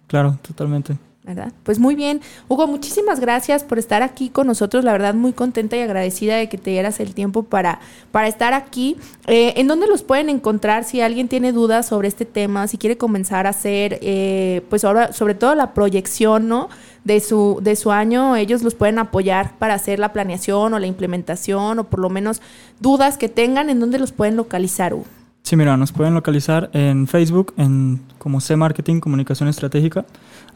Claro, 0.07 0.37
totalmente. 0.43 0.99
¿Verdad? 1.25 1.53
Pues 1.63 1.79
muy 1.79 1.95
bien. 1.95 2.21
Hugo, 2.49 2.67
muchísimas 2.67 3.21
gracias 3.21 3.63
por 3.63 3.79
estar 3.79 4.03
aquí 4.03 4.29
con 4.29 4.49
nosotros. 4.49 4.85
La 4.85 4.91
verdad, 4.91 5.15
muy 5.15 5.33
contenta 5.33 5.77
y 5.77 5.81
agradecida 5.81 6.37
de 6.37 6.49
que 6.49 6.59
te 6.59 6.71
dieras 6.71 6.99
el 6.99 7.15
tiempo 7.15 7.45
para, 7.45 7.79
para 8.11 8.27
estar 8.27 8.55
aquí. 8.55 8.97
Eh, 9.29 9.55
¿En 9.57 9.69
dónde 9.69 9.87
los 9.87 10.03
pueden 10.03 10.29
encontrar 10.29 10.83
si 10.83 11.01
alguien 11.01 11.29
tiene 11.29 11.53
dudas 11.53 11.87
sobre 11.87 12.09
este 12.09 12.25
tema, 12.25 12.67
si 12.67 12.77
quiere 12.77 12.97
comenzar 12.97 13.47
a 13.47 13.51
hacer, 13.51 13.99
eh, 14.03 14.63
pues 14.69 14.85
ahora, 14.85 15.13
sobre 15.13 15.35
todo 15.35 15.55
la 15.55 15.75
proyección, 15.75 16.49
¿no? 16.49 16.69
De 17.05 17.21
su, 17.21 17.61
de 17.63 17.77
su 17.77 17.93
año, 17.93 18.37
ellos 18.37 18.63
los 18.63 18.75
pueden 18.75 18.99
apoyar 18.99 19.57
para 19.59 19.75
hacer 19.75 19.99
la 19.99 20.13
planeación 20.13 20.75
o 20.75 20.79
la 20.79 20.87
implementación 20.87 21.79
o 21.79 21.85
por 21.85 22.01
lo 22.01 22.11
menos 22.11 22.41
dudas 22.81 23.19
que 23.19 23.29
tengan, 23.29 23.71
¿en 23.71 23.81
dónde 23.81 23.99
los 23.99 24.13
pueden 24.13 24.37
localizar, 24.37 24.95
Hugo? 24.95 25.22
Sí, 25.53 25.57
mira, 25.57 25.77
nos 25.77 25.93
pueden 25.93 26.15
localizar 26.15 26.71
en 26.73 27.07
Facebook, 27.07 27.53
en 27.59 28.01
como 28.17 28.41
C 28.41 28.57
Marketing 28.57 29.01
Comunicación 29.01 29.51
Estratégica. 29.51 30.07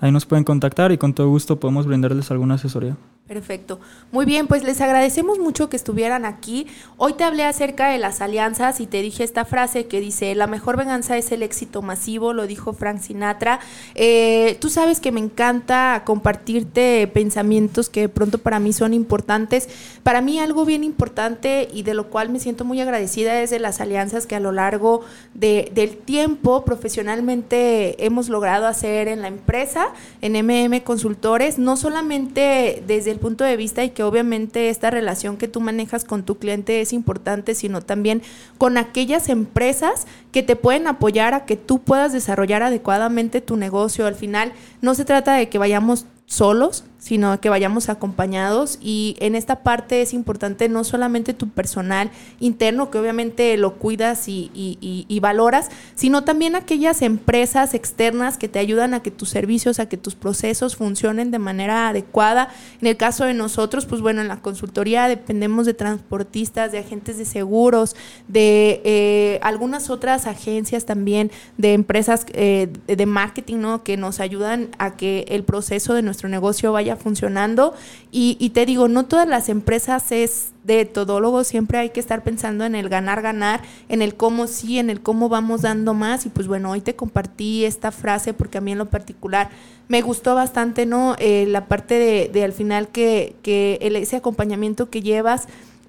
Ahí 0.01 0.11
nos 0.11 0.25
pueden 0.25 0.43
contactar 0.43 0.91
y 0.91 0.97
con 0.97 1.13
todo 1.13 1.29
gusto 1.29 1.61
podemos 1.61 1.87
brindarles 1.87 2.31
alguna 2.31 2.55
asesoría. 2.55 2.97
Perfecto. 3.27 3.81
Muy 4.13 4.25
bien, 4.25 4.47
pues 4.47 4.63
les 4.63 4.81
agradecemos 4.81 5.41
mucho 5.41 5.69
que 5.69 5.77
estuvieran 5.77 6.25
aquí. 6.25 6.69
Hoy 6.97 7.15
te 7.15 7.25
hablé 7.25 7.43
acerca 7.43 7.89
de 7.89 7.99
las 7.99 8.21
alianzas 8.21 8.79
y 8.79 8.87
te 8.87 9.03
dije 9.03 9.25
esta 9.25 9.45
frase 9.45 9.87
que 9.87 9.99
dice, 9.99 10.33
la 10.37 10.47
mejor 10.47 10.77
venganza 10.77 11.17
es 11.17 11.33
el 11.33 11.43
éxito 11.43 11.83
masivo, 11.83 12.33
lo 12.33 12.47
dijo 12.47 12.73
Frank 12.73 13.01
Sinatra. 13.01 13.59
Eh, 13.97 14.57
tú 14.61 14.69
sabes 14.69 15.01
que 15.01 15.11
me 15.11 15.19
encanta 15.19 16.05
compartirte 16.07 17.11
pensamientos 17.13 17.91
que 17.91 18.03
de 18.03 18.09
pronto 18.09 18.39
para 18.39 18.61
mí 18.61 18.73
son 18.73 18.95
importantes. 18.95 19.69
Para 20.05 20.21
mí 20.21 20.39
algo 20.39 20.65
bien 20.65 20.85
importante 20.85 21.69
y 21.73 21.83
de 21.83 21.95
lo 21.95 22.11
cual 22.11 22.31
me 22.31 22.39
siento 22.39 22.65
muy 22.65 22.81
agradecida 22.81 23.43
es 23.43 23.51
de 23.51 23.59
las 23.59 23.81
alianzas 23.81 24.27
que 24.27 24.37
a 24.37 24.41
lo 24.41 24.53
largo 24.53 25.01
de, 25.35 25.73
del 25.75 25.97
tiempo 25.97 26.65
profesionalmente 26.65 28.07
hemos 28.07 28.29
logrado 28.29 28.69
hacer 28.69 29.09
en 29.09 29.23
la 29.23 29.29
empresa, 29.29 29.89
en 30.23 30.35
MM 30.35 30.81
Consultores, 30.85 31.59
no 31.59 31.77
solamente 31.77 32.85
desde 32.87 33.16
el 33.17 33.21
punto 33.21 33.45
de 33.45 33.57
vista 33.57 33.83
y 33.83 33.91
que 33.91 34.03
obviamente 34.03 34.69
esta 34.69 34.91
relación 34.91 35.39
que 35.39 35.49
tú 35.49 35.61
manejas 35.61 36.05
con 36.05 36.23
tu 36.23 36.37
cliente 36.37 36.83
es 36.83 36.93
importante, 36.93 37.55
sino 37.55 37.81
también 37.81 38.23
con 38.59 38.77
aquellas 38.77 39.31
empresas 39.31 40.07
que 40.33 40.43
te 40.43 40.55
pueden 40.55 40.87
apoyar 40.87 41.33
a 41.33 41.47
que 41.47 41.57
tú 41.57 41.81
puedas 41.81 42.13
desarrollar 42.13 42.63
adecuadamente 42.63 43.41
tu 43.41 43.57
negocio. 43.57 44.07
Al 44.07 44.15
final 44.15 44.53
no 44.83 44.95
se 44.95 45.07
trata 45.07 45.35
de 45.35 45.49
que 45.49 45.59
vayamos 45.59 46.05
solos, 46.27 46.85
sino 47.07 47.41
que 47.41 47.49
vayamos 47.49 47.89
acompañados 47.89 48.81
y 48.83 49.15
en 49.21 49.37
esta 49.37 49.63
parte 49.63 50.03
es 50.03 50.13
importante 50.13 50.69
no 50.69 50.83
solamente 50.83 51.35
tu 51.35 51.49
personal 51.49 52.11
interno, 52.41 52.91
que 52.91 52.99
obviamente 52.99 53.57
lo 53.57 53.75
cuidas 53.75 54.27
y, 54.27 54.51
y, 54.53 55.21
valoras, 55.21 55.71
sino 55.95 56.25
también 56.25 56.57
aquellas 56.57 57.03
empresas 57.03 57.75
externas 57.75 58.39
que 58.39 58.49
te 58.49 58.59
ayudan 58.59 58.93
a 58.93 59.05
que 59.05 59.13
tus 59.13 59.29
servicios, 59.29 59.79
a 59.79 59.89
que 59.89 59.97
tus 59.97 60.17
procesos 60.17 60.75
funcionen 60.75 61.31
de 61.31 61.39
manera 61.39 61.91
adecuada. 61.91 62.49
En 62.81 62.89
el 62.89 62.97
caso 62.97 63.25
de 63.25 63.35
nosotros, 63.35 63.87
pues 63.87 64.01
bueno, 64.01 64.21
en 64.21 64.27
la 64.27 64.41
consultoría 64.41 65.07
dependemos 65.07 65.65
de 65.65 65.75
transportistas, 65.75 66.73
de 66.73 66.79
agentes 66.79 67.19
de 67.19 67.25
seguros, 67.25 67.95
de 68.27 68.81
eh, 68.85 69.39
algunas 69.43 69.91
otras 69.91 70.27
agencias 70.27 70.87
también, 70.87 71.31
de 71.57 71.73
empresas 71.73 72.27
eh, 72.33 72.69
de 72.89 73.07
marketing, 73.07 73.59
¿no? 73.59 73.85
Que 73.85 73.97
nos 73.97 74.19
ayudan 74.19 74.71
a 74.79 74.97
que 74.97 75.25
el 75.29 75.45
proceso 75.45 75.95
de 75.95 76.03
nuestro 76.03 76.29
negocio 76.29 76.73
vaya 76.73 76.96
funcionando. 76.97 77.75
Y, 78.11 78.51
te 78.51 78.65
digo, 78.67 78.89
no 78.89 79.05
todas 79.05 79.29
las 79.29 79.49
empresas 79.49 80.11
es 80.13 80.53
de 80.65 80.85
todólogo, 80.85 81.45
siempre 81.45 81.79
hay 81.79 81.91
que 81.91 82.01
estar 82.01 82.23
pensando 82.25 82.65
en 82.65 82.75
el 82.75 82.89
ganar, 82.89 83.23
ganar, 83.23 83.63
en 83.89 84.03
el 84.03 84.15
cómo 84.15 84.47
sí, 84.47 84.79
en 84.79 84.91
el 84.91 85.01
cómo 85.01 85.29
vamos 85.29 85.63
dando 85.63 85.95
más. 85.95 86.27
Y 86.27 86.31
pues 86.31 86.47
bueno, 86.49 86.71
hoy 86.71 86.81
te 86.81 86.97
compartí 86.97 87.65
esta 87.65 87.93
frase 87.93 88.33
porque 88.33 88.59
a 88.59 88.61
mí 88.61 88.73
en 88.73 88.79
lo 88.79 88.87
particular 88.87 89.51
me 89.89 90.03
gustó 90.03 90.35
bastante, 90.35 90.87
¿no? 90.87 91.15
Eh, 91.19 91.47
la 91.47 91.67
parte 91.67 92.29
de, 92.33 92.45
al 92.45 92.53
final 92.53 92.89
que, 92.89 93.37
que 93.43 93.79
ese 93.81 94.17
acompañamiento 94.17 94.91
que 94.91 95.03
llevas 95.03 95.47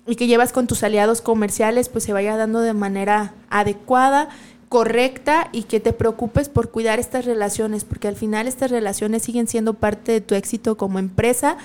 y 0.07 0.15
que 0.15 0.27
llevas 0.27 0.53
con 0.53 0.67
tus 0.67 0.83
aliados 0.83 1.21
comerciales, 1.21 1.89
pues 1.89 2.05
se 2.05 2.13
vaya 2.13 2.37
dando 2.37 2.61
de 2.61 2.73
manera 2.73 3.33
adecuada 3.49 4.29
correcta 4.69 5.49
y 5.53 5.63
que 5.63 5.79
te 5.79 5.93
preocupes 5.93 6.49
por 6.49 6.71
cuidar 6.71 6.99
estas 6.99 7.25
relaciones, 7.25 7.85
porque 7.85 8.07
al 8.07 8.15
final 8.15 8.47
estas 8.47 8.71
relaciones 8.71 9.23
siguen 9.23 9.47
siendo 9.47 9.73
parte 9.73 10.11
de 10.11 10.21
tu 10.21 10.35
éxito 10.35 10.77
como 10.77 10.99
empresa, 10.99 11.57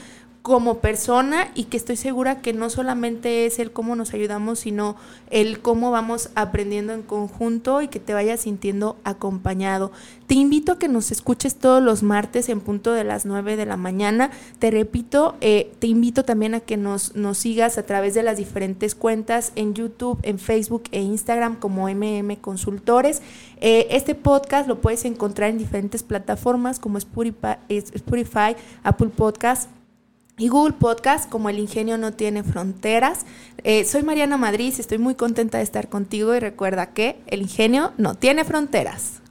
como 0.43 0.79
persona 0.79 1.53
y 1.55 1.65
que 1.65 1.77
estoy 1.77 1.95
segura 1.95 2.41
que 2.41 2.53
no 2.53 2.69
solamente 2.69 3.47
es 3.47 3.61
el 3.61 3.71
cómo 3.71 3.95
nos 3.95 4.13
ayudamos, 4.13 4.59
sino 4.59 4.97
el 5.31 5.61
cómo 5.61 5.93
vamos 5.93 6.31
aprendiendo 6.35 6.93
en 6.93 7.03
conjunto 7.03 7.81
y 7.81 7.87
que 7.87 8.01
te 8.01 8.13
vayas 8.13 8.41
sintiendo 8.41 8.97
acompañado. 9.05 9.93
Te 10.27 10.35
invito 10.35 10.73
a 10.73 10.79
que 10.81 10.89
nos 10.89 11.13
escuches 11.13 11.55
todos 11.55 11.81
los 11.81 12.03
martes 12.03 12.49
en 12.49 12.61
punto 12.61 12.93
de 12.93 13.05
las 13.05 13.25
9 13.25 13.57
de 13.57 13.67
la 13.67 13.77
mañana. 13.77 14.33
Te 14.59 14.73
repito, 14.73 15.37
eh, 15.41 15.73
te 15.79 15.87
invito 15.87 16.25
también 16.25 16.55
a 16.55 16.61
que 16.61 16.77
nos, 16.77 17.15
nos 17.15 17.39
sigas 17.39 17.79
a 17.79 17.85
través 17.85 18.15
de 18.15 18.25
las 18.25 18.37
diferentes 18.37 18.97
cuentas 18.97 19.53
en 19.55 19.75
YouTube, 19.75 20.19
en 20.23 20.41
Facebook 20.41 20.85
e 20.91 21.03
Instagram 21.03 21.55
como 21.55 21.89
MM 21.89 22.37
Consultores. 22.41 23.23
Eh, 23.61 23.87
este 23.91 24.17
podcast 24.17 24.67
lo 24.67 24.81
puedes 24.81 25.05
encontrar 25.05 25.51
en 25.51 25.59
diferentes 25.59 26.03
plataformas 26.03 26.81
como 26.81 26.99
Spotify, 26.99 28.57
Apple 28.83 29.11
Podcast 29.15 29.69
y 30.43 30.49
Google 30.49 30.73
Podcast, 30.73 31.31
como 31.31 31.51
el 31.51 31.61
ingenio 31.61 31.99
no 31.99 32.15
tiene 32.15 32.43
fronteras. 32.43 33.27
Eh, 33.63 33.85
soy 33.85 34.03
Mariana 34.03 34.37
Madrid, 34.37 34.75
estoy 34.77 34.99
muy 34.99 35.15
contenta 35.15 35.59
de 35.59 35.65
estar 35.65 35.89
contigo 35.89 36.35
y 36.35 36.41
recuerda 36.41 36.93
que 36.93 37.23
el 37.29 37.43
ingenio 37.43 37.93
no 37.97 38.17
tiene 38.17 38.45
fronteras. 38.45 39.23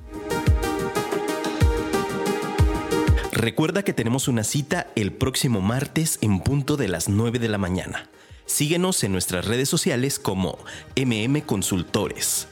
Recuerda 3.33 3.83
que 3.83 3.91
tenemos 3.91 4.29
una 4.29 4.45
cita 4.45 4.87
el 4.95 5.11
próximo 5.11 5.59
martes 5.59 6.17
en 6.21 6.39
punto 6.39 6.77
de 6.77 6.87
las 6.87 7.09
9 7.09 7.39
de 7.39 7.49
la 7.49 7.57
mañana. 7.57 8.09
Síguenos 8.45 9.03
en 9.03 9.11
nuestras 9.11 9.45
redes 9.45 9.67
sociales 9.67 10.17
como 10.17 10.59
MM 10.95 11.41
Consultores. 11.41 12.47